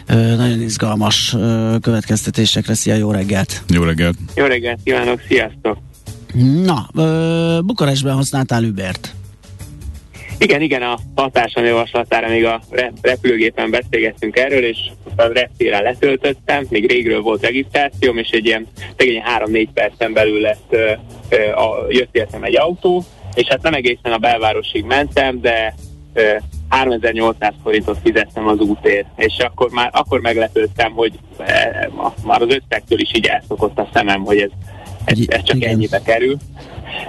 nagyon 0.07 0.61
izgalmas 0.61 1.37
következtetésekre. 1.81 2.75
Szia, 2.75 2.95
jó 2.95 3.11
reggelt! 3.11 3.63
Jó 3.69 3.83
reggelt! 3.83 4.17
Jó 4.35 4.45
reggelt 4.45 4.81
kívánok, 4.85 5.21
sziasztok! 5.29 5.79
Na, 6.65 6.89
Bukarestben 7.61 8.15
használtál 8.15 8.65
Ubert? 8.65 9.15
Igen, 10.39 10.61
igen, 10.61 10.83
a 10.83 10.99
hatásom 11.15 11.65
javaslatára 11.65 12.29
még 12.29 12.45
a 12.45 12.61
repülőgépen 13.03 13.71
beszélgettünk 13.71 14.37
erről, 14.37 14.65
és 14.65 14.79
a 15.17 15.23
reptéren 15.23 15.83
letöltöttem, 15.83 16.67
még 16.69 16.91
régről 16.91 17.21
volt 17.21 17.43
regisztrációm, 17.43 18.19
és 18.19 18.29
egy 18.29 18.47
ilyen 18.47 18.67
szegény 18.97 19.23
3-4 19.39 19.69
percen 19.75 20.13
belül 20.13 20.41
lett, 20.41 20.67
ö, 20.69 20.93
ö, 21.29 21.51
a, 21.51 21.87
jött 21.89 22.17
értem 22.17 22.43
egy 22.43 22.57
autó, 22.57 23.05
és 23.35 23.47
hát 23.49 23.63
nem 23.63 23.75
egészen 23.75 24.13
a 24.13 24.19
belvárosig 24.19 24.85
mentem, 24.85 25.41
de 25.41 25.75
ö, 26.15 26.37
3800 26.69 27.55
forintot 27.63 27.99
fizettem 28.03 28.47
az 28.47 28.59
útért, 28.59 29.07
és 29.17 29.39
akkor 29.39 29.71
már 29.71 29.91
akkor 29.93 30.21
meglepődtem, 30.21 30.93
hogy 30.93 31.13
e, 31.39 31.91
már 32.25 32.43
az 32.43 32.49
összegtől 32.49 33.01
is 33.01 33.15
így 33.15 33.27
elszokott 33.27 33.79
a 33.79 33.89
szemem, 33.93 34.25
hogy 34.25 34.39
ez, 34.39 34.51
ez, 35.05 35.19
ez 35.27 35.43
csak 35.43 35.57
Igen. 35.57 35.71
ennyibe 35.71 36.03
kerül. 36.03 36.37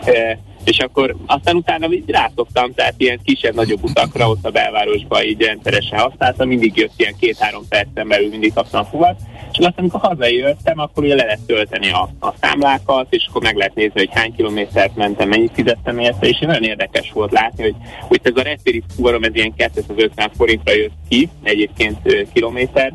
E, 0.06 0.40
és 0.66 0.78
akkor 0.78 1.16
aztán 1.26 1.56
utána 1.56 1.92
így 1.92 2.10
rászoktam, 2.10 2.74
tehát 2.74 2.94
ilyen 2.98 3.20
kisebb-nagyobb 3.24 3.84
utakra 3.84 4.30
ott 4.30 4.46
a 4.46 4.52
belvárosba 4.52 5.24
így 5.24 5.42
rendszeresen 5.42 6.00
használtam, 6.00 6.48
mindig 6.48 6.78
jött 6.78 6.94
ilyen 6.98 7.16
két-három 7.20 7.68
percen 7.70 8.08
belül, 8.08 8.30
mindig 8.30 8.54
kaptam 8.54 8.86
fuvat, 8.86 9.20
és 9.52 9.58
aztán 9.58 9.74
amikor 9.78 10.00
hazajöttem, 10.00 10.80
akkor 10.80 11.04
ugye 11.04 11.16
le 11.16 11.24
lehet 11.24 11.46
tölteni 11.46 11.92
a, 11.92 12.10
a 12.20 12.34
számlákat, 12.42 13.08
és 13.10 13.26
akkor 13.30 13.42
meg 13.42 13.56
lehet 13.56 13.76
nézni, 13.76 14.00
hogy 14.00 14.10
hány 14.12 14.36
kilométert 14.36 14.96
mentem, 14.96 15.30
mennyit 15.30 15.52
fizettem 15.54 16.00
érte, 16.00 16.28
és 16.28 16.40
nagyon 16.40 16.64
érdekes 16.64 17.12
volt 17.12 17.32
látni, 17.32 17.64
hogy, 17.64 17.76
hogy 18.02 18.20
ez 18.24 18.36
a 18.36 18.42
reptéri 18.42 18.84
fuvarom, 18.96 19.24
ez 19.24 19.36
ilyen 19.36 19.54
250 19.54 20.32
forintra 20.38 20.74
jött 20.74 20.94
ki, 21.10 21.30
egyébként 21.44 22.28
kilométer 22.34 22.94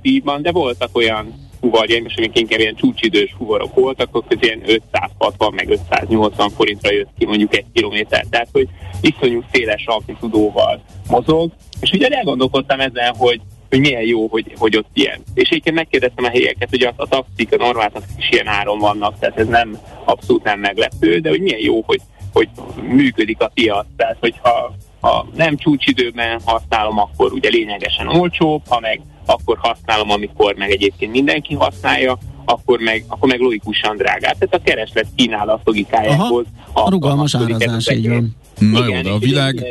díjban, 0.00 0.42
de 0.42 0.52
voltak 0.52 0.96
olyan 0.96 1.49
fuvarjaim, 1.60 2.04
és 2.04 2.14
amik 2.16 2.38
inkább 2.38 2.58
ilyen 2.58 2.74
csúcsidős 2.74 3.34
fuvarok 3.36 3.74
voltak, 3.74 4.08
akkor 4.08 4.24
ez 4.28 4.46
ilyen 4.46 4.62
560 4.66 5.54
meg 5.54 5.68
580 5.68 6.50
forintra 6.50 6.92
jött 6.92 7.10
ki 7.18 7.26
mondjuk 7.26 7.56
egy 7.56 7.64
kilométer. 7.72 8.24
Tehát, 8.30 8.48
hogy 8.52 8.68
iszonyú 9.00 9.42
széles 9.52 9.86
amplitudóval 9.86 10.82
mozog. 11.08 11.52
És 11.80 11.90
ugye 11.90 12.08
elgondolkodtam 12.08 12.80
ezen, 12.80 13.14
hogy 13.16 13.40
hogy 13.70 13.80
milyen 13.80 14.02
jó, 14.02 14.28
hogy, 14.28 14.52
hogy 14.56 14.76
ott 14.76 14.88
ilyen. 14.92 15.22
És 15.34 15.48
egyébként 15.48 15.76
megkérdeztem 15.76 16.24
a 16.24 16.28
helyeket, 16.28 16.68
hogy 16.70 16.82
a, 16.82 16.92
a 16.96 17.06
taxik, 17.06 17.52
a 17.52 17.56
normál 17.56 17.90
taxik 17.90 18.18
is 18.18 18.30
ilyen 18.30 18.46
áron 18.46 18.78
vannak, 18.78 19.18
tehát 19.18 19.38
ez 19.38 19.46
nem 19.46 19.78
abszolút 20.04 20.42
nem 20.42 20.60
meglepő, 20.60 21.18
de 21.18 21.28
hogy 21.28 21.40
milyen 21.40 21.60
jó, 21.60 21.82
hogy, 21.86 22.00
hogy 22.32 22.48
működik 22.82 23.40
a 23.40 23.50
piac. 23.54 23.86
Tehát, 23.96 24.16
hogyha 24.20 24.74
ha 25.00 25.26
nem 25.34 25.56
csúcsidőben 25.56 26.40
használom, 26.44 26.98
akkor 26.98 27.32
ugye 27.32 27.48
lényegesen 27.48 28.08
olcsóbb, 28.08 28.62
ha 28.68 28.80
meg 28.80 29.00
akkor 29.30 29.58
használom, 29.58 30.10
amikor 30.10 30.54
meg 30.54 30.70
egyébként 30.70 31.12
mindenki 31.12 31.54
használja, 31.54 32.18
akkor 32.44 32.78
meg, 32.78 33.04
akkor 33.08 33.28
meg 33.28 33.40
logikusan 33.40 33.96
drágább. 33.96 34.38
Tehát 34.38 34.54
a 34.54 34.60
kereslet 34.62 35.06
kínálat 35.14 35.60
logikájából. 35.64 36.44
A, 36.72 36.80
a 36.80 36.90
rugalmas 36.90 37.34
árazás, 37.34 37.88
így 37.88 38.08
van. 38.08 38.36
Na 38.58 38.86
jó, 38.86 39.00
de 39.00 39.10
a 39.10 39.18
világ, 39.18 39.64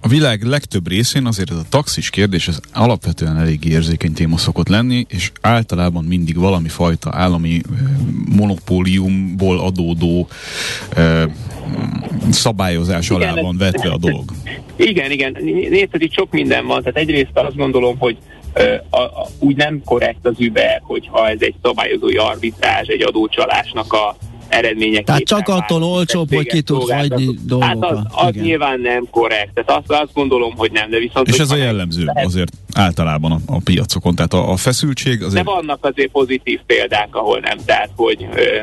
a 0.00 0.08
világ 0.08 0.42
legtöbb 0.42 0.88
részén 0.88 1.26
azért 1.26 1.50
ez 1.50 1.56
a 1.56 1.64
taxis 1.68 2.10
kérdés 2.10 2.48
ez 2.48 2.60
alapvetően 2.72 3.36
elég 3.36 3.64
érzékeny 3.64 4.12
téma 4.12 4.36
szokott 4.36 4.68
lenni, 4.68 5.06
és 5.08 5.30
általában 5.40 6.04
mindig 6.04 6.36
valami 6.36 6.68
fajta 6.68 7.10
állami 7.12 7.60
monopóliumból 8.36 9.58
adódó 9.58 10.28
eh, 10.96 11.22
szabályozás 12.30 13.10
igen, 13.10 13.20
alá 13.20 13.42
van 13.42 13.56
vetve 13.56 13.90
a 13.90 13.98
dolog. 13.98 14.24
Igen, 14.76 15.10
igen. 15.10 15.36
Nézd, 15.70 15.88
itt 15.92 16.12
sok 16.12 16.30
minden 16.30 16.66
van. 16.66 16.82
Tehát 16.82 16.96
egyrészt 16.96 17.30
azt 17.34 17.56
gondolom, 17.56 17.98
hogy 17.98 18.16
a, 18.90 19.00
a, 19.00 19.26
úgy 19.38 19.56
nem 19.56 19.82
korrekt 19.84 20.26
az 20.26 20.34
Uber, 20.38 20.80
hogyha 20.82 21.28
ez 21.28 21.40
egy 21.40 21.54
szabályozói 21.62 22.16
arbitrázs, 22.16 22.88
egy 22.88 23.02
adócsalásnak 23.02 23.92
a 23.92 24.16
eredmények. 24.48 25.04
Tehát 25.04 25.22
csak 25.22 25.48
attól 25.48 25.82
olcsóbb, 25.82 26.34
hogy 26.34 26.46
ki 26.46 26.62
tud 26.62 26.90
hagyni 26.90 27.38
dolgokat. 27.46 27.84
Hát 27.84 27.90
az, 27.90 28.26
az 28.26 28.34
nyilván 28.34 28.80
nem 28.80 29.06
korrekt. 29.10 29.54
Tehát 29.54 29.70
azt, 29.70 30.02
azt 30.02 30.12
gondolom, 30.12 30.56
hogy 30.56 30.72
nem, 30.72 30.90
de 30.90 30.98
viszont... 30.98 31.28
És 31.28 31.38
ez 31.38 31.50
a 31.50 31.56
jellemző 31.56 32.04
lehet. 32.04 32.24
azért 32.24 32.52
általában 32.74 33.32
a, 33.32 33.38
a 33.46 33.60
piacokon. 33.64 34.14
Tehát 34.14 34.32
a, 34.32 34.50
a 34.50 34.56
feszültség 34.56 35.22
azért... 35.22 35.44
De 35.44 35.50
vannak 35.50 35.84
azért 35.84 36.10
pozitív 36.10 36.60
példák, 36.66 37.08
ahol 37.16 37.38
nem. 37.38 37.58
Tehát, 37.64 37.90
hogy 37.96 38.28
ö, 38.34 38.60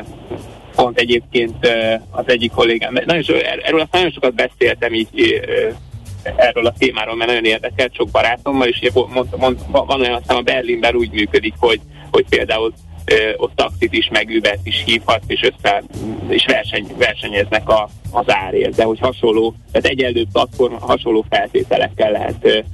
pont 0.74 0.98
egyébként 0.98 1.56
ö, 1.60 1.94
az 2.10 2.24
egyik 2.26 2.50
kollégám, 2.50 2.92
nagyon 3.06 3.22
so, 3.22 3.34
erről 3.64 3.80
azt 3.80 3.92
nagyon 3.92 4.10
sokat 4.10 4.34
beszéltem 4.34 4.94
így 4.94 5.08
ö, 5.46 5.68
erről 6.36 6.66
a 6.66 6.74
témáról, 6.78 7.16
mert 7.16 7.30
nagyon 7.30 7.44
érdekelt 7.44 7.94
sok 7.94 8.08
barátommal, 8.08 8.68
és 8.68 8.90
mond, 8.92 9.36
mond, 9.36 9.58
van 9.70 10.00
olyan, 10.00 10.14
aztán 10.14 10.36
a 10.36 10.42
Berlinben 10.42 10.94
úgy 10.94 11.10
működik, 11.10 11.54
hogy, 11.58 11.80
hogy 12.10 12.24
például 12.28 12.72
ott 13.36 13.52
taxit 13.54 13.92
is, 13.92 14.08
meg 14.08 14.28
Uber-t 14.36 14.66
is 14.66 14.82
hívhat, 14.84 15.22
és 15.26 15.42
össze, 15.42 15.82
és 16.28 16.44
verseny, 16.46 16.86
versenyeznek 16.98 17.68
a, 17.68 17.88
az 18.10 18.24
árért, 18.26 18.74
de 18.74 18.84
hogy 18.84 18.98
hasonló, 18.98 19.54
tehát 19.72 19.88
egyenlő 19.88 20.26
platform, 20.32 20.74
hasonló 20.74 21.24
feltételekkel 21.28 22.10
lehet 22.10 22.64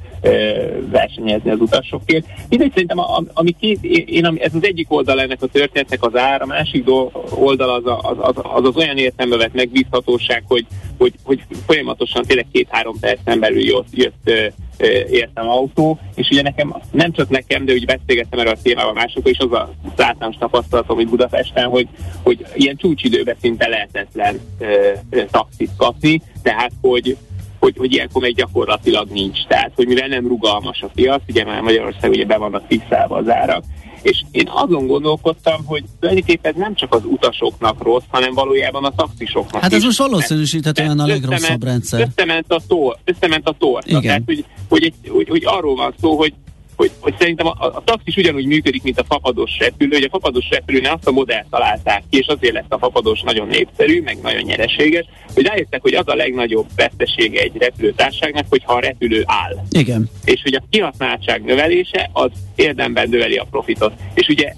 versenyezni 0.91 1.51
az 1.51 1.61
utasokért. 1.61 2.27
Mindegy, 2.49 2.71
szerintem 2.71 2.99
a, 2.99 3.23
ami 3.33 3.57
két, 3.61 3.85
én, 3.85 4.25
ez 4.25 4.55
az 4.55 4.65
egyik 4.65 4.93
oldal 4.93 5.21
ennek 5.21 5.43
a 5.43 5.47
történetnek 5.47 6.03
az 6.03 6.17
ár, 6.17 6.43
a 6.43 6.47
másik 6.47 6.91
oldal 7.31 7.71
az 7.71 7.83
az, 7.85 8.17
az, 8.21 8.37
az, 8.43 8.65
az 8.65 8.77
olyan 8.77 8.97
értelme 8.97 9.37
vett 9.37 9.55
megbízhatóság, 9.55 10.45
hogy, 10.47 10.67
hogy, 10.99 11.13
hogy 11.23 11.43
folyamatosan 11.67 12.23
tényleg 12.23 12.47
két-három 12.53 12.99
percen 13.01 13.41
belül 13.41 13.65
jött, 13.65 13.89
jött 13.91 14.31
értem 15.11 15.49
autó, 15.49 15.99
és 16.15 16.29
ugye 16.31 16.43
nekem, 16.43 16.75
nem 16.91 17.13
csak 17.13 17.29
nekem, 17.29 17.65
de 17.65 17.73
úgy 17.73 17.85
beszélgettem 17.85 18.39
erről 18.39 18.53
a 18.53 18.63
témával 18.63 18.93
másokkal, 18.93 19.33
és 19.33 19.39
az 19.39 19.53
a 19.53 19.71
általános 19.97 20.37
tapasztalatom 20.39 21.01
itt 21.01 21.09
Budapesten, 21.09 21.69
hogy, 21.69 21.89
hogy 22.23 22.47
ilyen 22.55 22.77
csúcsidőben 22.77 23.37
szinte 23.41 23.69
lehetetlen 23.69 24.41
ö, 24.59 25.25
taxit 25.31 25.71
kapni, 25.77 26.21
tehát 26.43 26.73
hogy 26.81 27.17
hogy, 27.59 27.75
hogy 27.79 27.93
ilyenkor 27.93 28.23
még 28.23 28.35
gyakorlatilag 28.35 29.09
nincs. 29.11 29.47
Tehát, 29.47 29.73
hogy 29.75 29.87
mivel 29.87 30.09
nem 30.09 30.27
rugalmas 30.27 30.83
a 30.83 30.91
piac, 30.95 31.23
ugye 31.29 31.45
már 31.45 31.61
Magyarország 31.61 32.11
ugye 32.11 32.25
be 32.25 32.37
vannak 32.37 32.65
fixálva 32.69 33.17
az 33.17 33.29
árak, 33.29 33.65
és 34.03 34.23
én 34.31 34.49
azon 34.49 34.87
gondolkodtam, 34.87 35.65
hogy 35.65 35.85
tulajdonképpen 36.01 36.55
nem 36.57 36.75
csak 36.75 36.95
az 36.95 37.03
utasoknak 37.05 37.83
rossz, 37.83 38.05
hanem 38.09 38.35
valójában 38.35 38.85
a 38.85 38.91
taxisoknak 38.91 39.63
Hát 39.63 39.73
ez 39.73 39.83
most 39.83 39.99
valószínűsíthetően 39.99 40.99
a 40.99 41.07
legrosszabb 41.07 41.65
rendszer. 41.65 42.01
Összement 42.01 42.53
a, 42.53 42.61
tor, 42.69 42.97
összement 43.05 43.49
a 43.49 43.55
torta. 43.59 43.89
Igen. 43.89 44.03
Tehát, 44.03 44.23
hogy, 44.27 44.45
hogy, 44.69 44.85
egy, 44.85 44.95
hogy, 45.09 45.29
hogy 45.29 45.43
arról 45.45 45.75
van 45.75 45.95
szó, 46.01 46.17
hogy 46.17 46.33
hogy, 46.79 46.91
hogy 47.01 47.15
szerintem 47.19 47.47
a, 47.47 47.55
a 47.59 47.83
taxis 47.85 48.17
ugyanúgy 48.17 48.47
működik, 48.47 48.83
mint 48.83 49.01
a 49.01 49.05
fapados 49.05 49.59
repülő, 49.59 49.95
hogy 49.95 50.05
a 50.05 50.09
fapados 50.11 50.49
repülőnél 50.51 50.91
azt 50.91 51.07
a 51.07 51.11
modellt 51.11 51.47
találták 51.51 52.03
ki, 52.11 52.19
és 52.19 52.27
azért 52.27 52.53
lett 52.53 52.73
a 52.73 52.79
fapados 52.79 53.21
nagyon 53.23 53.47
népszerű, 53.47 54.03
meg 54.03 54.19
nagyon 54.23 54.43
nyereséges, 54.43 55.07
hogy 55.35 55.47
rájöttek, 55.47 55.83
hogy 55.83 55.95
az 55.95 56.09
a 56.09 56.15
legnagyobb 56.15 56.67
vesztesége 56.77 57.41
egy 57.41 57.57
repülőtárságnak, 57.59 58.45
hogyha 58.49 58.73
a 58.73 58.81
repülő 58.81 59.23
áll. 59.27 59.55
Igen. 59.71 60.11
És 60.25 60.43
hogy 60.43 60.55
a 60.55 60.63
kihasználtság 60.71 61.45
növelése 61.45 62.11
az 62.13 62.31
érdemben 62.55 63.09
növeli 63.09 63.37
a 63.37 63.47
profitot. 63.51 63.93
És 64.15 64.29
ugye 64.29 64.53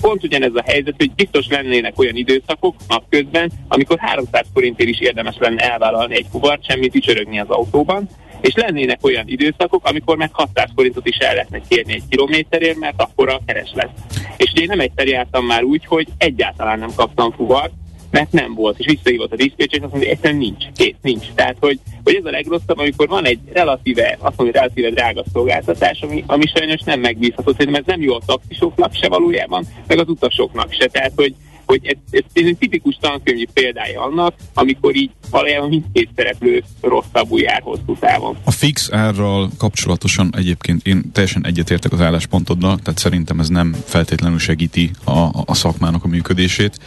pont 0.00 0.24
ugyanez 0.24 0.54
a 0.54 0.62
helyzet, 0.66 0.94
hogy 0.96 1.10
biztos 1.10 1.46
lennének 1.48 1.98
olyan 1.98 2.16
időszakok 2.16 2.74
napközben, 2.88 3.50
amikor 3.68 3.98
300 3.98 4.46
forintért 4.54 4.88
is 4.88 5.00
érdemes 5.00 5.36
lenne 5.38 5.70
elvállalni 5.70 6.14
egy 6.14 6.26
fuvart, 6.30 6.64
semmit 6.64 6.94
ücsörögni 6.94 7.40
az 7.40 7.48
autóban, 7.48 8.08
és 8.40 8.54
lennének 8.54 9.04
olyan 9.04 9.28
időszakok, 9.28 9.86
amikor 9.86 10.16
meg 10.16 10.30
600 10.32 10.70
forintot 10.74 11.06
is 11.06 11.16
el 11.16 11.34
lehetne 11.34 11.60
kérni 11.68 11.92
egy 11.92 12.02
kilométerért, 12.08 12.78
mert 12.78 13.02
akkor 13.02 13.28
a 13.28 13.40
kereslet. 13.46 13.90
És 14.36 14.52
én 14.54 14.66
nem 14.66 14.80
egyszer 14.80 15.06
jártam 15.06 15.46
már 15.46 15.62
úgy, 15.62 15.84
hogy 15.84 16.08
egyáltalán 16.18 16.78
nem 16.78 16.94
kaptam 16.94 17.32
fuvart, 17.32 17.72
mert 18.10 18.32
nem 18.32 18.54
volt, 18.54 18.78
és 18.78 18.86
visszahívott 18.86 19.32
a 19.32 19.36
diszpécs, 19.36 19.72
és 19.72 19.80
azt 19.82 19.90
mondja, 19.90 20.10
egyszerűen 20.10 20.38
nincs, 20.38 20.64
két, 20.76 20.96
nincs. 21.02 21.26
Tehát, 21.34 21.56
hogy, 21.60 21.78
hogy 22.04 22.14
ez 22.14 22.24
a 22.24 22.30
legrosszabb, 22.30 22.78
amikor 22.78 23.08
van 23.08 23.24
egy 23.24 23.38
relatíve, 23.52 24.16
azt 24.20 24.36
mondja, 24.36 24.60
relatíve 24.60 24.90
drága 24.90 25.24
szolgáltatás, 25.32 26.00
ami, 26.00 26.24
ami 26.26 26.46
sajnos 26.46 26.80
nem 26.80 27.00
megbízható. 27.00 27.52
Szerintem 27.52 27.82
ez 27.82 27.86
nem 27.86 28.02
jó 28.02 28.14
a 28.14 28.20
taxisoknak 28.26 28.94
se 28.94 29.08
valójában, 29.08 29.64
meg 29.86 29.98
az 29.98 30.08
utasoknak 30.08 30.72
se. 30.72 30.86
Tehát, 30.86 31.12
hogy, 31.16 31.34
hogy 31.70 31.86
ez, 31.86 31.96
ez, 32.10 32.24
ez 32.32 32.46
egy 32.46 32.56
tipikus 32.58 32.96
tankönyvi 33.00 33.48
példája 33.52 34.02
annak, 34.02 34.34
amikor 34.54 34.96
így 34.96 35.10
valójában 35.30 35.68
mindkét 35.68 36.08
szereplő 36.16 36.62
rosszabbul 36.80 37.40
jár 37.40 37.62
hosszú 37.62 37.96
távon. 38.00 38.36
A 38.44 38.50
fix 38.50 38.92
árral 38.92 39.50
kapcsolatosan 39.58 40.32
egyébként 40.36 40.86
én 40.86 41.12
teljesen 41.12 41.46
egyetértek 41.46 41.92
az 41.92 42.00
álláspontoddal, 42.00 42.78
tehát 42.78 42.98
szerintem 42.98 43.40
ez 43.40 43.48
nem 43.48 43.76
feltétlenül 43.84 44.38
segíti 44.38 44.90
a, 45.04 45.28
a 45.44 45.54
szakmának 45.54 46.04
a 46.04 46.08
működését. 46.08 46.78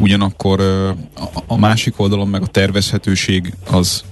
Ugyanakkor 0.00 0.60
a, 0.60 0.96
a 1.46 1.58
másik 1.58 2.00
oldalon 2.00 2.28
meg 2.28 2.42
a 2.42 2.46
tervezhetőség 2.46 3.52
az 3.70 4.04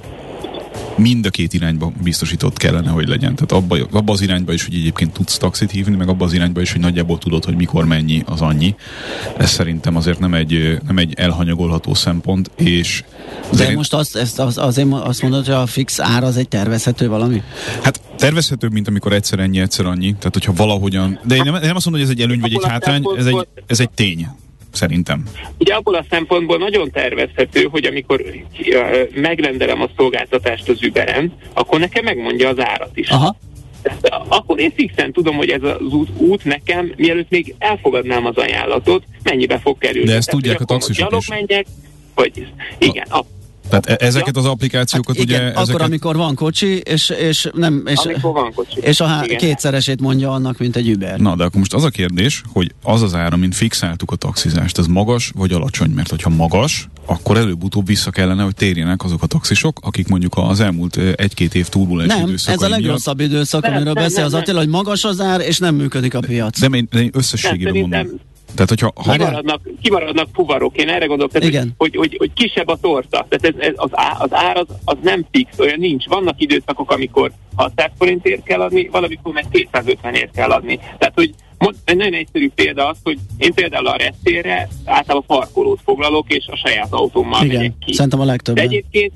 mind 0.96 1.26
a 1.26 1.30
két 1.30 1.52
irányba 1.52 1.92
biztosított 2.02 2.56
kellene, 2.56 2.90
hogy 2.90 3.08
legyen. 3.08 3.34
Tehát 3.34 3.52
abba, 3.52 3.86
abba 3.90 4.12
az 4.12 4.20
irányba 4.20 4.52
is, 4.52 4.64
hogy 4.64 4.74
egyébként 4.74 5.12
tudsz 5.12 5.36
taxit 5.36 5.70
hívni, 5.70 5.96
meg 5.96 6.08
abba 6.08 6.24
az 6.24 6.32
irányba 6.32 6.60
is, 6.60 6.72
hogy 6.72 6.80
nagyjából 6.80 7.18
tudod, 7.18 7.44
hogy 7.44 7.56
mikor 7.56 7.84
mennyi 7.84 8.22
az 8.26 8.40
annyi. 8.40 8.74
Ez 9.36 9.50
szerintem 9.50 9.96
azért 9.96 10.18
nem 10.18 10.34
egy, 10.34 10.78
nem 10.86 10.98
egy 10.98 11.14
elhanyagolható 11.16 11.94
szempont, 11.94 12.50
és... 12.56 13.04
De 13.56 13.70
én... 13.70 13.76
most 13.76 13.94
azt, 13.94 14.16
ezt, 14.16 14.38
az, 14.38 14.58
azért 14.58 14.88
azt 14.90 15.22
mondod, 15.22 15.44
hogy 15.44 15.54
a 15.54 15.66
fix 15.66 16.00
ár 16.00 16.22
az 16.24 16.36
egy 16.36 16.48
tervezhető 16.48 17.08
valami? 17.08 17.42
Hát 17.82 18.00
tervezhetőbb, 18.16 18.72
mint 18.72 18.88
amikor 18.88 19.12
egyszer 19.12 19.38
ennyi, 19.38 19.60
egyszer 19.60 19.86
annyi. 19.86 20.14
Tehát, 20.18 20.32
hogyha 20.32 20.52
valahogyan... 20.52 21.18
De 21.24 21.34
én 21.34 21.42
nem, 21.44 21.54
én 21.54 21.60
nem 21.60 21.76
azt 21.76 21.84
mondom, 21.84 22.02
hogy 22.02 22.12
ez 22.12 22.18
egy 22.18 22.20
előny 22.20 22.40
vagy 22.40 22.54
egy 22.54 22.64
hátrány, 22.64 23.02
ez 23.16 23.26
egy, 23.26 23.48
ez 23.66 23.80
egy 23.80 23.90
tény 23.90 24.28
szerintem. 24.74 25.24
Ugye 25.58 25.74
abból 25.74 25.94
a 25.94 26.04
szempontból 26.10 26.58
nagyon 26.58 26.90
tervezhető, 26.90 27.68
hogy 27.70 27.84
amikor 27.84 28.24
megrendelem 29.14 29.80
a 29.80 29.88
szolgáltatást 29.96 30.68
az 30.68 30.78
Uberen, 30.82 31.32
akkor 31.52 31.78
nekem 31.80 32.04
megmondja 32.04 32.48
az 32.48 32.58
árat 32.58 32.96
is. 32.96 33.08
Aha. 33.08 33.36
Akkor 34.28 34.60
én 34.60 34.72
fixen 34.74 35.12
tudom, 35.12 35.36
hogy 35.36 35.48
ez 35.48 35.62
az 35.62 35.92
út, 35.92 36.08
út 36.16 36.44
nekem, 36.44 36.92
mielőtt 36.96 37.30
még 37.30 37.54
elfogadnám 37.58 38.26
az 38.26 38.36
ajánlatot, 38.36 39.04
mennyibe 39.22 39.58
fog 39.58 39.78
kerülni. 39.78 40.08
De 40.08 40.14
ezt 40.14 40.26
Tehát, 40.26 40.40
tudják 40.40 40.60
a 40.60 40.64
taxisok 40.64 41.16
is. 41.18 41.28
Menjek, 41.28 41.66
vagy 42.14 42.46
igen, 42.78 43.06
a, 43.10 43.20
tehát 43.68 43.86
e- 43.86 44.06
ezeket 44.06 44.36
az 44.36 44.44
applikációkat 44.44 45.16
hát 45.16 45.24
igen, 45.24 45.40
ugye... 45.40 45.46
Ezeket... 45.48 45.68
Akkor, 45.68 45.82
amikor 45.82 46.16
van 46.16 46.34
kocsi, 46.34 46.76
és, 46.76 47.10
és 47.10 47.50
nem... 47.54 47.82
És, 47.86 47.98
amikor 47.98 48.32
van 48.32 48.52
kocsi. 48.54 48.80
És 48.80 49.00
a 49.00 49.06
há- 49.06 49.36
kétszeresét 49.36 50.00
mondja 50.00 50.30
annak, 50.30 50.58
mint 50.58 50.76
egy 50.76 50.90
Uber. 50.90 51.18
Na, 51.18 51.36
de 51.36 51.44
akkor 51.44 51.58
most 51.58 51.74
az 51.74 51.84
a 51.84 51.90
kérdés, 51.90 52.42
hogy 52.52 52.74
az 52.82 53.02
az 53.02 53.14
ára, 53.14 53.36
mint 53.36 53.54
fixáltuk 53.54 54.10
a 54.10 54.16
taxizást, 54.16 54.78
ez 54.78 54.86
magas 54.86 55.32
vagy 55.34 55.52
alacsony? 55.52 55.90
Mert 55.90 56.10
hogyha 56.10 56.30
magas, 56.30 56.88
akkor 57.06 57.36
előbb-utóbb 57.36 57.86
vissza 57.86 58.10
kellene, 58.10 58.42
hogy 58.42 58.54
térjenek 58.54 59.04
azok 59.04 59.22
a 59.22 59.26
taxisok, 59.26 59.78
akik 59.82 60.08
mondjuk 60.08 60.32
az 60.36 60.60
elmúlt 60.60 60.96
egy-két 60.96 61.54
év 61.54 61.68
turbulens 61.68 62.14
Nem, 62.14 62.34
ez 62.46 62.62
a 62.62 62.68
legrosszabb 62.68 63.16
miatt... 63.16 63.30
időszak, 63.30 63.64
amiről 63.64 63.94
beszél 63.94 64.24
az 64.24 64.34
Attila, 64.34 64.58
hogy 64.58 64.68
magas 64.68 65.04
az 65.04 65.20
ár, 65.20 65.40
és 65.40 65.58
nem 65.58 65.74
működik 65.74 66.14
a 66.14 66.20
piac. 66.20 66.60
De 66.60 66.66
én, 66.66 66.88
én 66.92 67.10
összességében 67.12 67.72
nem, 67.72 68.00
mondom. 68.00 68.20
Tehát, 68.54 68.68
hogyha, 68.68 68.92
ha... 68.94 69.12
kimaradnak, 69.12 69.60
kimaradnak 69.82 70.28
fuvarok, 70.32 70.76
én 70.76 70.88
erre 70.88 71.06
gondolok, 71.06 71.32
tehát, 71.32 71.48
Igen. 71.48 71.74
Hogy, 71.78 71.96
hogy, 71.96 72.14
hogy, 72.18 72.32
kisebb 72.32 72.68
a 72.68 72.76
torta. 72.80 73.26
Tehát 73.28 73.56
ez, 73.56 73.68
ez 73.68 73.72
az, 73.76 73.90
á, 73.92 74.16
az 74.18 74.32
ár 74.32 74.56
az, 74.56 74.66
az 74.84 74.96
nem 75.02 75.26
fix, 75.30 75.58
olyan 75.58 75.78
nincs. 75.78 76.06
Vannak 76.06 76.40
időszakok, 76.40 76.90
amikor 76.90 77.32
600 77.54 77.90
forintért 77.98 78.42
kell 78.42 78.60
adni, 78.60 78.88
valamikor 78.92 79.32
meg 79.32 79.44
250 79.50 80.14
ért 80.14 80.34
kell 80.34 80.50
adni. 80.50 80.76
Tehát, 80.76 81.14
hogy 81.14 81.34
egy 81.84 81.96
nagyon 81.96 82.14
egyszerű 82.14 82.50
példa 82.54 82.88
az, 82.88 82.96
hogy 83.02 83.18
én 83.38 83.54
például 83.54 83.86
a 83.86 83.96
reptérre 83.96 84.68
általában 84.84 85.26
parkolót 85.26 85.80
foglalok, 85.84 86.32
és 86.32 86.46
a 86.46 86.56
saját 86.56 86.92
autómmal 86.92 87.44
Igen, 87.44 87.56
megyek 87.56 87.72
ki. 87.78 87.92
szerintem 87.92 88.20
a 88.20 88.24
legtöbb. 88.24 88.54
De 88.54 88.62
egyébként 88.62 89.12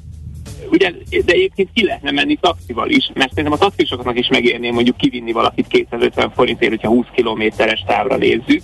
ugye, 0.71 0.93
de 1.25 1.33
egyébként 1.33 1.69
ki 1.75 1.85
lehetne 1.85 2.11
menni 2.11 2.37
taxival 2.41 2.91
is, 2.91 3.11
mert 3.15 3.29
szerintem 3.29 3.53
a 3.53 3.59
taxisoknak 3.59 4.19
is 4.19 4.29
megérné 4.29 4.71
mondjuk 4.71 4.97
kivinni 4.97 5.33
valakit 5.33 5.67
250 5.67 6.31
forintért, 6.31 6.71
hogyha 6.71 6.89
20 6.89 7.07
kilométeres 7.15 7.85
távra 7.87 8.17
nézzük, 8.17 8.63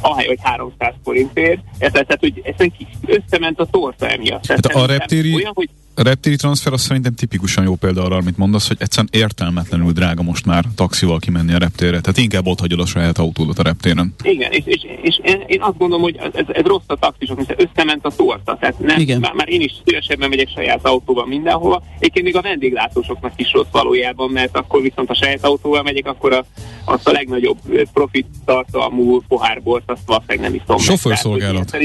ahely, 0.00 0.26
hogy 0.26 0.38
300 0.42 0.94
forintért. 1.04 1.60
Tehát, 1.78 2.16
hogy 2.20 2.40
egyszerűen 2.42 2.74
összement 3.06 3.60
a 3.60 3.64
torta 3.64 4.08
emiatt. 4.08 4.46
Hát 4.46 4.66
a 4.66 4.86
reptéri, 4.86 5.34
olyan, 5.34 5.52
hogy 5.54 5.68
reptéri 6.02 6.36
transfer 6.36 6.72
az 6.72 6.80
szerintem 6.80 7.14
tipikusan 7.14 7.64
jó 7.64 7.74
példa 7.74 8.04
arra, 8.04 8.16
amit 8.16 8.36
mondasz, 8.36 8.68
hogy 8.68 8.76
egyszerűen 8.80 9.08
értelmetlenül 9.12 9.92
drága 9.92 10.22
most 10.22 10.46
már 10.46 10.64
taxival 10.74 11.18
kimenni 11.18 11.52
a 11.52 11.58
reptérre. 11.58 12.00
Tehát 12.00 12.18
inkább 12.18 12.46
ott 12.46 12.60
hagyod 12.60 12.80
a 12.80 12.86
saját 12.86 13.18
autódat 13.18 13.58
a 13.58 13.62
reptéren. 13.62 14.14
Igen, 14.22 14.52
és, 14.52 14.62
és, 14.64 14.86
és 15.02 15.20
én 15.46 15.60
azt 15.60 15.78
gondolom, 15.78 16.02
hogy 16.02 16.16
ez, 16.32 16.44
ez 16.48 16.64
rossz 16.64 16.82
a 16.86 16.96
taxisok, 16.96 17.36
mert 17.36 17.62
összement 17.62 18.04
a 18.04 18.10
torta. 18.16 18.56
Tehát 18.60 18.78
nem, 18.78 19.00
Igen. 19.00 19.20
Már, 19.20 19.32
már, 19.32 19.48
én 19.48 19.60
is 19.60 19.72
szívesebben 19.84 20.28
megyek 20.28 20.48
saját 20.54 20.86
autóval 20.86 21.26
mindenhova. 21.26 21.82
Egyébként 21.98 22.24
még 22.24 22.36
a 22.36 22.40
vendéglátósoknak 22.40 23.32
is 23.36 23.52
rossz 23.52 23.66
valójában, 23.70 24.30
mert 24.30 24.56
akkor 24.56 24.82
viszont 24.82 25.10
a 25.10 25.14
saját 25.14 25.44
autóval 25.44 25.82
megyek, 25.82 26.06
akkor 26.06 26.32
a, 26.32 26.44
azt 26.84 27.08
a 27.08 27.12
legnagyobb 27.12 27.58
profit 27.92 28.26
tartalmú 28.44 29.20
pohárbort, 29.28 29.90
azt 29.90 30.02
valószínűleg 30.06 30.50
nem 30.50 30.60
iszom. 30.62 30.78
Sofőrszolgálat. 30.78 31.76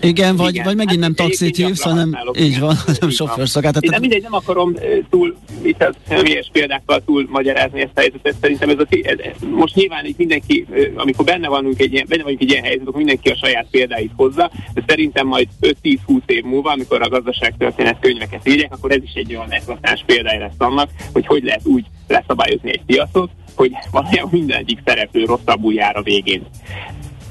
Igen, 0.00 0.36
vagy, 0.36 0.54
igen, 0.54 0.64
vagy 0.64 0.76
megint 0.76 0.90
hát 0.90 0.98
nem 0.98 1.14
taxit 1.14 1.56
hívsz, 1.56 1.82
hanem 1.82 2.18
így 2.38 2.58
van, 2.60 2.76
nem 3.00 3.10
sofőrszolgálat. 3.52 3.90
Nem 3.90 4.00
mindegy, 4.00 4.22
nem 4.22 4.34
akarom 4.34 4.74
túl, 5.10 5.36
itt 5.62 5.82
a 5.82 5.94
személyes 6.08 6.48
példákkal 6.52 7.02
túl 7.04 7.26
magyarázni 7.30 7.80
ezt 7.80 7.90
a 7.94 8.00
helyzetet. 8.00 8.34
Szerintem 8.40 8.68
ez, 8.68 8.78
a, 8.78 8.86
ez, 8.90 9.18
most 9.50 9.74
nyilván 9.74 10.06
így 10.06 10.14
mindenki, 10.18 10.66
amikor 10.94 11.24
benne 11.24 11.48
vagyunk 11.48 11.80
egy 11.80 11.92
ilyen, 11.92 12.06
benne 12.08 12.22
vagyunk 12.22 12.42
egy 12.42 12.50
ilyen 12.50 12.62
helyzet, 12.62 12.86
akkor 12.86 12.96
mindenki 12.96 13.28
a 13.28 13.36
saját 13.36 13.66
példáit 13.70 14.10
hozza, 14.16 14.50
de 14.74 14.84
szerintem 14.86 15.26
majd 15.26 15.48
5-10-20 15.60 15.96
év 16.26 16.42
múlva, 16.42 16.70
amikor 16.70 17.02
a 17.02 17.08
gazdaságtörténet 17.08 17.98
könyveket 18.00 18.48
írják, 18.48 18.72
akkor 18.72 18.90
ez 18.90 19.02
is 19.02 19.12
egy 19.12 19.34
olyan 19.34 19.52
eklatás 19.52 20.02
példája 20.06 20.40
lesz 20.40 20.52
annak, 20.58 20.90
hogy 21.12 21.26
hogy 21.26 21.44
lehet 21.44 21.66
úgy 21.66 21.84
leszabályozni 22.08 22.70
egy 22.70 22.84
piacot, 22.86 23.30
hogy 23.54 23.72
valójában 23.90 24.30
minden 24.32 24.58
egyik 24.58 24.78
szereplő 24.84 25.24
rosszabbul 25.24 25.72
jár 25.72 25.96
a 25.96 26.02
végén. 26.02 26.42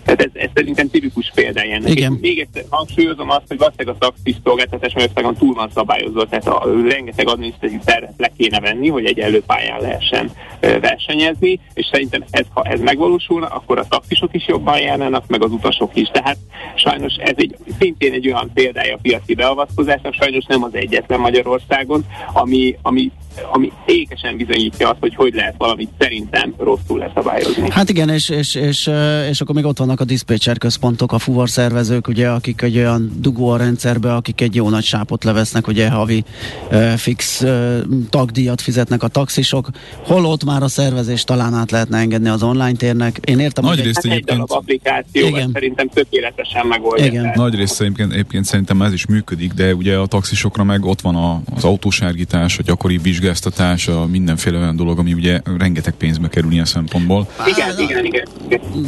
Tehát 0.04 0.22
ez, 0.22 0.30
ez 0.34 0.50
szerintem 0.54 0.90
tipikus 0.90 1.32
példája 1.36 1.76
ennek. 1.76 1.90
Igen. 1.90 2.14
És 2.14 2.20
még 2.22 2.40
egyszer 2.40 2.64
hangsúlyozom 2.70 3.30
azt, 3.30 3.48
hogy 3.48 3.58
valószínűleg 3.58 3.96
a 3.96 4.06
taxis 4.06 4.36
szolgáltatás 4.44 4.94
Magyarországon 4.94 5.36
túl 5.36 5.54
van 5.54 5.70
szabályozva, 5.74 6.26
tehát 6.26 6.48
a 6.48 6.70
rengeteg 6.90 7.28
adminisztratív 7.28 7.80
tervet 7.80 8.14
le 8.18 8.32
kéne 8.38 8.60
venni, 8.60 8.88
hogy 8.88 9.06
egy 9.06 9.20
előpályán 9.20 9.82
lehessen 9.82 10.32
versenyezni, 10.60 11.60
és 11.74 11.90
szerintem 11.92 12.24
ez, 12.30 12.46
ha 12.54 12.64
ez 12.64 12.80
megvalósulna, 12.80 13.48
akkor 13.48 13.78
a 13.78 13.88
taxisok 13.88 14.30
is 14.34 14.48
jobban 14.48 14.80
járnának, 14.80 15.28
meg 15.28 15.44
az 15.44 15.52
utasok 15.52 15.92
is. 15.94 16.08
Tehát 16.08 16.38
sajnos 16.76 17.14
ez 17.16 17.34
egy, 17.36 17.56
szintén 17.80 18.14
egy 18.14 18.28
olyan 18.28 18.52
példája 18.54 18.96
a 18.96 19.00
piaci 19.02 19.34
beavatkozásnak, 19.34 20.14
sajnos 20.14 20.46
nem 20.46 20.64
az 20.64 20.74
egyetlen 20.76 21.20
Magyarországon, 21.20 22.06
ami, 22.34 22.76
ami 22.82 23.12
ami 23.52 23.72
ékesen 23.86 24.38
bizonyítja 24.38 24.90
azt, 24.90 25.00
hogy 25.00 25.16
hogy 25.16 25.34
lehet 25.34 25.56
valamit 25.58 25.90
szerintem 26.00 26.54
rosszul 26.58 27.00
leszabályozni. 27.00 27.70
Hát 27.70 27.90
igen, 27.90 28.10
és, 28.10 28.30
és, 28.30 28.56
és, 28.56 28.90
és 29.30 29.42
akkor 29.42 29.56
még 29.56 29.66
ott 29.66 29.80
vannak 29.92 30.10
a 30.10 30.14
diszpécser 30.14 30.58
központok, 30.58 31.12
a 31.12 31.20
fuvar 31.20 31.50
szervezők, 31.50 32.08
ugye, 32.08 32.30
akik 32.30 32.62
egy 32.62 32.78
olyan 32.78 33.12
dugó 33.16 33.50
a 33.50 33.58
rendszerbe, 33.58 34.14
akik 34.14 34.42
egy 34.42 34.56
jó 34.56 34.70
nagy 34.70 34.84
sápot 34.84 35.24
levesznek, 35.24 35.68
ugye 35.68 35.90
havi 35.90 36.24
uh, 36.72 36.94
fix 36.94 37.42
uh, 37.42 37.78
tagdíjat 38.10 38.62
fizetnek 38.62 39.04
a 39.04 39.08
taxisok, 39.08 39.70
holott 40.06 40.44
már 40.44 40.64
a 40.64 40.68
szervezést 40.68 41.26
talán 41.26 41.54
át 41.54 41.72
lehetne 41.72 41.98
engedni 41.98 42.30
az 42.30 42.44
online 42.44 42.76
térnek. 42.76 43.18
Én 43.22 43.40
értem, 43.40 43.64
Nagy 43.64 43.76
hogy 43.76 43.86
részt 43.86 44.06
egy, 44.06 44.24
egy 44.26 44.42
applikáció, 44.48 45.28
igen. 45.28 45.50
szerintem 45.54 45.88
tökéletesen 45.88 46.68
megoldja. 46.68 47.06
Igen. 47.06 47.32
Nagy 47.36 47.56
részt 47.56 47.82
egyébként, 47.82 48.12
egyébként 48.12 48.46
szerintem 48.46 48.82
ez 48.82 48.94
is 48.94 49.06
működik, 49.06 49.54
de 49.54 49.74
ugye 49.74 49.98
a 49.98 50.06
taxisokra 50.06 50.64
meg 50.64 50.86
ott 50.86 51.02
van 51.02 51.16
a, 51.16 51.42
az 51.56 51.64
autósárgítás, 51.64 52.58
a 52.58 52.62
gyakori 52.66 52.98
vizsgáztatás, 52.98 53.88
a 53.88 54.06
mindenféle 54.06 54.58
olyan 54.58 54.76
dolog, 54.76 55.00
ami 55.00 55.14
ugye 55.14 55.40
rengeteg 55.58 55.94
pénzbe 55.94 56.28
kerül 56.28 56.52
ilyen 56.52 56.66
szempontból. 56.66 57.28
Igen, 57.48 57.80
igen, 57.80 58.06
igen. 58.06 58.28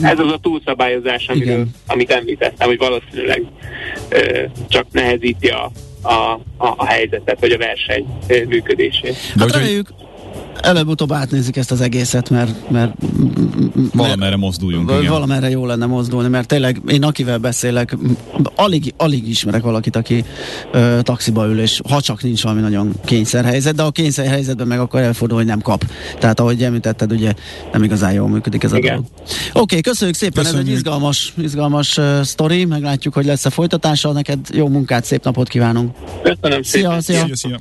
Ez 0.02 0.20
az 0.20 0.32
a 0.32 0.38
túlszabályozás, 0.94 1.28
amiről, 1.28 1.66
amit 1.88 2.12
említettem, 2.12 2.68
hogy 2.68 2.78
valószínűleg 2.78 3.44
ö, 4.10 4.44
csak 4.68 4.86
nehezíti 4.92 5.48
a, 5.48 5.72
a, 6.02 6.14
a, 6.58 6.74
a 6.78 6.86
helyzetet, 6.86 7.40
vagy 7.40 7.52
a 7.52 7.58
verseny 7.58 8.06
működését. 8.48 9.16
Hát 9.40 9.52
reméljük, 9.52 9.88
előbb-utóbb 10.64 11.12
átnézik 11.12 11.58
ezt 11.58 11.72
az 11.72 11.82
egészet, 11.82 12.30
mert, 12.30 12.70
mert 12.70 12.94
valamerre 13.94 14.36
mozduljunk. 14.36 14.92
igen. 15.00 15.12
Valamerre 15.12 15.50
jó 15.50 15.66
lenne 15.66 15.86
mozdulni, 15.86 16.28
mert 16.28 16.48
tényleg 16.48 16.82
én 16.88 17.04
akivel 17.04 17.38
beszélek, 17.38 17.98
alig, 18.56 18.94
alig 18.98 19.30
ismerek 19.30 19.62
valakit, 19.62 19.96
aki 19.96 20.26
ö, 20.72 21.00
taxiba 21.02 21.48
ül, 21.48 21.60
és 21.60 21.82
ha 21.90 22.02
csak 22.02 22.24
nincs 22.24 22.44
valami 22.44 22.62
nagyon 22.62 22.94
kényszerhelyzet, 23.06 23.76
de 23.76 23.84
a 23.84 23.92
kényszerhelyzetben 23.92 24.68
meg 24.68 24.80
akkor 24.80 25.00
elfordul, 25.00 25.38
hogy 25.38 25.46
nem 25.46 25.62
kap. 25.62 25.86
Tehát 26.20 26.40
ahogy 26.40 26.64
említetted, 26.64 27.12
ugye 27.12 27.34
nem 27.72 27.84
igazán 27.84 28.14
jól 28.14 28.28
működik 28.30 28.64
ez 28.64 28.72
a 28.72 28.80
dolog. 28.80 29.00
Oké, 29.00 29.50
okay, 29.54 29.82
köszönjük 29.82 30.18
szépen, 30.18 30.44
köszönjük. 30.44 30.68
ez 30.68 30.72
egy 30.72 30.78
izgalmas, 30.78 31.34
izgalmas 31.38 31.98
uh, 31.98 32.22
sztori, 32.22 32.66
meglátjuk, 32.66 33.14
hogy 33.14 33.26
lesz 33.26 33.46
a 33.46 33.50
folytatása, 33.50 34.12
neked 34.12 34.40
jó 34.54 34.68
munkát, 34.68 35.06
szép 35.06 35.24
napot 35.24 35.48
kívánunk. 35.48 35.96
Köszönöm 36.24 36.64
szia, 36.64 37.02
szia. 37.02 37.26
szia. 37.26 37.36
szia. 37.36 37.60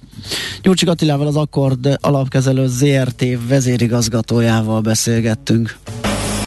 Gyurcsik 0.63 0.89
Attilával 0.89 1.27
az 1.27 1.37
Akkord 1.37 1.99
alapkezelő 2.01 2.69
ZRT 2.93 3.25
vezérigazgatójával 3.49 4.81
beszélgettünk. 4.81 5.77